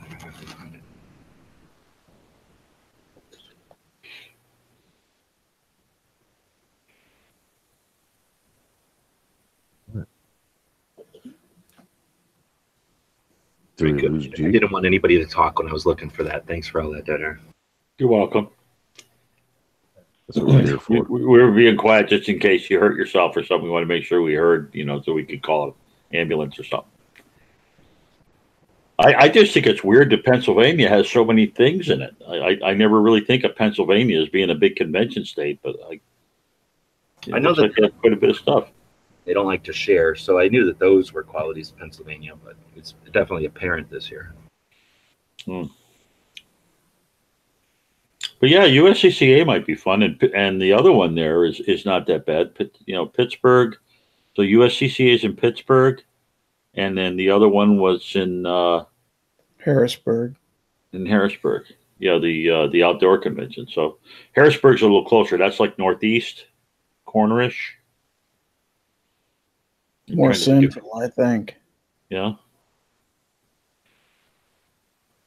Very 13.77 13.91
It 14.03 14.11
was 14.11 14.27
good. 14.27 14.33
I 14.33 14.37
G. 14.47 14.51
didn't 14.51 14.71
want 14.71 14.85
anybody 14.85 15.17
to 15.17 15.25
talk 15.25 15.59
when 15.59 15.67
I 15.67 15.73
was 15.73 15.85
looking 15.85 16.09
for 16.09 16.23
that. 16.23 16.47
Thanks 16.47 16.67
for 16.67 16.81
all 16.81 16.91
that, 16.91 17.05
dinner. 17.05 17.39
You're 17.97 18.09
welcome. 18.09 18.49
That's 20.27 20.39
what 20.39 20.47
we're 20.47 20.61
here 20.65 20.79
for. 20.79 21.03
we 21.03 21.25
we 21.25 21.41
were 21.43 21.51
being 21.51 21.77
quiet 21.77 22.09
just 22.09 22.27
in 22.29 22.39
case 22.39 22.69
you 22.69 22.79
hurt 22.79 22.97
yourself 22.97 23.35
or 23.37 23.43
something. 23.43 23.65
We 23.65 23.69
want 23.69 23.83
to 23.83 23.87
make 23.87 24.03
sure 24.03 24.21
we 24.21 24.33
heard, 24.33 24.69
you 24.73 24.85
know, 24.85 25.01
so 25.01 25.13
we 25.13 25.23
could 25.23 25.43
call 25.43 25.67
an 25.67 25.73
ambulance 26.19 26.57
or 26.57 26.63
something. 26.63 26.89
I, 28.97 29.13
I 29.13 29.29
just 29.29 29.53
think 29.53 29.67
it's 29.67 29.83
weird 29.83 30.09
that 30.11 30.23
Pennsylvania 30.23 30.87
has 30.87 31.09
so 31.09 31.25
many 31.25 31.47
things 31.47 31.89
in 31.89 32.01
it. 32.01 32.15
I, 32.27 32.35
I, 32.35 32.69
I 32.69 32.73
never 32.73 33.01
really 33.01 33.19
think 33.19 33.43
of 33.43 33.55
Pennsylvania 33.55 34.21
as 34.21 34.29
being 34.29 34.49
a 34.49 34.55
big 34.55 34.77
convention 34.77 35.25
state, 35.25 35.59
but 35.61 35.75
I, 35.91 35.99
I 37.33 37.39
know 37.39 37.53
that- 37.53 37.61
like 37.61 37.75
they 37.75 37.83
have 37.83 37.97
quite 37.99 38.13
a 38.13 38.17
bit 38.17 38.29
of 38.29 38.37
stuff. 38.37 38.69
They 39.25 39.33
don't 39.33 39.47
like 39.47 39.63
to 39.63 39.73
share, 39.73 40.13
so 40.15 40.39
I 40.39 40.47
knew 40.47 40.65
that 40.67 40.77
those 40.79 41.11
were 41.11 41.23
qualities 41.23 41.71
of 41.71 41.77
Pennsylvania, 41.79 42.33
but 42.43 42.55
it's 42.75 42.93
definitely 43.11 43.45
apparent 43.45 43.89
this 43.89 44.11
year. 44.11 44.33
But 48.39 48.49
yeah, 48.49 48.65
USCCA 48.65 49.45
might 49.45 49.65
be 49.65 49.75
fun, 49.75 50.03
and 50.03 50.21
and 50.35 50.61
the 50.61 50.73
other 50.73 50.91
one 50.91 51.15
there 51.15 51.45
is 51.45 51.59
is 51.61 51.85
not 51.85 52.05
that 52.07 52.25
bad. 52.25 52.53
Pitt- 52.55 52.77
You 52.85 52.95
know, 52.95 53.05
Pittsburgh. 53.05 53.75
So 54.35 54.41
USCCA 54.41 55.15
is 55.15 55.23
in 55.23 55.35
Pittsburgh, 55.35 56.03
and 56.73 56.97
then 56.97 57.15
the 57.15 57.29
other 57.29 57.47
one 57.47 57.79
was 57.79 58.15
in 58.15 58.45
uh, 58.45 58.83
Harrisburg. 59.57 60.35
in 60.91 61.05
Harrisburg. 61.05 61.63
Yeah, 61.99 62.17
the 62.19 62.49
uh, 62.49 62.67
the 62.67 62.83
outdoor 62.83 63.17
convention. 63.19 63.67
So 63.71 63.97
Harrisburg's 64.33 64.81
a 64.81 64.85
little 64.85 65.05
closer. 65.05 65.37
That's 65.37 65.59
like 65.61 65.79
northeast 65.79 66.45
cornerish. 67.07 67.55
More 70.09 70.27
Kind 70.31 70.35
of- 70.37 70.43
central, 70.43 70.95
I 70.95 71.07
think. 71.07 71.55
Yeah. 72.09 72.33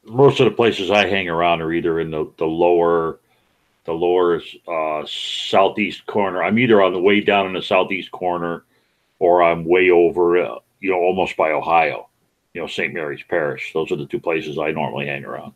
Most 0.05 0.39
of 0.39 0.45
the 0.45 0.51
places 0.55 0.89
I 0.89 1.05
hang 1.07 1.29
around 1.29 1.61
are 1.61 1.71
either 1.71 1.99
in 1.99 2.09
the, 2.09 2.31
the 2.37 2.45
lower, 2.45 3.19
the 3.85 3.93
lower 3.93 4.41
uh, 4.67 5.05
southeast 5.07 6.05
corner. 6.07 6.41
I'm 6.41 6.57
either 6.57 6.81
on 6.81 6.93
the 6.93 6.99
way 7.01 7.21
down 7.21 7.45
in 7.47 7.53
the 7.53 7.61
southeast 7.61 8.09
corner, 8.11 8.63
or 9.19 9.43
I'm 9.43 9.65
way 9.65 9.91
over, 9.91 10.37
uh, 10.43 10.55
you 10.79 10.89
know, 10.89 10.97
almost 10.97 11.35
by 11.37 11.51
Ohio. 11.51 12.07
You 12.53 12.61
know, 12.61 12.67
St. 12.67 12.93
Mary's 12.93 13.21
Parish. 13.29 13.71
Those 13.73 13.91
are 13.91 13.97
the 13.97 14.07
two 14.07 14.19
places 14.19 14.57
I 14.57 14.71
normally 14.71 15.05
hang 15.05 15.25
around. 15.25 15.53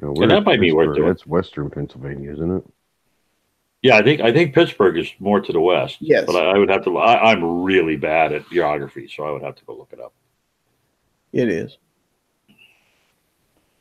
You 0.00 0.08
know, 0.08 0.14
Yeah, 0.16 0.26
that 0.28 0.34
we're 0.46 0.52
might 0.52 0.60
be 0.60 0.72
worth 0.72 0.86
Pittsburgh. 0.88 0.96
doing. 0.96 1.08
That's 1.08 1.26
Western 1.26 1.70
Pennsylvania, 1.70 2.32
isn't 2.32 2.56
it? 2.56 2.64
Yeah, 3.82 3.96
I 3.96 4.02
think 4.02 4.20
I 4.20 4.32
think 4.32 4.54
Pittsburgh 4.54 4.96
is 4.96 5.08
more 5.18 5.40
to 5.40 5.52
the 5.52 5.60
west. 5.60 5.96
Yes. 6.00 6.24
but 6.24 6.36
I, 6.36 6.52
I 6.52 6.58
would 6.58 6.70
have 6.70 6.84
to. 6.84 6.96
I, 6.98 7.32
I'm 7.32 7.62
really 7.62 7.96
bad 7.96 8.32
at 8.32 8.48
geography, 8.48 9.08
so 9.08 9.24
I 9.24 9.32
would 9.32 9.42
have 9.42 9.56
to 9.56 9.64
go 9.64 9.76
look 9.76 9.92
it 9.92 10.00
up. 10.00 10.12
It 11.32 11.48
is. 11.48 11.76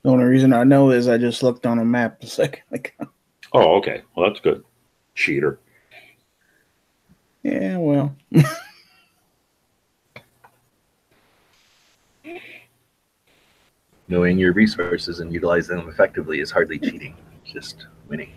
The 0.02 0.10
only 0.10 0.24
reason 0.24 0.54
I 0.54 0.64
know 0.64 0.90
is 0.90 1.08
I 1.08 1.20
just 1.20 1.44
looked 1.44 1.68
on 1.68 1.78
a 1.78 1.86
map 1.86 2.24
a 2.24 2.28
second 2.42 2.64
ago. 2.72 3.12
Oh, 3.54 3.76
okay. 3.78 4.02
Well, 4.16 4.28
that's 4.28 4.40
good. 4.40 4.64
Cheater. 5.14 5.60
Yeah, 7.44 7.78
well, 7.78 8.16
Knowing 14.08 14.38
your 14.38 14.54
resources 14.54 15.20
and 15.22 15.34
utilizing 15.34 15.78
them 15.78 15.90
effectively 15.90 16.40
is 16.40 16.52
hardly 16.52 16.78
cheating, 16.78 17.16
just 17.46 17.88
winning. 18.08 18.32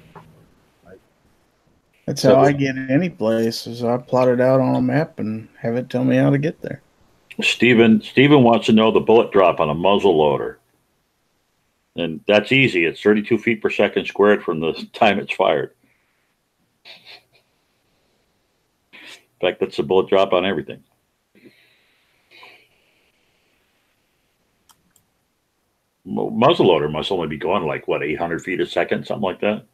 That's 2.07 2.23
So- 2.23 2.35
how 2.37 2.43
I 2.43 2.53
get 2.53 2.77
any 2.77 3.09
place. 3.09 3.67
Is 3.67 3.83
I 3.85 3.97
plot 3.99 4.29
it 4.29 4.41
out 4.41 4.61
on 4.61 4.75
a 4.77 4.83
map 4.83 5.19
and 5.19 5.49
have 5.61 5.77
it 5.77 5.89
tell 5.91 6.05
me 6.05 6.17
how 6.17 6.31
to 6.31 6.39
get 6.39 6.61
there. 6.63 6.83
Stephen 7.41 8.01
Stephen 8.01 8.43
wants 8.45 8.67
to 8.67 8.73
know 8.73 8.91
the 8.93 9.01
bullet 9.01 9.33
drop 9.33 9.59
on 9.61 9.69
a 9.71 9.75
muzzle 9.75 10.17
loader. 10.17 10.59
And 11.97 12.21
that's 12.27 12.51
easy. 12.53 12.85
It's 12.87 13.01
32 13.01 13.39
feet 13.39 13.63
per 13.63 13.71
second 13.71 14.07
squared 14.07 14.43
from 14.43 14.61
the 14.61 14.73
time 14.93 15.19
it's 15.19 15.33
fired. 15.33 15.73
In 18.93 19.01
fact, 19.41 19.61
that's 19.61 19.77
the 19.77 19.83
bullet 19.83 20.09
drop 20.09 20.33
on 20.33 20.45
everything. 20.47 20.83
mu- 26.05 26.31
muzzleloader 26.31 26.91
must 26.91 27.11
only 27.11 27.29
be 27.29 27.37
going 27.37 27.65
like 27.65 27.89
what 27.89 28.03
800 28.03 28.43
feet 28.43 28.61
a 28.61 28.67
second, 28.67 29.07
something 29.07 29.23
like 29.23 29.41
that. 29.41 29.65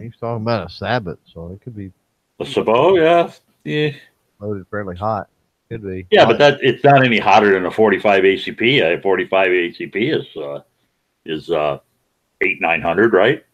He's 0.00 0.16
talking 0.16 0.42
about 0.42 0.70
a 0.70 0.72
Sabot, 0.72 1.18
so 1.24 1.48
it 1.52 1.60
could 1.62 1.76
be 1.76 1.92
A 2.40 2.44
Sabot, 2.44 2.96
yeah, 2.96 3.30
yeah, 3.64 3.92
loaded 4.40 4.66
fairly 4.70 4.96
hot. 4.96 5.28
Could 5.70 5.82
be. 5.82 6.06
yeah, 6.10 6.26
but 6.26 6.38
that 6.38 6.58
it's 6.62 6.84
not 6.84 7.04
any 7.04 7.18
hotter 7.18 7.52
than 7.52 7.64
a 7.64 7.70
45 7.70 8.22
ACP. 8.22 8.82
A 8.82 9.00
45 9.00 9.48
ACP 9.48 10.20
is 10.20 10.36
uh, 10.36 10.60
is 11.24 11.50
uh, 11.50 11.78
eight 12.42 12.60
nine 12.60 12.82
hundred, 12.82 13.12
right? 13.12 13.44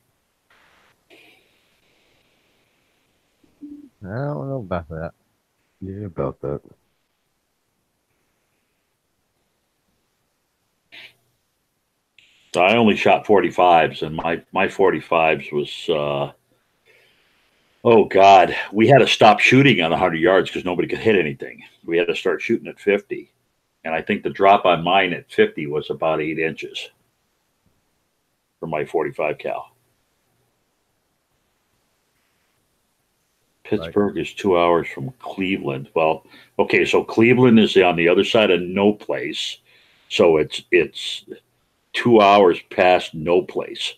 I 4.02 4.06
don't 4.06 4.48
know 4.48 4.64
about 4.66 4.88
that. 4.88 5.12
Yeah, 5.80 6.06
about 6.06 6.40
that. 6.40 6.62
I 12.56 12.76
only 12.76 12.96
shot 12.96 13.26
45s, 13.26 14.02
and 14.02 14.16
my 14.16 14.42
my 14.52 14.66
45s 14.66 15.52
was 15.52 15.88
uh, 15.88 16.32
oh 17.84 18.04
god, 18.06 18.56
we 18.72 18.88
had 18.88 18.98
to 18.98 19.06
stop 19.06 19.40
shooting 19.40 19.80
on 19.80 19.90
100 19.90 20.16
yards 20.16 20.50
because 20.50 20.64
nobody 20.64 20.88
could 20.88 20.98
hit 20.98 21.16
anything. 21.16 21.62
We 21.84 21.96
had 21.96 22.08
to 22.08 22.16
start 22.16 22.42
shooting 22.42 22.66
at 22.66 22.80
50, 22.80 23.30
and 23.84 23.94
I 23.94 24.02
think 24.02 24.22
the 24.22 24.30
drop 24.30 24.64
on 24.64 24.82
mine 24.82 25.12
at 25.12 25.30
50 25.30 25.66
was 25.68 25.90
about 25.90 26.20
eight 26.20 26.38
inches 26.38 26.90
for 28.58 28.66
my 28.66 28.84
45 28.84 29.38
cal. 29.38 29.72
Pittsburgh 33.62 34.18
is 34.18 34.34
two 34.34 34.58
hours 34.58 34.88
from 34.88 35.12
Cleveland. 35.20 35.88
Well, 35.94 36.26
okay, 36.58 36.84
so 36.84 37.04
Cleveland 37.04 37.60
is 37.60 37.76
on 37.76 37.94
the 37.94 38.08
other 38.08 38.24
side 38.24 38.50
of 38.50 38.60
no 38.60 38.92
place, 38.92 39.58
so 40.08 40.38
it's 40.38 40.62
it's 40.72 41.24
two 41.92 42.20
hours 42.20 42.58
past 42.70 43.14
no 43.14 43.42
place. 43.42 43.94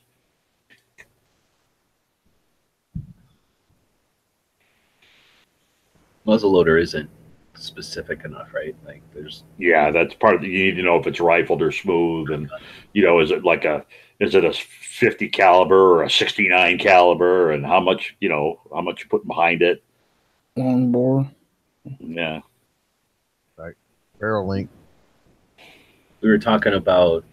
Muzzleloader 6.26 6.80
isn't 6.80 7.10
specific 7.54 8.24
enough, 8.24 8.54
right? 8.54 8.74
Like 8.86 9.02
there's 9.12 9.44
Yeah, 9.58 9.90
that's 9.90 10.14
part 10.14 10.36
of 10.36 10.40
the, 10.42 10.48
you 10.48 10.64
need 10.64 10.76
to 10.76 10.82
know 10.82 10.96
if 10.96 11.06
it's 11.06 11.20
rifled 11.20 11.62
or 11.62 11.72
smooth, 11.72 12.30
and 12.30 12.50
you 12.92 13.04
know, 13.04 13.20
is 13.20 13.30
it 13.30 13.44
like 13.44 13.64
a 13.64 13.84
is 14.20 14.34
it 14.34 14.44
a 14.44 14.52
fifty 14.52 15.28
caliber 15.28 15.92
or 15.98 16.02
a 16.04 16.10
sixty 16.10 16.48
nine 16.48 16.78
caliber, 16.78 17.52
and 17.52 17.66
how 17.66 17.80
much 17.80 18.16
you 18.20 18.28
know 18.28 18.60
how 18.72 18.80
much 18.80 19.02
you 19.02 19.08
put 19.08 19.26
behind 19.26 19.62
it. 19.62 19.82
Long 20.56 20.92
bore. 20.92 21.28
Yeah, 21.98 22.40
Right. 23.56 23.74
Barrel 24.20 24.46
length. 24.46 24.72
we 26.20 26.28
were 26.28 26.38
talking 26.38 26.74
about 26.74 27.24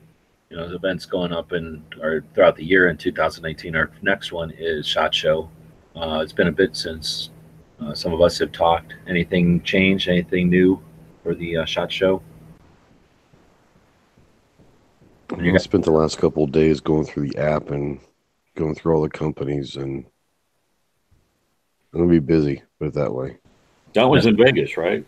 you 0.50 0.58
know 0.58 0.64
events 0.74 1.06
going 1.06 1.32
up 1.32 1.52
and 1.52 1.84
or 2.02 2.24
throughout 2.34 2.56
the 2.56 2.64
year 2.64 2.89
in 2.89 2.97
2019 2.97 3.76
our 3.76 3.91
next 4.02 4.32
one 4.32 4.52
is 4.58 4.86
shot 4.88 5.14
show 5.14 5.50
uh, 5.95 6.20
it's 6.24 6.34
been 6.34 6.47
a 6.47 6.52
bit 6.52 6.76
since 6.76 7.30
uh, 7.82 7.93
some 7.93 8.14
of 8.14 8.22
us 8.22 8.38
have 8.39 8.52
talked 8.52 8.95
anything 9.08 9.62
changed 9.64 10.08
anything 10.10 10.50
new 10.50 10.82
for 11.24 11.36
the 11.36 11.58
uh, 11.58 11.66
shot 11.66 11.91
show 11.91 12.22
And 15.32 15.41
I 15.47 15.52
got- 15.52 15.62
spent 15.62 15.86
the 15.86 15.91
last 15.91 16.18
couple 16.18 16.43
of 16.43 16.52
days 16.52 16.80
going 16.80 17.06
through 17.06 17.30
the 17.30 17.38
app 17.38 17.70
and 17.70 18.00
going 18.56 18.74
through 18.74 18.95
all 18.95 19.04
the 19.04 19.10
companies, 19.10 19.76
and 19.76 20.04
I'm 21.93 22.00
gonna 22.00 22.12
be 22.12 22.18
busy. 22.18 22.64
Put 22.80 22.88
it 22.88 22.93
that 22.95 23.14
way. 23.14 23.38
that 23.93 24.10
was 24.10 24.26
in 24.26 24.36
Vegas, 24.36 24.76
right? 24.78 25.06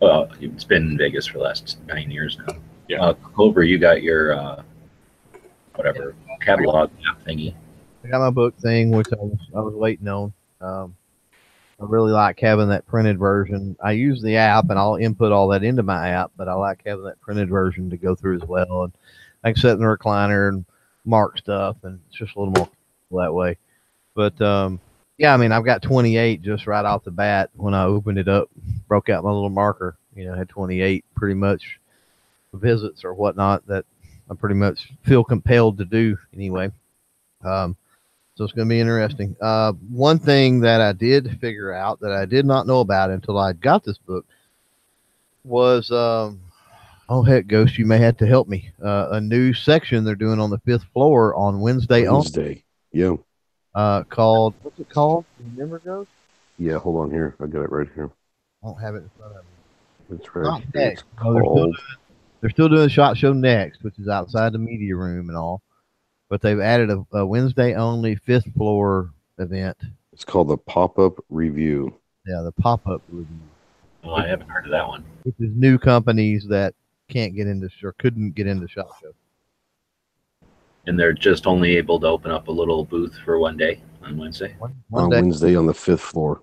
well 0.00 0.30
it's 0.42 0.62
been 0.64 0.90
in 0.90 0.98
vegas 0.98 1.26
for 1.26 1.38
the 1.38 1.44
last 1.44 1.78
nine 1.86 2.10
years 2.10 2.36
now 2.46 2.54
Yeah. 2.88 3.02
uh, 3.02 3.14
clover 3.14 3.62
you 3.62 3.78
got 3.78 4.02
your 4.02 4.34
uh, 4.34 4.62
whatever 5.74 6.14
catalog 6.40 6.90
thingy 7.26 7.54
I 8.06 8.08
got 8.08 8.20
my 8.20 8.30
book 8.30 8.56
thing, 8.58 8.90
which 8.90 9.08
I 9.12 9.16
was 9.16 9.38
I 9.54 9.60
was 9.60 9.74
waiting 9.74 10.06
on. 10.06 10.32
Um, 10.60 10.94
I 11.80 11.84
really 11.84 12.12
like 12.12 12.38
having 12.38 12.68
that 12.68 12.86
printed 12.86 13.18
version. 13.18 13.76
I 13.82 13.92
use 13.92 14.22
the 14.22 14.36
app, 14.36 14.70
and 14.70 14.78
I'll 14.78 14.94
input 14.94 15.32
all 15.32 15.48
that 15.48 15.64
into 15.64 15.82
my 15.82 16.10
app, 16.10 16.30
but 16.36 16.48
I 16.48 16.54
like 16.54 16.82
having 16.86 17.04
that 17.04 17.20
printed 17.20 17.48
version 17.48 17.90
to 17.90 17.96
go 17.96 18.14
through 18.14 18.36
as 18.36 18.48
well. 18.48 18.84
And 18.84 18.92
I 19.42 19.52
can 19.52 19.60
sit 19.60 19.72
in 19.72 19.80
the 19.80 19.84
recliner 19.84 20.48
and 20.48 20.64
mark 21.04 21.38
stuff, 21.38 21.78
and 21.82 21.98
it's 22.08 22.16
just 22.16 22.36
a 22.36 22.38
little 22.38 22.54
more 23.10 23.22
that 23.22 23.34
way. 23.34 23.58
But 24.14 24.40
um, 24.40 24.80
yeah, 25.18 25.34
I 25.34 25.36
mean, 25.36 25.50
I've 25.50 25.64
got 25.64 25.82
28 25.82 26.42
just 26.42 26.68
right 26.68 26.84
off 26.84 27.04
the 27.04 27.10
bat 27.10 27.50
when 27.56 27.74
I 27.74 27.84
opened 27.84 28.18
it 28.18 28.28
up, 28.28 28.48
broke 28.86 29.08
out 29.08 29.24
my 29.24 29.30
little 29.30 29.50
marker. 29.50 29.96
You 30.14 30.26
know, 30.26 30.34
I 30.34 30.38
had 30.38 30.48
28 30.48 31.04
pretty 31.16 31.34
much 31.34 31.80
visits 32.56 33.04
or 33.04 33.14
whatnot 33.14 33.66
that 33.66 33.84
I 34.30 34.34
pretty 34.34 34.56
much 34.56 34.92
feel 35.02 35.24
compelled 35.24 35.78
to 35.78 35.84
do 35.84 36.18
anyway. 36.34 36.70
Um, 37.44 37.76
so 38.34 38.44
it's 38.44 38.52
going 38.52 38.68
to 38.68 38.72
be 38.72 38.80
interesting. 38.80 39.34
Uh, 39.40 39.72
one 39.90 40.18
thing 40.18 40.60
that 40.60 40.80
I 40.80 40.92
did 40.92 41.38
figure 41.40 41.72
out 41.72 42.00
that 42.00 42.12
I 42.12 42.26
did 42.26 42.44
not 42.44 42.66
know 42.66 42.80
about 42.80 43.10
until 43.10 43.38
I 43.38 43.54
got 43.54 43.82
this 43.82 43.98
book 43.98 44.26
was, 45.42 45.90
um, 45.90 46.40
oh 47.08 47.22
heck, 47.22 47.46
Ghost, 47.46 47.78
you 47.78 47.86
may 47.86 47.98
have 47.98 48.18
to 48.18 48.26
help 48.26 48.48
me. 48.48 48.72
Uh, 48.82 49.08
a 49.12 49.20
new 49.20 49.54
section 49.54 50.04
they're 50.04 50.14
doing 50.14 50.38
on 50.38 50.50
the 50.50 50.58
fifth 50.58 50.84
floor 50.92 51.34
on 51.34 51.60
Wednesday 51.60 52.06
on 52.06 52.16
Wednesday. 52.16 52.62
Yeah. 52.92 53.16
uh, 53.74 54.02
called 54.04 54.54
what's 54.62 54.78
it 54.78 54.88
called? 54.90 55.24
Do 55.38 55.44
you 55.44 55.50
remember 55.52 55.78
Ghost? 55.78 56.10
Yeah. 56.58 56.78
Hold 56.78 56.96
on 56.96 57.10
here. 57.10 57.36
I 57.40 57.46
got 57.46 57.62
it 57.62 57.70
right 57.70 57.88
here. 57.94 58.10
I 58.62 58.66
don't 58.66 58.80
have 58.80 58.94
it 58.96 58.98
in 58.98 59.10
front 59.16 59.36
of 59.36 59.44
me. 59.44 60.16
It's 60.18 60.34
right 60.34 60.44
Not 60.44 60.62
here. 60.74 60.90
It's 60.90 61.04
No, 61.22 61.32
they're 61.32 61.42
called. 61.42 61.76
They're 62.46 62.52
still 62.52 62.68
doing 62.68 62.88
Shot 62.88 63.16
Show 63.16 63.32
next, 63.32 63.82
which 63.82 63.98
is 63.98 64.06
outside 64.06 64.52
the 64.52 64.58
media 64.58 64.94
room 64.94 65.30
and 65.30 65.36
all. 65.36 65.62
But 66.28 66.40
they've 66.40 66.60
added 66.60 66.90
a, 66.90 67.04
a 67.12 67.26
Wednesday 67.26 67.74
only 67.74 68.14
fifth 68.14 68.46
floor 68.54 69.10
event. 69.38 69.76
It's 70.12 70.24
called 70.24 70.46
the 70.46 70.56
pop 70.56 70.96
up 70.96 71.14
review. 71.28 71.92
Yeah, 72.24 72.42
the 72.42 72.52
pop 72.52 72.86
up 72.86 73.02
review. 73.08 73.40
oh 74.04 74.12
i 74.14 74.28
haven't 74.28 74.48
heard 74.48 74.64
of 74.64 74.70
that 74.70 74.86
one 74.86 75.04
which 75.24 75.34
is 75.40 75.50
new 75.56 75.76
companies 75.76 76.46
that 76.46 76.72
can't 77.08 77.34
get 77.34 77.48
into 77.48 77.68
or 77.82 77.92
couldn't 77.98 78.36
get 78.36 78.46
into 78.46 78.68
shot 78.68 78.90
show. 79.02 79.12
and 80.86 80.96
they're 80.96 81.12
just 81.12 81.48
only 81.48 81.76
able 81.76 81.98
to 81.98 82.06
open 82.06 82.30
up 82.30 82.46
a 82.46 82.52
little 82.52 82.84
booth 82.84 83.18
for 83.24 83.40
one 83.40 83.56
day 83.56 83.80
on 84.04 84.16
wednesday 84.16 84.54
One, 84.60 84.74
on 84.92 85.10
day, 85.10 85.16
Wednesday 85.20 85.56
on 85.56 85.66
the 85.66 85.74
fifth 85.74 86.00
floor, 86.00 86.42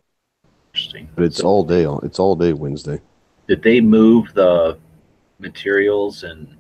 interesting 0.74 1.08
but 1.16 1.24
it's 1.24 1.40
all 1.40 1.64
day. 1.64 1.86
It's 2.04 2.20
all 2.20 2.36
day 2.36 2.52
Wednesday. 2.52 3.00
did 3.48 3.64
they 3.64 3.80
move 3.80 4.34
the 4.34 4.78
materials 5.44 6.24
and 6.24 6.58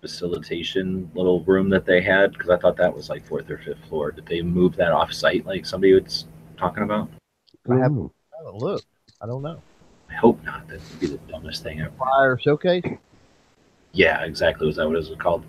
facilitation 0.00 1.10
little 1.14 1.42
room 1.44 1.68
that 1.68 1.84
they 1.84 2.00
had 2.00 2.32
because 2.32 2.48
i 2.50 2.56
thought 2.56 2.76
that 2.76 2.94
was 2.94 3.08
like 3.08 3.26
fourth 3.26 3.50
or 3.50 3.58
fifth 3.58 3.82
floor 3.88 4.12
did 4.12 4.24
they 4.26 4.40
move 4.42 4.76
that 4.76 4.92
off 4.92 5.12
site 5.12 5.44
like 5.44 5.66
somebody 5.66 5.92
was 5.92 6.26
talking 6.56 6.82
about 6.84 7.08
I 7.66 7.70
don't 7.70 7.80
have- 7.82 7.92
know. 7.92 8.12
I 8.32 8.44
haven't 8.44 8.58
looked. 8.60 8.86
I 9.20 9.26
don't 9.26 9.42
know. 9.42 9.60
i 10.10 10.14
hope 10.14 10.42
not 10.44 10.68
that 10.68 10.80
would 10.90 11.00
be 11.00 11.06
the 11.08 11.16
dumbest 11.28 11.62
thing 11.64 11.80
ever 11.80 11.90
Supplier 11.90 12.38
showcase. 12.38 12.84
yeah 13.92 14.22
exactly 14.22 14.66
was 14.68 14.76
that 14.76 14.86
what 14.86 14.94
it 14.94 14.98
was 15.08 15.10
called 15.18 15.44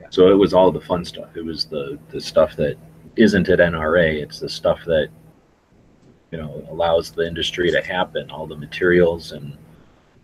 Yeah. 0.00 0.06
so 0.08 0.28
it 0.30 0.34
was 0.38 0.54
all 0.54 0.72
the 0.72 0.80
fun 0.80 1.04
stuff 1.04 1.36
it 1.36 1.44
was 1.44 1.66
the 1.66 1.98
the 2.10 2.20
stuff 2.20 2.56
that 2.56 2.76
isn't 3.16 3.48
at 3.50 3.58
nra 3.58 4.14
it's 4.22 4.40
the 4.40 4.48
stuff 4.48 4.80
that 4.86 5.08
you 6.30 6.38
know 6.38 6.66
allows 6.70 7.10
the 7.10 7.26
industry 7.26 7.70
to 7.70 7.82
happen 7.82 8.30
all 8.30 8.46
the 8.46 8.56
materials 8.56 9.32
and 9.32 9.58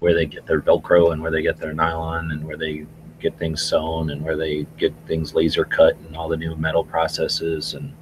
where 0.00 0.14
they 0.14 0.26
get 0.26 0.46
their 0.46 0.60
velcro 0.60 1.12
and 1.12 1.22
where 1.22 1.30
they 1.30 1.42
get 1.42 1.58
their 1.58 1.72
nylon 1.72 2.32
and 2.32 2.44
where 2.44 2.56
they 2.56 2.86
get 3.20 3.38
things 3.38 3.62
sewn 3.62 4.10
and 4.10 4.22
where 4.22 4.36
they 4.36 4.66
get 4.78 4.92
things 5.06 5.34
laser 5.34 5.64
cut 5.64 5.96
and 5.96 6.16
all 6.16 6.28
the 6.28 6.36
new 6.36 6.56
metal 6.56 6.84
processes. 6.84 7.74
And 7.74 7.92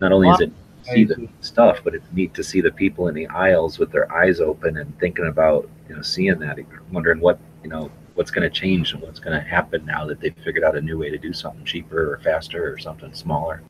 not 0.00 0.12
only 0.12 0.28
is 0.28 0.40
it 0.40 0.52
see 0.92 1.04
the 1.04 1.28
stuff 1.40 1.80
but 1.82 1.94
it's 1.94 2.06
neat 2.12 2.34
to 2.34 2.44
see 2.44 2.60
the 2.60 2.70
people 2.70 3.08
in 3.08 3.14
the 3.14 3.26
aisles 3.28 3.78
with 3.78 3.90
their 3.90 4.12
eyes 4.12 4.38
open 4.38 4.76
and 4.76 4.98
thinking 5.00 5.26
about 5.26 5.66
you 5.88 5.96
know 5.96 6.02
seeing 6.02 6.38
that 6.38 6.58
wondering 6.92 7.18
what 7.20 7.38
you 7.62 7.70
know 7.70 7.90
what's 8.14 8.30
going 8.30 8.48
to 8.48 8.50
change 8.50 8.92
and 8.92 9.02
what's 9.02 9.18
going 9.18 9.38
to 9.38 9.46
happen 9.46 9.84
now 9.84 10.06
that 10.06 10.20
they've 10.20 10.36
figured 10.44 10.64
out 10.64 10.76
a 10.76 10.80
new 10.80 10.98
way 10.98 11.10
to 11.10 11.18
do 11.18 11.32
something 11.32 11.64
cheaper 11.64 12.12
or 12.12 12.18
faster 12.18 12.72
or 12.72 12.78
something 12.78 13.12
smaller. 13.12 13.62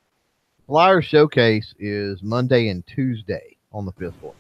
Supplier 0.60 1.02
showcase 1.02 1.74
is 1.78 2.22
Monday 2.22 2.68
and 2.68 2.86
Tuesday 2.86 3.56
on 3.72 3.84
the 3.86 3.92
fifth 3.92 4.16
floor. 4.16 4.34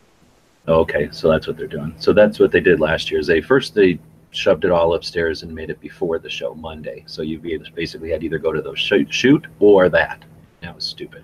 Oh, 0.66 0.80
okay, 0.80 1.08
so 1.12 1.30
that's 1.30 1.46
what 1.46 1.56
they're 1.56 1.66
doing. 1.66 1.94
So 1.98 2.12
that's 2.12 2.38
what 2.38 2.50
they 2.50 2.60
did 2.60 2.80
last 2.80 3.10
year. 3.10 3.20
Is 3.20 3.26
they 3.26 3.40
first 3.40 3.74
they 3.74 3.98
shoved 4.30 4.64
it 4.64 4.70
all 4.70 4.94
upstairs 4.94 5.42
and 5.42 5.54
made 5.54 5.70
it 5.70 5.80
before 5.80 6.18
the 6.18 6.30
show 6.30 6.54
Monday. 6.54 7.04
So 7.06 7.22
you 7.22 7.38
basically 7.74 8.10
had 8.10 8.24
either 8.24 8.38
go 8.38 8.52
to 8.52 8.62
the 8.62 8.74
shoot, 8.74 9.12
shoot 9.12 9.46
or 9.60 9.88
that. 9.90 10.24
That 10.62 10.74
was 10.74 10.84
stupid. 10.84 11.22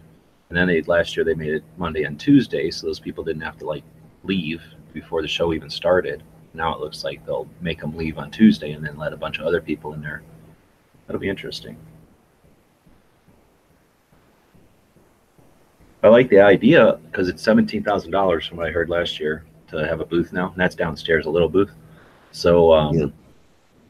And 0.49 0.57
then 0.57 0.69
they 0.69 0.83
last 0.83 1.17
year 1.17 1.25
they 1.25 1.35
made 1.35 1.55
it 1.55 1.65
Monday 1.77 2.05
and 2.05 2.19
Tuesday, 2.21 2.71
so 2.71 2.87
those 2.87 3.01
people 3.01 3.25
didn't 3.25 3.43
have 3.43 3.59
to 3.59 3.67
like 3.67 3.85
leave 4.25 4.63
before 4.93 5.23
the 5.23 5.29
show 5.29 5.53
even 5.53 5.71
started. 5.71 6.23
Now 6.53 6.75
it 6.75 6.81
looks 6.81 7.05
like 7.05 7.25
they'll 7.25 7.49
make 7.61 7.81
them 7.81 7.97
leave 7.97 8.19
on 8.19 8.31
Tuesday 8.31 8.73
and 8.73 8.85
then 8.85 8.99
let 8.99 9.13
a 9.13 9.17
bunch 9.17 9.39
of 9.39 9.47
other 9.47 9.61
people 9.61 9.95
in 9.95 10.03
there. 10.03 10.23
That'll 11.07 11.21
be 11.21 11.29
interesting. 11.29 11.77
I 16.03 16.09
like 16.09 16.31
the 16.31 16.41
idea 16.41 16.99
because 17.11 17.29
it's 17.29 17.43
seventeen 17.43 17.83
thousand 17.83 18.11
dollars 18.11 18.47
from 18.47 18.57
what 18.59 18.67
I 18.67 18.71
heard 18.71 18.89
last 18.89 19.21
year 19.21 19.45
to 19.69 19.87
have 19.87 20.01
a 20.01 20.05
booth 20.05 20.33
now, 20.33 20.51
and 20.51 20.57
that's 20.61 20.75
downstairs, 20.75 21.27
a 21.27 21.31
little 21.31 21.49
booth. 21.49 21.73
So 22.33 22.73
um, 22.73 22.95
Yeah. 22.97 23.07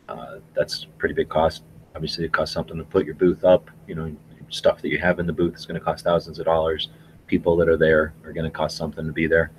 uh, 0.08 0.40
that's 0.54 0.86
pretty 0.98 1.14
big 1.14 1.28
cost 1.28 1.62
obviously 1.94 2.24
it 2.24 2.32
costs 2.32 2.54
something 2.54 2.76
to 2.76 2.84
put 2.84 3.04
your 3.04 3.14
booth 3.14 3.44
up. 3.44 3.70
You 3.86 3.94
know, 3.94 4.16
stuff 4.48 4.80
that 4.82 4.88
you 4.88 4.98
have 4.98 5.18
in 5.18 5.26
the 5.26 5.32
booth 5.32 5.54
is 5.56 5.66
going 5.66 5.78
to 5.78 5.84
cost 5.84 6.04
thousands 6.04 6.38
of 6.38 6.44
dollars. 6.46 6.88
People 7.26 7.56
that 7.56 7.68
are 7.68 7.76
there 7.76 8.12
are 8.24 8.32
going 8.32 8.44
to 8.44 8.50
cost 8.50 8.76
something 8.76 9.06
to 9.06 9.12
be 9.12 9.26
there, 9.26 9.50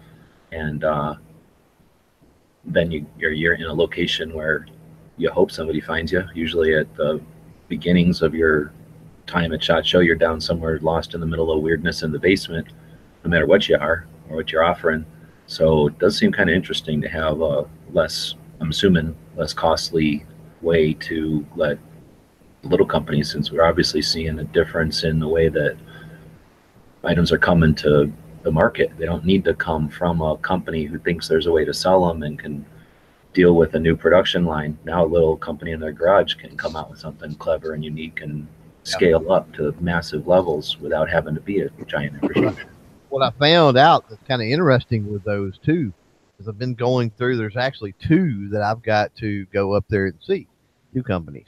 and 0.51 0.83
uh, 0.83 1.15
then 2.65 2.91
you 2.91 3.05
you're, 3.17 3.31
you're 3.31 3.53
in 3.53 3.63
a 3.63 3.73
location 3.73 4.33
where 4.33 4.67
you 5.17 5.29
hope 5.29 5.51
somebody 5.51 5.79
finds 5.79 6.11
you. 6.11 6.23
Usually 6.33 6.75
at 6.75 6.93
the 6.95 7.21
beginnings 7.69 8.21
of 8.21 8.33
your 8.35 8.73
time 9.31 9.53
at 9.53 9.63
Shot 9.63 9.85
Show, 9.85 9.99
you're 9.99 10.15
down 10.15 10.41
somewhere 10.41 10.77
lost 10.79 11.13
in 11.13 11.21
the 11.21 11.25
middle 11.25 11.51
of 11.51 11.63
weirdness 11.63 12.03
in 12.03 12.11
the 12.11 12.19
basement, 12.19 12.67
no 13.23 13.29
matter 13.29 13.47
what 13.47 13.67
you 13.69 13.77
are 13.77 14.05
or 14.29 14.35
what 14.35 14.51
you're 14.51 14.63
offering. 14.63 15.05
So 15.47 15.87
it 15.87 15.99
does 15.99 16.17
seem 16.17 16.31
kind 16.31 16.49
of 16.49 16.55
interesting 16.55 17.01
to 17.01 17.07
have 17.07 17.41
a 17.41 17.65
less, 17.93 18.35
I'm 18.59 18.69
assuming, 18.69 19.15
less 19.35 19.53
costly 19.53 20.25
way 20.61 20.93
to 20.93 21.45
let 21.55 21.79
little 22.63 22.85
companies, 22.85 23.31
since 23.31 23.51
we're 23.51 23.63
obviously 23.63 24.01
seeing 24.01 24.37
a 24.37 24.43
difference 24.43 25.03
in 25.03 25.19
the 25.19 25.27
way 25.27 25.49
that 25.49 25.77
items 27.03 27.31
are 27.31 27.37
coming 27.37 27.73
to 27.75 28.11
the 28.43 28.51
market. 28.51 28.91
They 28.97 29.05
don't 29.05 29.25
need 29.25 29.43
to 29.45 29.53
come 29.53 29.89
from 29.89 30.21
a 30.21 30.37
company 30.37 30.83
who 30.85 30.99
thinks 30.99 31.27
there's 31.27 31.47
a 31.47 31.51
way 31.51 31.65
to 31.65 31.73
sell 31.73 32.07
them 32.07 32.21
and 32.23 32.37
can 32.37 32.65
deal 33.33 33.55
with 33.55 33.75
a 33.75 33.79
new 33.79 33.95
production 33.95 34.45
line. 34.45 34.77
Now 34.83 35.05
a 35.05 35.07
little 35.07 35.37
company 35.37 35.71
in 35.71 35.79
their 35.79 35.93
garage 35.93 36.35
can 36.35 36.57
come 36.57 36.75
out 36.75 36.89
with 36.89 36.99
something 36.99 37.33
clever 37.35 37.73
and 37.73 37.83
unique 37.83 38.21
and 38.21 38.47
scale 38.83 39.31
up 39.31 39.51
to 39.53 39.73
massive 39.79 40.27
levels 40.27 40.77
without 40.79 41.09
having 41.09 41.35
to 41.35 41.41
be 41.41 41.61
a 41.61 41.69
giant 41.85 42.15
infrastructure. 42.15 42.69
What 43.09 43.21
I 43.21 43.31
found 43.37 43.77
out 43.77 44.09
that's 44.09 44.23
kind 44.27 44.41
of 44.41 44.47
interesting 44.47 45.11
with 45.11 45.23
those 45.23 45.57
two 45.57 45.93
is 46.39 46.47
I've 46.47 46.57
been 46.57 46.73
going 46.73 47.11
through. 47.11 47.37
There's 47.37 47.57
actually 47.57 47.93
two 48.01 48.49
that 48.49 48.61
I've 48.61 48.81
got 48.81 49.15
to 49.17 49.45
go 49.47 49.73
up 49.73 49.85
there 49.89 50.07
and 50.07 50.15
see, 50.21 50.47
two 50.93 51.03
companies. 51.03 51.47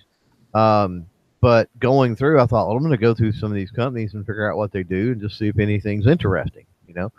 Um, 0.54 1.08
but 1.42 1.70
going 1.80 2.16
through, 2.16 2.40
I 2.40 2.46
thought, 2.46 2.68
well, 2.68 2.78
I'm 2.78 2.84
going 2.84 2.92
to 2.92 2.98
go 2.98 3.14
through 3.14 3.34
some 3.34 3.52
of 3.52 3.56
these 3.56 3.72
companies 3.72 4.14
and 4.14 4.26
figure 4.26 4.50
out 4.50 4.58
what 4.58 4.72
they 4.72 4.84
do 4.84 5.14
and 5.14 5.22
just 5.22 5.38
see 5.38 5.48
if 5.48 5.60
anything's 5.60 6.08
interesting, 6.08 6.66
you 6.88 6.94
know. 6.94 7.12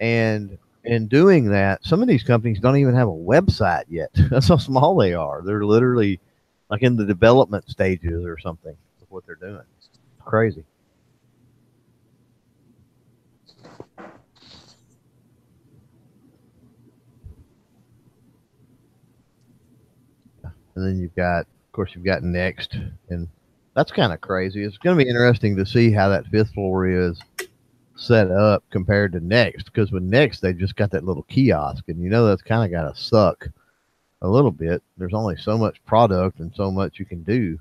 And 0.00 0.58
in 0.84 1.08
doing 1.08 1.50
that, 1.50 1.84
some 1.84 2.00
of 2.00 2.08
these 2.08 2.22
companies 2.22 2.60
don't 2.60 2.76
even 2.76 2.94
have 2.94 3.08
a 3.08 3.12
website 3.12 3.84
yet. 3.88 4.10
That's 4.30 4.48
how 4.48 4.56
small 4.56 4.96
they 4.96 5.12
are. 5.12 5.42
They're 5.44 5.64
literally 5.64 6.20
like 6.70 6.82
in 6.82 6.96
the 6.96 7.04
development 7.04 7.68
stages 7.68 8.24
or 8.24 8.38
something 8.38 8.76
of 9.08 9.12
what 9.12 9.26
they're 9.26 9.34
doing. 9.34 9.64
It's 9.78 9.88
crazy. 10.24 10.64
And 20.74 20.86
then 20.86 20.98
you've 21.00 21.16
got, 21.16 21.40
of 21.40 21.72
course, 21.72 21.90
you've 21.94 22.04
got 22.04 22.22
Next, 22.22 22.76
and 23.08 23.28
that's 23.74 23.90
kind 23.90 24.12
of 24.12 24.20
crazy. 24.20 24.62
It's 24.62 24.78
going 24.78 24.96
to 24.96 25.04
be 25.04 25.10
interesting 25.10 25.56
to 25.56 25.66
see 25.66 25.90
how 25.90 26.08
that 26.10 26.26
fifth 26.26 26.52
floor 26.52 26.86
is 26.86 27.20
set 27.96 28.30
up 28.30 28.62
compared 28.70 29.10
to 29.12 29.20
Next, 29.20 29.64
because 29.64 29.90
with 29.90 30.04
Next 30.04 30.40
they 30.40 30.52
just 30.52 30.76
got 30.76 30.92
that 30.92 31.04
little 31.04 31.24
kiosk, 31.24 31.88
and 31.88 32.00
you 32.00 32.10
know 32.10 32.26
that's 32.26 32.42
kind 32.42 32.64
of 32.64 32.70
got 32.70 32.94
to 32.94 33.00
suck 33.00 33.48
a 34.22 34.28
little 34.28 34.52
bit. 34.52 34.80
There's 34.96 35.14
only 35.14 35.36
so 35.36 35.58
much 35.58 35.84
product 35.84 36.38
and 36.38 36.54
so 36.54 36.70
much 36.70 37.00
you 37.00 37.04
can 37.04 37.24
do 37.24 37.58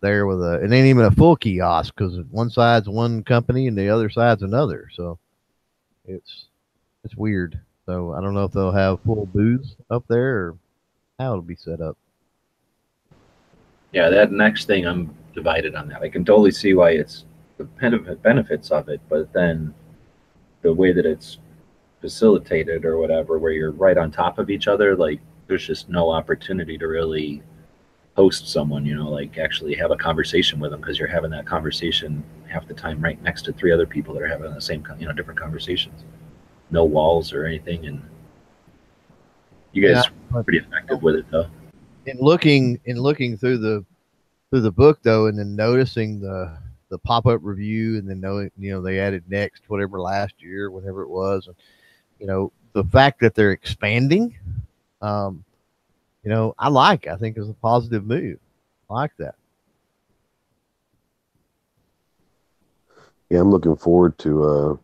there 0.00 0.26
with 0.26 0.42
a. 0.42 0.60
It 0.62 0.72
ain't 0.72 0.86
even 0.86 1.04
a 1.04 1.10
full 1.10 1.36
kiosk 1.36 1.94
because 1.96 2.20
one 2.30 2.50
side's 2.50 2.88
one 2.88 3.22
company 3.22 3.66
and 3.68 3.76
the 3.76 3.88
other 3.88 4.10
side's 4.10 4.42
another. 4.42 4.88
So 4.92 5.18
it's 6.06 6.46
it's 7.04 7.16
weird. 7.16 7.60
So 7.86 8.12
I 8.14 8.20
don't 8.20 8.34
know 8.34 8.44
if 8.44 8.52
they'll 8.52 8.72
have 8.72 9.00
full 9.02 9.26
booths 9.26 9.76
up 9.90 10.04
there 10.08 10.36
or 10.36 10.58
how 11.18 11.32
it'll 11.32 11.42
be 11.42 11.56
set 11.56 11.80
up. 11.80 11.96
Yeah, 13.92 14.10
that 14.10 14.32
next 14.32 14.66
thing 14.66 14.86
I'm 14.86 15.14
divided 15.34 15.74
on 15.74 15.88
that. 15.88 16.02
I 16.02 16.08
can 16.08 16.24
totally 16.24 16.50
see 16.50 16.74
why 16.74 16.90
it's 16.90 17.24
the 17.56 17.64
benefits 17.64 18.70
of 18.70 18.88
it, 18.88 19.00
but 19.08 19.32
then 19.32 19.72
the 20.62 20.74
way 20.74 20.92
that 20.92 21.06
it's 21.06 21.38
facilitated 22.00 22.84
or 22.84 22.98
whatever, 22.98 23.38
where 23.38 23.52
you're 23.52 23.70
right 23.70 23.96
on 23.96 24.10
top 24.10 24.38
of 24.38 24.50
each 24.50 24.68
other, 24.68 24.96
like 24.96 25.20
there's 25.46 25.66
just 25.66 25.88
no 25.88 26.10
opportunity 26.10 26.76
to 26.76 26.86
really 26.88 27.42
host 28.16 28.48
someone, 28.48 28.86
you 28.86 28.96
know, 28.96 29.10
like 29.10 29.38
actually 29.38 29.74
have 29.74 29.90
a 29.90 29.96
conversation 29.96 30.58
with 30.58 30.70
them 30.70 30.80
because 30.80 30.98
you're 30.98 31.06
having 31.08 31.30
that 31.30 31.46
conversation 31.46 32.24
half 32.48 32.66
the 32.66 32.74
time 32.74 33.00
right 33.00 33.20
next 33.22 33.42
to 33.42 33.52
three 33.52 33.70
other 33.72 33.86
people 33.86 34.14
that 34.14 34.22
are 34.22 34.26
having 34.28 34.52
the 34.54 34.60
same, 34.60 34.82
you 34.98 35.06
know, 35.06 35.12
different 35.12 35.38
conversations. 35.38 36.04
No 36.70 36.84
walls 36.84 37.32
or 37.32 37.44
anything, 37.44 37.86
and 37.86 38.02
you 39.72 39.86
guys 39.86 40.04
Yeah. 40.06 40.36
are 40.38 40.42
pretty 40.42 40.58
effective 40.58 41.02
with 41.02 41.16
it 41.16 41.26
though. 41.30 41.46
in 42.06 42.18
looking 42.20 42.80
in 42.84 42.96
looking 42.96 43.36
through 43.36 43.58
the 43.58 43.84
through 44.50 44.60
the 44.60 44.70
book 44.70 45.00
though 45.02 45.26
and 45.26 45.38
then 45.38 45.54
noticing 45.56 46.20
the 46.20 46.56
the 46.88 46.98
pop-up 46.98 47.40
review 47.42 47.98
and 47.98 48.08
then 48.08 48.20
knowing 48.20 48.50
you 48.56 48.70
know 48.70 48.80
they 48.80 49.00
added 49.00 49.24
next 49.28 49.68
whatever 49.68 50.00
last 50.00 50.34
year 50.40 50.70
whatever 50.70 51.02
it 51.02 51.08
was 51.08 51.48
and 51.48 51.56
you 52.20 52.26
know 52.26 52.52
the 52.74 52.84
fact 52.84 53.18
that 53.20 53.34
they're 53.34 53.50
expanding 53.50 54.34
um 55.02 55.44
you 56.26 56.32
know 56.32 56.54
i 56.58 56.68
like 56.68 57.06
i 57.06 57.16
think 57.16 57.38
is 57.38 57.48
a 57.48 57.54
positive 57.54 58.04
move 58.04 58.38
i 58.90 58.94
like 58.94 59.12
that 59.18 59.36
Yeah, 63.30 63.40
I'm 63.40 63.50
looking 63.50 63.76
forward 63.76 64.18
to 64.18 64.44
uh 64.44 64.76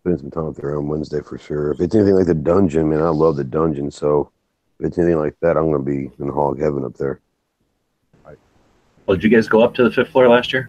spending 0.00 0.20
some 0.20 0.30
time 0.30 0.46
up 0.46 0.54
there 0.54 0.76
on 0.76 0.86
Wednesday 0.86 1.20
for 1.20 1.38
sure. 1.38 1.72
If 1.72 1.80
it's 1.80 1.94
anything 1.94 2.14
like 2.14 2.26
the 2.26 2.34
dungeon, 2.34 2.90
man, 2.90 3.02
I 3.02 3.08
love 3.08 3.36
the 3.36 3.44
dungeon. 3.44 3.90
So 3.90 4.30
if 4.78 4.86
it's 4.86 4.98
anything 4.98 5.18
like 5.18 5.34
that, 5.40 5.56
I'm 5.56 5.70
gonna 5.70 5.82
be 5.82 6.10
in 6.20 6.28
hog 6.28 6.60
heaven 6.60 6.84
up 6.84 6.94
there. 6.94 7.20
Well, 9.06 9.16
did 9.16 9.24
you 9.24 9.30
guys 9.30 9.48
go 9.48 9.62
up 9.62 9.74
to 9.74 9.84
the 9.84 9.90
fifth 9.90 10.10
floor 10.10 10.28
last 10.28 10.52
year? 10.52 10.68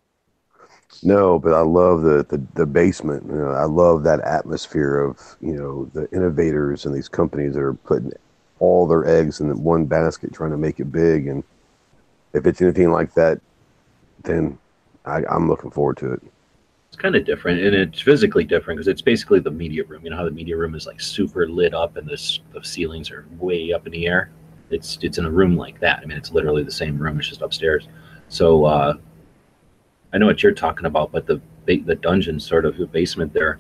No, 1.04 1.38
but 1.38 1.54
I 1.54 1.62
love 1.62 2.02
the 2.02 2.26
the, 2.28 2.44
the 2.56 2.66
basement. 2.66 3.26
You 3.28 3.36
know, 3.36 3.52
I 3.52 3.66
love 3.66 4.04
that 4.04 4.22
atmosphere 4.22 4.98
of 5.00 5.20
you 5.40 5.54
know 5.54 5.86
the 5.94 6.12
innovators 6.12 6.86
and 6.86 6.96
these 6.96 7.10
companies 7.10 7.54
that 7.54 7.62
are 7.62 7.74
putting 7.76 8.12
all 8.66 8.88
their 8.88 9.06
eggs 9.08 9.40
in 9.40 9.64
one 9.64 9.86
basket, 9.86 10.34
trying 10.34 10.52
to 10.52 10.58
make 10.58 10.80
it 10.80 10.92
big. 10.92 11.28
And 11.28 11.44
if 12.34 12.46
it's 12.46 12.62
anything 12.62 12.92
like 12.92 13.14
that, 13.14 13.40
then 14.24 14.58
I, 15.06 15.24
I'm 15.30 15.48
looking 15.48 15.72
forward 15.72 15.98
to 15.98 16.14
it. 16.14 16.22
It's 16.88 17.02
kind 17.02 17.16
of 17.16 17.26
different, 17.26 17.62
and 17.62 17.76
it's 17.76 18.02
physically 18.02 18.44
different 18.44 18.78
because 18.78 18.88
it's 18.88 19.02
basically 19.02 19.40
the 19.40 19.52
media 19.52 19.84
room. 19.84 20.04
You 20.04 20.12
know 20.12 20.18
how 20.18 20.26
the 20.26 20.32
media 20.32 20.56
room 20.56 20.76
is 20.76 20.88
like 20.88 21.02
super 21.02 21.48
lit 21.48 21.74
up, 21.74 21.98
and 21.98 22.08
this 22.08 22.40
the 22.54 22.64
ceilings 22.64 23.12
are 23.12 23.26
way 23.38 23.74
up 23.74 23.86
in 23.86 23.92
the 23.92 24.08
air. 24.08 24.32
It's 24.70 24.98
it's 25.02 25.18
in 25.18 25.26
a 25.26 25.32
room 25.32 25.58
like 25.58 25.80
that. 25.82 26.00
I 26.00 26.06
mean, 26.06 26.18
it's 26.18 26.32
literally 26.32 26.64
the 26.64 26.72
same 26.72 26.98
room. 26.98 27.20
It's 27.20 27.28
just 27.28 27.42
upstairs. 27.42 27.88
So 28.30 28.66
uh, 28.66 28.98
I 30.14 30.18
know 30.18 30.26
what 30.26 30.42
you're 30.42 30.54
talking 30.54 30.86
about, 30.86 31.12
but 31.12 31.28
the 31.28 31.42
the 31.66 31.96
dungeon 31.96 32.40
sort 32.40 32.66
of 32.66 32.78
the 32.78 32.88
basement 32.88 33.34
there, 33.34 33.60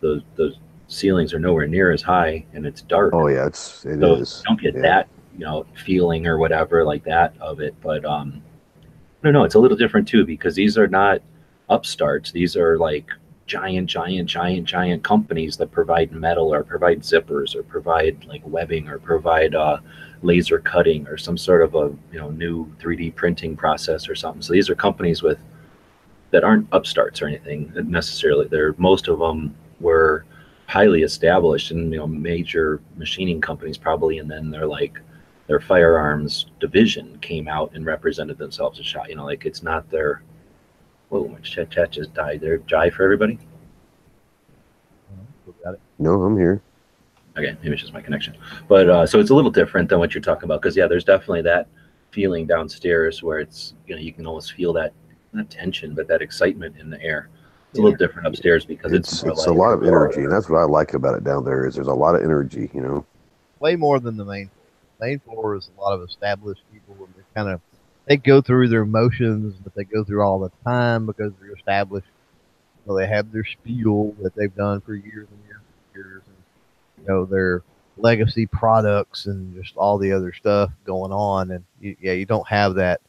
the 0.00 0.22
the 0.36 0.54
ceilings 0.88 1.32
are 1.32 1.38
nowhere 1.38 1.66
near 1.66 1.92
as 1.92 2.02
high, 2.02 2.44
and 2.52 2.66
it's 2.66 2.82
dark. 2.82 3.14
Oh 3.14 3.28
yeah, 3.28 3.46
it's 3.46 3.84
it 3.84 4.00
so 4.00 4.14
is. 4.16 4.42
don't 4.46 4.60
get 4.60 4.74
yeah. 4.74 4.82
that 4.82 5.08
you 5.38 5.44
know 5.44 5.64
feeling 5.74 6.26
or 6.26 6.36
whatever 6.36 6.84
like 6.84 7.04
that 7.04 7.32
of 7.40 7.60
it 7.60 7.74
but 7.80 8.04
um 8.04 8.42
i 8.82 9.24
don't 9.24 9.32
know 9.32 9.44
it's 9.44 9.54
a 9.54 9.58
little 9.58 9.76
different 9.76 10.06
too 10.06 10.26
because 10.26 10.56
these 10.56 10.76
are 10.76 10.88
not 10.88 11.22
upstarts 11.70 12.32
these 12.32 12.56
are 12.56 12.76
like 12.76 13.10
giant 13.46 13.88
giant 13.88 14.28
giant 14.28 14.66
giant 14.66 15.02
companies 15.02 15.56
that 15.56 15.70
provide 15.70 16.12
metal 16.12 16.52
or 16.52 16.62
provide 16.62 17.00
zippers 17.00 17.54
or 17.54 17.62
provide 17.62 18.22
like 18.26 18.42
webbing 18.44 18.88
or 18.88 18.98
provide 18.98 19.54
uh, 19.54 19.78
laser 20.22 20.58
cutting 20.58 21.06
or 21.06 21.16
some 21.16 21.38
sort 21.38 21.62
of 21.62 21.74
a 21.74 21.94
you 22.12 22.18
know 22.18 22.30
new 22.30 22.66
3d 22.80 23.14
printing 23.14 23.56
process 23.56 24.08
or 24.08 24.14
something 24.14 24.42
so 24.42 24.52
these 24.52 24.68
are 24.68 24.74
companies 24.74 25.22
with 25.22 25.38
that 26.30 26.44
aren't 26.44 26.68
upstarts 26.72 27.22
or 27.22 27.28
anything 27.28 27.72
necessarily 27.86 28.46
they're 28.48 28.74
most 28.76 29.08
of 29.08 29.18
them 29.18 29.54
were 29.80 30.26
highly 30.68 31.02
established 31.02 31.70
and 31.70 31.90
you 31.92 31.98
know 31.98 32.06
major 32.06 32.80
machining 32.96 33.40
companies 33.40 33.78
probably 33.78 34.18
and 34.18 34.30
then 34.30 34.50
they're 34.50 34.66
like 34.66 35.00
their 35.46 35.60
firearms 35.60 36.46
division 36.60 37.18
came 37.20 37.48
out 37.48 37.72
and 37.74 37.86
represented 37.86 38.36
themselves 38.36 38.78
as 38.78 38.84
shot 38.84 39.08
you 39.08 39.16
know 39.16 39.24
like 39.24 39.46
it's 39.46 39.62
not 39.62 39.88
their 39.90 40.22
whoa 41.08 41.26
my 41.26 41.38
chat 41.38 41.70
chat 41.70 41.90
just 41.90 42.12
died 42.12 42.40
there 42.40 42.58
jai 42.58 42.90
for 42.90 43.02
everybody. 43.02 43.38
No, 45.98 46.22
I'm 46.22 46.36
here. 46.36 46.60
okay 47.36 47.56
maybe 47.62 47.72
it's 47.72 47.80
just 47.80 47.94
my 47.94 48.02
connection 48.02 48.36
but 48.68 48.90
uh 48.90 49.06
so 49.06 49.18
it's 49.18 49.30
a 49.30 49.34
little 49.34 49.50
different 49.50 49.88
than 49.88 49.98
what 49.98 50.12
you're 50.14 50.20
talking 50.20 50.44
about 50.44 50.60
because 50.60 50.76
yeah 50.76 50.86
there's 50.86 51.04
definitely 51.04 51.42
that 51.42 51.66
feeling 52.10 52.46
downstairs 52.46 53.22
where 53.22 53.38
it's 53.38 53.72
you 53.86 53.94
know 53.94 54.00
you 54.00 54.12
can 54.12 54.26
almost 54.26 54.52
feel 54.52 54.74
that 54.74 54.92
not 55.32 55.48
tension 55.48 55.94
but 55.94 56.06
that 56.08 56.20
excitement 56.20 56.76
in 56.78 56.90
the 56.90 57.00
air 57.02 57.30
a 57.78 57.82
little 57.82 57.96
different 57.96 58.28
upstairs 58.28 58.64
because 58.64 58.92
it's 58.92 59.12
It's 59.12 59.22
it's 59.24 59.46
a 59.46 59.52
lot 59.52 59.72
of 59.72 59.82
energy, 59.84 60.22
and 60.22 60.32
that's 60.32 60.48
what 60.48 60.58
I 60.58 60.64
like 60.64 60.94
about 60.94 61.16
it 61.16 61.24
down 61.24 61.44
there. 61.44 61.66
Is 61.66 61.74
there's 61.74 61.86
a 61.86 61.94
lot 61.94 62.14
of 62.14 62.22
energy. 62.22 62.70
You 62.74 62.80
know. 62.80 63.06
way 63.60 63.76
more 63.76 64.00
than 64.00 64.16
the 64.16 64.24
main 64.24 64.48
floor. 64.48 65.08
Main 65.08 65.20
floor 65.20 65.56
is 65.56 65.70
a 65.76 65.80
lot 65.80 65.94
of 65.94 66.02
established 66.02 66.62
people 66.72 66.96
and 67.04 67.14
they 67.14 67.22
kind 67.34 67.48
of 67.48 67.60
they 68.06 68.16
go 68.16 68.40
through 68.40 68.68
their 68.68 68.86
motions 68.86 69.54
that 69.64 69.74
they 69.74 69.84
go 69.84 70.02
through 70.02 70.22
all 70.22 70.38
the 70.38 70.50
time 70.64 71.06
because 71.06 71.32
they're 71.40 71.54
established. 71.54 72.08
So 72.86 72.96
they 72.96 73.06
have 73.06 73.30
their 73.30 73.44
spiel 73.44 74.14
that 74.22 74.34
they've 74.34 74.54
done 74.54 74.80
for 74.80 74.94
years 74.94 75.28
and 75.30 75.40
years 75.46 75.60
and 75.60 75.94
years, 75.94 76.22
and 76.26 76.36
you 77.02 77.08
know 77.08 77.24
their 77.26 77.62
legacy 77.98 78.46
products 78.46 79.26
and 79.26 79.54
just 79.62 79.76
all 79.76 79.98
the 79.98 80.12
other 80.12 80.32
stuff 80.32 80.70
going 80.84 81.12
on. 81.12 81.50
And 81.50 81.64
you, 81.80 81.96
yeah, 82.00 82.12
you 82.12 82.24
don't 82.24 82.48
have 82.48 82.74
that 82.76 83.02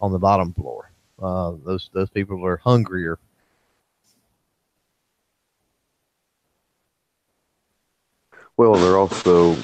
on 0.00 0.12
the 0.12 0.18
bottom 0.18 0.54
floor. 0.54 0.90
Uh, 1.22 1.52
those 1.64 1.90
those 1.92 2.10
people 2.10 2.44
are 2.44 2.56
hungrier. 2.56 3.18
Well, 8.56 8.74
they're 8.74 8.98
also 8.98 9.54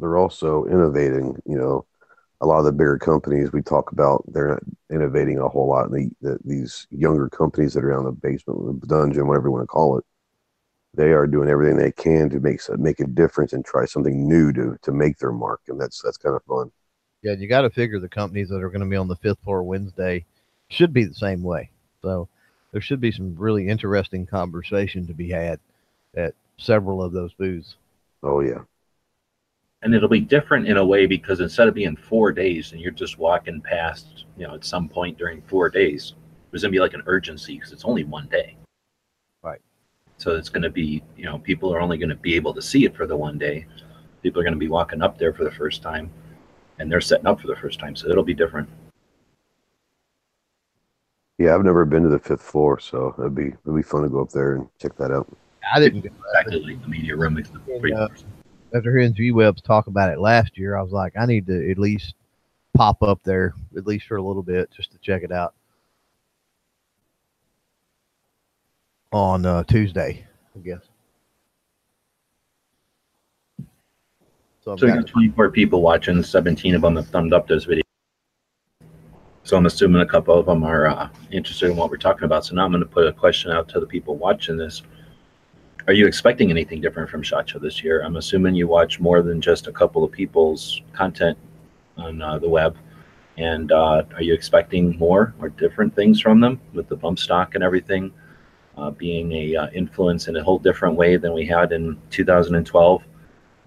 they're 0.00 0.16
also 0.16 0.64
innovating. 0.66 1.40
You 1.46 1.58
know, 1.58 1.86
a 2.40 2.46
lot 2.46 2.58
of 2.58 2.64
the 2.64 2.72
bigger 2.72 2.98
companies 2.98 3.52
we 3.52 3.62
talk 3.62 3.92
about, 3.92 4.24
they're 4.28 4.48
not 4.48 4.62
innovating 4.90 5.38
a 5.38 5.48
whole 5.48 5.68
lot. 5.68 5.90
The, 5.90 6.10
the, 6.20 6.38
these 6.44 6.86
younger 6.90 7.28
companies 7.28 7.74
that 7.74 7.84
are 7.84 7.90
around 7.90 8.04
the 8.04 8.12
basement, 8.12 8.80
the 8.80 8.86
dungeon, 8.86 9.26
whatever 9.26 9.48
you 9.48 9.52
want 9.52 9.62
to 9.62 9.66
call 9.66 9.98
it, 9.98 10.04
they 10.94 11.12
are 11.12 11.26
doing 11.26 11.48
everything 11.48 11.76
they 11.76 11.92
can 11.92 12.30
to 12.30 12.40
make 12.40 12.60
make 12.78 13.00
a 13.00 13.06
difference 13.06 13.52
and 13.52 13.64
try 13.64 13.84
something 13.84 14.28
new 14.28 14.52
to 14.52 14.76
to 14.82 14.92
make 14.92 15.18
their 15.18 15.32
mark, 15.32 15.62
and 15.68 15.80
that's 15.80 16.00
that's 16.02 16.16
kind 16.16 16.36
of 16.36 16.44
fun. 16.44 16.70
Yeah, 17.22 17.32
you 17.32 17.48
got 17.48 17.62
to 17.62 17.70
figure 17.70 17.98
the 17.98 18.08
companies 18.08 18.50
that 18.50 18.62
are 18.62 18.68
going 18.68 18.82
to 18.82 18.86
be 18.86 18.96
on 18.96 19.08
the 19.08 19.16
fifth 19.16 19.38
floor 19.42 19.62
Wednesday 19.62 20.26
should 20.68 20.92
be 20.92 21.04
the 21.04 21.14
same 21.14 21.42
way. 21.42 21.70
So 22.02 22.28
there 22.70 22.82
should 22.82 23.00
be 23.00 23.12
some 23.12 23.34
really 23.36 23.66
interesting 23.66 24.26
conversation 24.26 25.06
to 25.06 25.14
be 25.14 25.30
had 25.30 25.58
at 26.14 26.34
several 26.56 27.02
of 27.02 27.12
those 27.12 27.32
booths. 27.34 27.76
Oh 28.22 28.40
yeah, 28.40 28.62
and 29.84 29.94
it'll 29.94 30.08
be 30.08 30.20
different 30.20 30.66
in 30.66 30.78
a 30.78 30.84
way 30.84 31.04
because 31.04 31.40
instead 31.40 31.68
of 31.68 31.74
being 31.74 31.94
four 31.94 32.32
days 32.32 32.72
and 32.72 32.80
you're 32.80 32.90
just 32.90 33.18
walking 33.18 33.60
past, 33.60 34.24
you 34.36 34.46
know, 34.46 34.54
at 34.54 34.64
some 34.64 34.88
point 34.88 35.18
during 35.18 35.42
four 35.42 35.68
days, 35.68 36.14
there's 36.50 36.62
gonna 36.62 36.72
be 36.72 36.80
like 36.80 36.94
an 36.94 37.02
urgency 37.04 37.56
because 37.56 37.70
it's 37.70 37.84
only 37.84 38.02
one 38.02 38.26
day. 38.28 38.56
Right. 39.42 39.60
So 40.16 40.36
it's 40.36 40.48
gonna 40.48 40.70
be, 40.70 41.04
you 41.18 41.26
know, 41.26 41.38
people 41.38 41.72
are 41.72 41.80
only 41.80 41.98
gonna 41.98 42.16
be 42.16 42.34
able 42.34 42.54
to 42.54 42.62
see 42.62 42.86
it 42.86 42.96
for 42.96 43.06
the 43.06 43.16
one 43.16 43.36
day. 43.36 43.66
People 44.22 44.40
are 44.40 44.44
gonna 44.44 44.56
be 44.56 44.68
walking 44.68 45.02
up 45.02 45.18
there 45.18 45.34
for 45.34 45.44
the 45.44 45.50
first 45.50 45.82
time, 45.82 46.10
and 46.78 46.90
they're 46.90 47.02
setting 47.02 47.26
up 47.26 47.38
for 47.38 47.46
the 47.46 47.56
first 47.56 47.78
time, 47.78 47.94
so 47.94 48.08
it'll 48.08 48.24
be 48.24 48.34
different. 48.34 48.68
yeah. 51.36 51.54
I've 51.54 51.64
never 51.64 51.84
been 51.84 52.04
to 52.04 52.08
the 52.08 52.18
fifth 52.18 52.42
floor, 52.42 52.80
so 52.80 53.14
it'd 53.18 53.34
be 53.34 53.48
it'd 53.48 53.76
be 53.76 53.82
fun 53.82 54.02
to 54.02 54.08
go 54.08 54.22
up 54.22 54.30
there 54.30 54.54
and 54.54 54.68
check 54.80 54.96
that 54.96 55.10
out. 55.10 55.28
I 55.72 55.80
didn't 55.80 56.00
go 56.02 56.10
Exactly 56.34 56.74
like 56.74 56.82
the 56.82 56.88
media 56.88 57.16
room. 57.16 57.42
three 57.80 57.92
Yeah. 57.92 58.08
after 58.74 58.90
hearing 58.90 59.14
G 59.14 59.30
Webs 59.30 59.62
talk 59.62 59.86
about 59.86 60.10
it 60.10 60.18
last 60.18 60.58
year. 60.58 60.76
I 60.76 60.82
was 60.82 60.92
like, 60.92 61.12
I 61.16 61.26
need 61.26 61.46
to 61.46 61.70
at 61.70 61.78
least 61.78 62.14
pop 62.74 63.02
up 63.02 63.22
there 63.22 63.54
at 63.76 63.86
least 63.86 64.06
for 64.06 64.16
a 64.16 64.22
little 64.22 64.42
bit 64.42 64.70
just 64.76 64.90
to 64.92 64.98
check 64.98 65.22
it 65.22 65.30
out 65.30 65.54
on 69.12 69.46
uh, 69.46 69.62
Tuesday, 69.64 70.26
I 70.56 70.58
guess. 70.58 70.80
So, 74.64 74.76
So 74.76 74.86
you 74.86 74.94
got 74.94 75.06
24 75.06 75.50
people 75.50 75.82
watching, 75.82 76.22
17 76.22 76.74
of 76.74 76.82
them 76.82 76.96
have 76.96 77.06
thumbed 77.08 77.32
up 77.32 77.46
this 77.46 77.64
video. 77.64 77.84
So 79.44 79.58
I'm 79.58 79.66
assuming 79.66 80.00
a 80.00 80.06
couple 80.06 80.36
of 80.38 80.46
them 80.46 80.64
are 80.64 80.86
uh, 80.86 81.08
interested 81.30 81.70
in 81.70 81.76
what 81.76 81.90
we're 81.90 81.98
talking 81.98 82.24
about. 82.24 82.46
So 82.46 82.54
now 82.54 82.64
I'm 82.64 82.72
going 82.72 82.82
to 82.82 82.88
put 82.88 83.06
a 83.06 83.12
question 83.12 83.50
out 83.50 83.68
to 83.68 83.80
the 83.80 83.86
people 83.86 84.16
watching 84.16 84.56
this. 84.56 84.82
Are 85.86 85.92
you 85.92 86.06
expecting 86.06 86.50
anything 86.50 86.80
different 86.80 87.10
from 87.10 87.22
SHOT 87.22 87.50
Show 87.50 87.58
this 87.58 87.84
year? 87.84 88.02
I'm 88.02 88.16
assuming 88.16 88.54
you 88.54 88.66
watch 88.66 89.00
more 89.00 89.20
than 89.20 89.38
just 89.38 89.66
a 89.66 89.72
couple 89.72 90.02
of 90.02 90.10
people's 90.10 90.80
content 90.94 91.36
on 91.98 92.22
uh, 92.22 92.38
the 92.38 92.48
web. 92.48 92.78
And 93.36 93.70
uh, 93.70 94.04
are 94.14 94.22
you 94.22 94.32
expecting 94.32 94.96
more 94.96 95.34
or 95.40 95.50
different 95.50 95.94
things 95.94 96.22
from 96.22 96.40
them 96.40 96.58
with 96.72 96.88
the 96.88 96.96
bump 96.96 97.18
stock 97.18 97.54
and 97.54 97.62
everything 97.62 98.14
uh, 98.78 98.92
being 98.92 99.30
a 99.32 99.56
uh, 99.56 99.68
influence 99.74 100.26
in 100.26 100.36
a 100.36 100.42
whole 100.42 100.58
different 100.58 100.96
way 100.96 101.18
than 101.18 101.34
we 101.34 101.44
had 101.44 101.70
in 101.70 102.00
2012? 102.08 103.02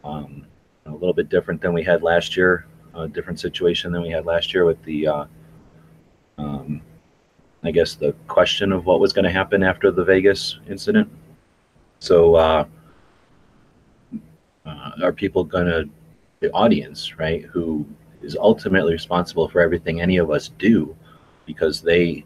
Um, 0.04 0.48
a 0.88 0.92
little 0.92 1.14
bit 1.14 1.30
different 1.30 1.62
than 1.62 1.72
we 1.72 1.84
had 1.84 2.02
last 2.02 2.36
year, 2.36 2.66
a 2.96 3.08
different 3.08 3.40
situation 3.40 3.92
than 3.92 4.02
we 4.02 4.10
had 4.10 4.26
last 4.26 4.56
year 4.56 4.66
with 4.66 4.82
the, 4.86 5.08
uh, 5.08 5.26
um, 6.40 6.82
I 7.64 7.70
guess, 7.70 7.94
the 7.94 8.14
question 8.28 8.72
of 8.72 8.88
what 8.88 9.00
was 9.00 9.14
going 9.14 9.26
to 9.26 9.32
happen 9.32 9.62
after 9.62 9.92
the 9.92 10.04
Vegas 10.04 10.58
incident. 10.68 11.08
So, 12.00 12.36
uh, 12.36 12.66
uh, 14.66 14.92
are 15.02 15.14
people 15.14 15.44
going 15.44 15.66
to, 15.66 15.90
the 16.40 16.52
audience, 16.52 17.18
right, 17.18 17.44
who 17.46 17.86
is 18.22 18.36
ultimately 18.36 18.94
responsible 18.94 19.48
for 19.48 19.62
everything 19.62 20.02
any 20.02 20.18
of 20.18 20.30
us 20.30 20.50
do, 20.60 20.96
because 21.46 21.82
they, 21.82 22.26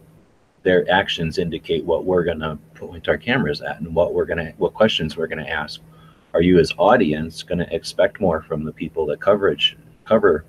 their 0.62 0.90
actions 0.90 1.38
indicate 1.38 1.84
what 1.84 2.04
we're 2.04 2.24
going 2.24 2.40
to 2.40 2.58
point 2.74 3.08
our 3.08 3.16
cameras 3.16 3.62
at 3.62 3.80
and 3.80 3.94
what 3.94 4.12
we're 4.12 4.24
going 4.24 4.44
to, 4.44 4.52
what 4.58 4.74
questions 4.74 5.16
we're 5.16 5.26
going 5.26 5.42
to 5.42 5.50
ask? 5.50 5.80
Are 6.34 6.42
you 6.42 6.58
as 6.58 6.72
audience 6.78 7.42
going 7.42 7.58
to 7.58 7.74
expect 7.74 8.20
more 8.20 8.42
from 8.42 8.64
the 8.64 8.72
people 8.72 9.06
that 9.06 9.20
coverage 9.20 9.76
cover 10.04 10.44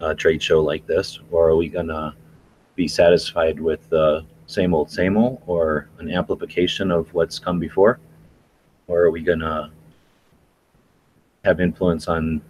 a 0.00 0.14
trade 0.14 0.42
show 0.42 0.62
like 0.62 0.86
this? 0.86 1.18
Or 1.30 1.48
are 1.48 1.56
we 1.56 1.68
going 1.68 1.88
to 1.88 2.14
be 2.76 2.88
satisfied 2.88 3.60
with 3.60 3.88
the 3.90 4.24
same 4.46 4.74
old 4.74 4.90
same 4.90 5.16
old 5.16 5.42
or 5.46 5.88
an 5.98 6.10
amplification 6.10 6.90
of 6.90 7.12
what's 7.14 7.38
come 7.38 7.58
before 7.58 7.98
or 8.86 9.02
are 9.02 9.10
we 9.10 9.22
going 9.22 9.40
to 9.40 9.70
have 11.44 11.60
influence 11.60 12.08
on 12.08 12.40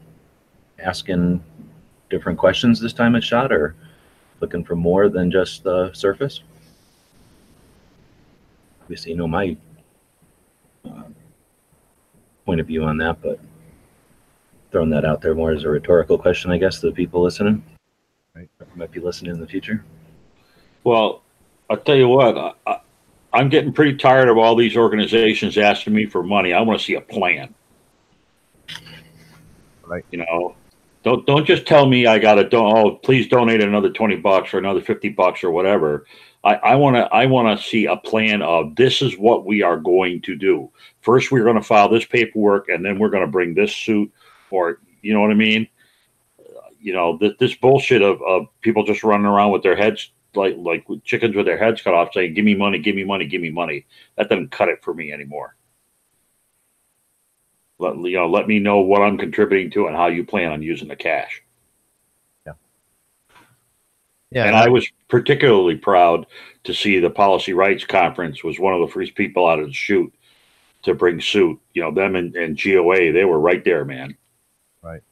asking 0.79 1.43
different 2.11 2.39
questions 2.39 2.81
this 2.81 2.93
time 2.93 3.17
at 3.17 3.25
shot 3.25 3.53
or 3.53 3.75
looking 4.41 4.65
for 4.65 4.77
more 4.77 5.09
than 5.09 5.31
just 5.31 5.63
the 5.65 5.93
surface 5.93 6.43
obviously 8.83 9.13
you 9.13 9.17
know 9.17 9.27
my 9.27 9.57
uh, 10.85 11.05
point 12.45 12.61
of 12.61 12.67
view 12.67 12.85
on 12.85 12.97
that, 12.99 13.21
but 13.23 13.39
throwing 14.71 14.91
that 14.91 15.05
out 15.05 15.21
there 15.21 15.35
more 15.35 15.53
as 15.53 15.65
a 15.65 15.69
rhetorical 15.69 16.19
question, 16.19 16.51
I 16.51 16.59
guess, 16.59 16.81
to 16.81 16.87
the 16.87 16.93
people 16.93 17.23
listening. 17.23 17.65
Right. 18.35 18.49
Might 18.75 18.91
be 18.91 19.01
listening 19.01 19.33
in 19.33 19.41
the 19.41 19.47
future. 19.47 19.85
Well, 20.83 21.23
I'll 21.71 21.77
tell 21.79 21.97
you 21.97 22.09
what, 22.09 22.37
I, 22.37 22.53
I, 22.67 22.81
I'm 23.35 23.49
getting 23.49 23.73
pretty 23.73 23.97
tired 23.97 24.29
of 24.29 24.39
all 24.39 24.55
these 24.55 24.77
organizations 24.77 25.59
asking 25.59 25.93
me 25.93 26.07
for 26.07 26.23
money. 26.23 26.53
I 26.53 26.61
want 26.61 26.79
to 26.79 26.85
see 26.85 26.95
a 26.95 27.01
plan. 27.01 27.53
Right. 29.85 30.05
You 30.13 30.19
know, 30.19 30.55
don't 31.03 31.27
don't 31.27 31.45
just 31.45 31.67
tell 31.67 31.85
me 31.87 32.07
I 32.07 32.19
got 32.19 32.37
to 32.37 32.49
don't. 32.49 32.77
Oh, 32.77 32.95
please 32.95 33.27
donate 33.27 33.61
another 33.61 33.91
twenty 33.91 34.17
bucks 34.17 34.55
or 34.55 34.59
another 34.59 34.81
fifty 34.81 35.09
bucks 35.11 35.45
or 35.45 35.51
whatever. 35.51 36.07
I, 36.45 36.55
I 36.55 36.75
want 36.77 36.97
to 36.97 37.03
I 37.13 37.27
want 37.27 37.59
to 37.59 37.65
see 37.65 37.87
a 37.87 37.97
plan 37.97 38.41
of 38.41 38.77
this 38.77 39.03
is 39.03 39.19
what 39.19 39.45
we 39.45 39.63
are 39.63 39.77
going 39.77 40.23
to 40.23 40.37
do. 40.37 40.71
First, 41.01 41.31
we're 41.31 41.45
going 41.45 41.57
to 41.57 41.63
file 41.63 41.89
this 41.89 42.05
paperwork, 42.05 42.69
and 42.69 42.85
then 42.85 42.99
we're 42.99 43.11
going 43.11 43.25
to 43.27 43.31
bring 43.31 43.53
this 43.53 43.75
suit, 43.75 44.11
or 44.51 44.79
you 45.03 45.13
know 45.13 45.21
what 45.21 45.31
I 45.31 45.35
mean. 45.35 45.69
You 46.81 46.93
know, 46.93 47.19
this, 47.19 47.33
this 47.39 47.55
bullshit 47.55 48.03
of, 48.03 48.23
of 48.23 48.47
people 48.61 48.85
just 48.85 49.05
running 49.05 49.27
around 49.27 49.53
with 49.53 49.63
their 49.63 49.77
heads 49.77 50.11
like 50.37 50.57
like 50.59 50.85
chickens 51.05 51.35
with 51.37 51.47
their 51.47 51.59
heads 51.59 51.83
cut 51.83 51.95
off, 51.95 52.11
saying 52.13 52.35
"Give 52.35 52.45
me 52.45 52.55
money, 52.55 52.79
give 52.79 52.95
me 52.95 53.05
money, 53.05 53.27
give 53.27 53.41
me 53.41 53.51
money." 53.51 53.87
That 54.17 54.29
doesn't 54.29 54.51
cut 54.51 54.69
it 54.69 54.83
for 54.83 54.95
me 54.95 55.13
anymore. 55.13 55.57
Let 57.79 57.97
you 57.97 58.17
know, 58.17 58.29
let 58.31 58.47
me 58.47 58.59
know 58.59 58.81
what 58.81 59.03
I'm 59.03 59.19
contributing 59.19 59.71
to 59.73 59.87
and 59.87 59.97
how 59.97 60.07
you 60.07 60.25
plan 60.25 60.53
on 60.53 60.63
using 60.63 60.89
the 60.89 60.97
cash. 60.97 61.43
yeah, 62.47 62.53
Yeah. 64.31 64.47
and 64.47 64.57
I 64.57 64.69
was 64.69 64.89
particularly 65.09 65.77
proud 65.77 66.27
to 66.65 66.75
see 66.75 66.99
the 67.01 67.11
Policy 67.11 67.53
Rights 67.53 67.85
Conference 67.85 68.45
was 68.45 68.59
one 68.61 68.75
of 68.75 68.81
the 68.81 68.93
first 68.93 69.15
people 69.15 69.47
out 69.49 69.59
of 69.59 69.67
the 69.67 69.73
chute 69.73 70.15
to 70.83 70.95
bring 70.95 71.21
suit. 71.21 71.61
You 71.73 71.83
know, 71.83 71.91
them 71.93 72.15
and, 72.15 72.35
and 72.37 72.61
GOA, 72.61 73.13
they 73.13 73.25
were 73.25 73.41
right 73.41 73.65
there, 73.65 73.85
man. 73.85 74.17
Right. 74.83 75.03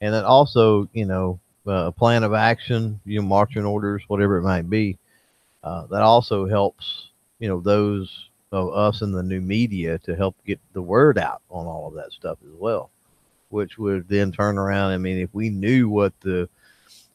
And 0.00 0.14
then 0.14 0.24
also 0.24 0.88
you 0.92 1.04
know 1.04 1.40
uh, 1.68 1.86
a 1.86 1.92
plan 1.92 2.22
of 2.22 2.34
action 2.34 3.00
you 3.04 3.20
know 3.20 3.26
marching 3.26 3.64
orders 3.64 4.02
whatever 4.08 4.36
it 4.38 4.42
might 4.42 4.68
be 4.68 4.96
uh, 5.64 5.86
that 5.86 6.02
also 6.02 6.46
helps 6.46 7.08
you 7.38 7.48
know 7.48 7.60
those 7.60 8.28
of 8.52 8.72
us 8.72 9.02
in 9.02 9.12
the 9.12 9.22
new 9.22 9.40
media 9.40 9.98
to 9.98 10.14
help 10.14 10.36
get 10.46 10.60
the 10.72 10.82
word 10.82 11.18
out 11.18 11.42
on 11.50 11.66
all 11.66 11.88
of 11.88 11.94
that 11.94 12.12
stuff 12.12 12.38
as 12.44 12.54
well 12.58 12.90
which 13.50 13.78
would 13.78 14.08
then 14.08 14.30
turn 14.32 14.58
around 14.58 14.92
i 14.92 14.98
mean 14.98 15.18
if 15.18 15.30
we 15.32 15.50
knew 15.50 15.88
what 15.88 16.12
the 16.20 16.48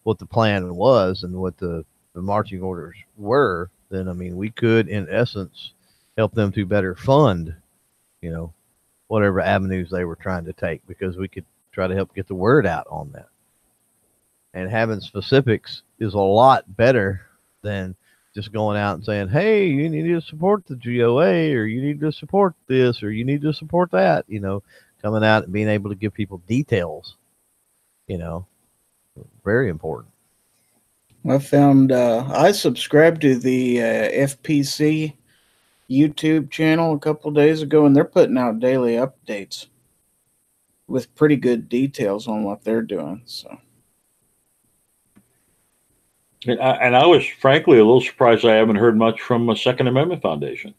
what 0.04 0.20
the 0.20 0.26
plan 0.26 0.76
was 0.76 1.24
and 1.24 1.34
what 1.34 1.58
the 1.58 1.86
the 2.14 2.22
marching 2.22 2.62
orders 2.62 2.96
were 3.18 3.70
then 3.90 4.08
i 4.08 4.14
mean 4.14 4.36
we 4.36 4.50
could 4.50 4.88
in 4.90 5.08
essence 5.10 5.72
help 6.18 6.34
them 6.34 6.52
to 6.52 6.66
better 6.66 6.96
fund 6.96 7.56
you 8.22 8.30
know 8.30 8.54
whatever 9.12 9.42
avenues 9.42 9.90
they 9.90 10.06
were 10.06 10.16
trying 10.16 10.46
to 10.46 10.54
take 10.54 10.86
because 10.88 11.18
we 11.18 11.28
could 11.28 11.44
try 11.74 11.86
to 11.86 11.94
help 11.94 12.16
get 12.16 12.28
the 12.28 12.36
word 12.36 12.66
out 12.66 12.88
on 12.90 13.12
that. 13.12 13.28
And 14.54 14.70
having 14.70 15.00
specifics 15.00 15.84
is 16.00 16.14
a 16.14 16.20
lot 16.20 16.76
better 16.76 17.22
than 17.62 17.96
just 18.34 18.52
going 18.52 18.78
out 18.78 18.96
and 18.96 19.06
saying, 19.06 19.30
"Hey, 19.30 19.68
you 19.68 19.90
need 19.90 20.08
to 20.08 20.22
support 20.22 20.66
the 20.66 20.76
GOA, 20.76 21.54
or 21.54 21.66
you 21.66 21.82
need 21.82 22.00
to 22.02 22.12
support 22.12 22.54
this, 22.68 23.04
or 23.04 23.12
you 23.12 23.26
need 23.26 23.42
to 23.42 23.54
support 23.54 23.92
that." 23.92 24.26
You 24.28 24.40
know, 24.40 24.64
coming 25.02 25.24
out 25.24 25.44
and 25.44 25.54
being 25.54 25.68
able 25.68 25.90
to 25.90 25.96
give 25.96 26.14
people 26.14 26.42
details. 26.48 27.16
You 28.08 28.18
know, 28.18 28.46
very 29.44 29.70
important. 29.70 30.14
I 31.28 31.38
found 31.38 31.92
uh, 31.92 32.26
I 32.30 32.52
subscribed 32.52 33.22
to 33.22 33.38
the 33.38 33.82
uh, 33.82 34.10
FPC 34.10 35.14
YouTube 35.90 36.50
channel 36.50 36.94
a 36.94 37.00
couple 37.00 37.32
days 37.32 37.62
ago, 37.62 37.86
and 37.86 37.96
they're 37.96 38.06
putting 38.06 38.38
out 38.38 38.60
daily 38.60 38.94
updates 38.94 39.68
with 40.88 41.14
pretty 41.16 41.36
good 41.36 41.70
details 41.70 42.28
on 42.28 42.44
what 42.44 42.64
they're 42.64 42.82
doing. 42.82 43.22
So 43.26 43.58
And 46.48 46.60
I, 46.60 46.72
and 46.78 46.96
I 46.96 47.06
was 47.06 47.26
frankly 47.26 47.78
a 47.78 47.86
little 47.86 48.02
surprised 48.02 48.46
I 48.46 48.56
haven't 48.56 48.78
heard 48.78 48.98
much 48.98 49.22
from 49.22 49.46
the 49.46 49.56
Second 49.56 49.88
Amendment 49.88 50.22
Foundation. 50.22 50.74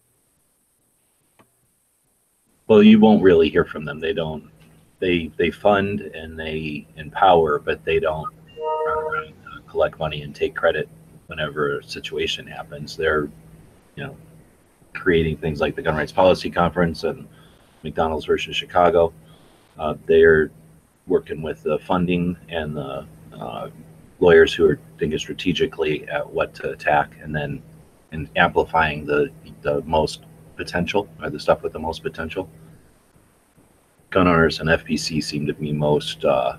Well, 2.66 2.82
you 2.82 2.98
won't 2.98 3.22
really 3.22 3.48
hear 3.48 3.64
from 3.64 3.84
them. 3.84 4.00
They 4.00 4.12
don't. 4.12 4.50
They 4.98 5.30
they 5.36 5.50
fund 5.50 6.00
and 6.00 6.38
they 6.38 6.86
empower, 6.96 7.58
but 7.58 7.84
they 7.84 7.98
don't 7.98 8.32
uh, 8.60 9.60
collect 9.68 9.98
money 9.98 10.22
and 10.22 10.34
take 10.34 10.54
credit 10.54 10.88
whenever 11.26 11.78
a 11.78 11.84
situation 11.84 12.46
happens. 12.46 12.96
They're, 12.96 13.28
you 13.96 14.04
know, 14.04 14.16
creating 14.94 15.38
things 15.38 15.60
like 15.60 15.76
the 15.76 15.82
Gun 15.82 15.96
Rights 15.96 16.12
Policy 16.12 16.50
Conference 16.50 17.04
and 17.04 17.28
McDonald's 17.82 18.26
versus 18.26 18.56
Chicago. 18.56 19.12
Uh, 19.78 19.94
they're 20.06 20.50
working 21.06 21.42
with 21.42 21.62
the 21.62 21.78
funding 21.80 22.36
and 22.48 22.76
the 22.76 23.06
uh, 23.32 23.70
lawyers 24.22 24.54
who 24.54 24.64
are 24.64 24.78
thinking 24.98 25.18
strategically 25.18 26.08
at 26.08 26.28
what 26.28 26.54
to 26.54 26.70
attack, 26.70 27.16
and 27.20 27.34
then 27.34 27.60
and 28.12 28.30
amplifying 28.36 29.04
the 29.04 29.30
the 29.62 29.82
most 29.82 30.22
potential 30.56 31.08
or 31.20 31.28
the 31.28 31.40
stuff 31.40 31.62
with 31.62 31.72
the 31.72 31.78
most 31.78 32.02
potential. 32.02 32.48
Gun 34.10 34.28
owners 34.28 34.60
and 34.60 34.68
FPC 34.68 35.22
seem 35.22 35.46
to 35.46 35.54
be 35.54 35.72
most 35.72 36.24
uh, 36.24 36.58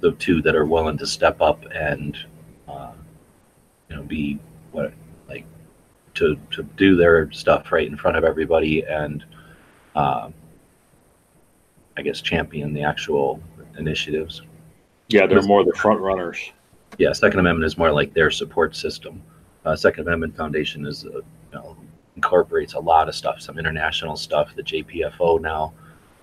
the 0.00 0.12
two 0.12 0.42
that 0.42 0.56
are 0.56 0.66
willing 0.66 0.98
to 0.98 1.06
step 1.06 1.40
up 1.40 1.62
and 1.72 2.18
uh, 2.66 2.92
you 3.88 3.96
know 3.96 4.02
be 4.02 4.40
what 4.72 4.92
like 5.28 5.44
to 6.14 6.36
to 6.50 6.62
do 6.76 6.96
their 6.96 7.30
stuff 7.30 7.70
right 7.70 7.86
in 7.86 7.96
front 7.96 8.16
of 8.16 8.24
everybody 8.24 8.82
and 8.82 9.24
uh, 9.94 10.30
I 11.96 12.02
guess 12.02 12.20
champion 12.20 12.72
the 12.72 12.82
actual 12.82 13.40
initiatives. 13.78 14.42
Yeah, 15.10 15.26
they're 15.26 15.42
more 15.42 15.64
the 15.64 15.72
front 15.72 15.98
runners. 16.00 16.52
Yeah, 16.98 17.12
Second 17.12 17.40
Amendment 17.40 17.66
is 17.66 17.76
more 17.76 17.90
like 17.90 18.14
their 18.14 18.30
support 18.30 18.76
system. 18.76 19.20
Uh, 19.64 19.74
Second 19.74 20.06
Amendment 20.06 20.36
Foundation 20.36 20.86
is, 20.86 21.04
uh, 21.04 21.08
you 21.18 21.22
know, 21.52 21.76
incorporates 22.14 22.74
a 22.74 22.78
lot 22.78 23.08
of 23.08 23.14
stuff, 23.16 23.40
some 23.40 23.58
international 23.58 24.16
stuff. 24.16 24.54
The 24.54 24.62
JPFO 24.62 25.40
now, 25.40 25.72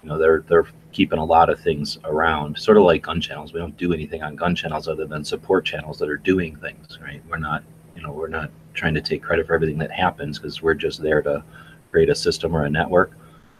you 0.04 0.10
know, 0.10 0.18
they're 0.18 0.46
they're 0.48 0.68
keeping 0.94 1.20
a 1.20 1.26
lot 1.26 1.50
of 1.50 1.60
things 1.60 1.98
around, 2.06 2.58
sort 2.58 2.78
of 2.78 2.84
like 2.84 3.02
gun 3.04 3.20
channels. 3.20 3.52
We 3.52 3.60
don't 3.60 3.76
do 3.76 3.92
anything 3.92 4.24
on 4.24 4.38
gun 4.38 4.56
channels 4.56 4.88
other 4.88 5.06
than 5.06 5.26
support 5.26 5.66
channels 5.66 6.00
that 6.00 6.10
are 6.10 6.18
doing 6.18 6.56
things, 6.56 6.98
right? 7.02 7.22
We're 7.30 7.38
not, 7.38 7.64
you 7.94 8.02
know, 8.02 8.14
we're 8.14 8.30
not 8.30 8.52
trying 8.74 8.94
to 8.94 9.02
take 9.02 9.22
credit 9.22 9.48
for 9.48 9.54
everything 9.54 9.80
that 9.80 9.92
happens 9.92 10.40
because 10.40 10.62
we're 10.62 10.76
just 10.76 11.02
there 11.02 11.22
to 11.24 11.44
create 11.92 12.10
a 12.10 12.16
system 12.16 12.56
or 12.56 12.64
a 12.64 12.70
network 12.70 13.12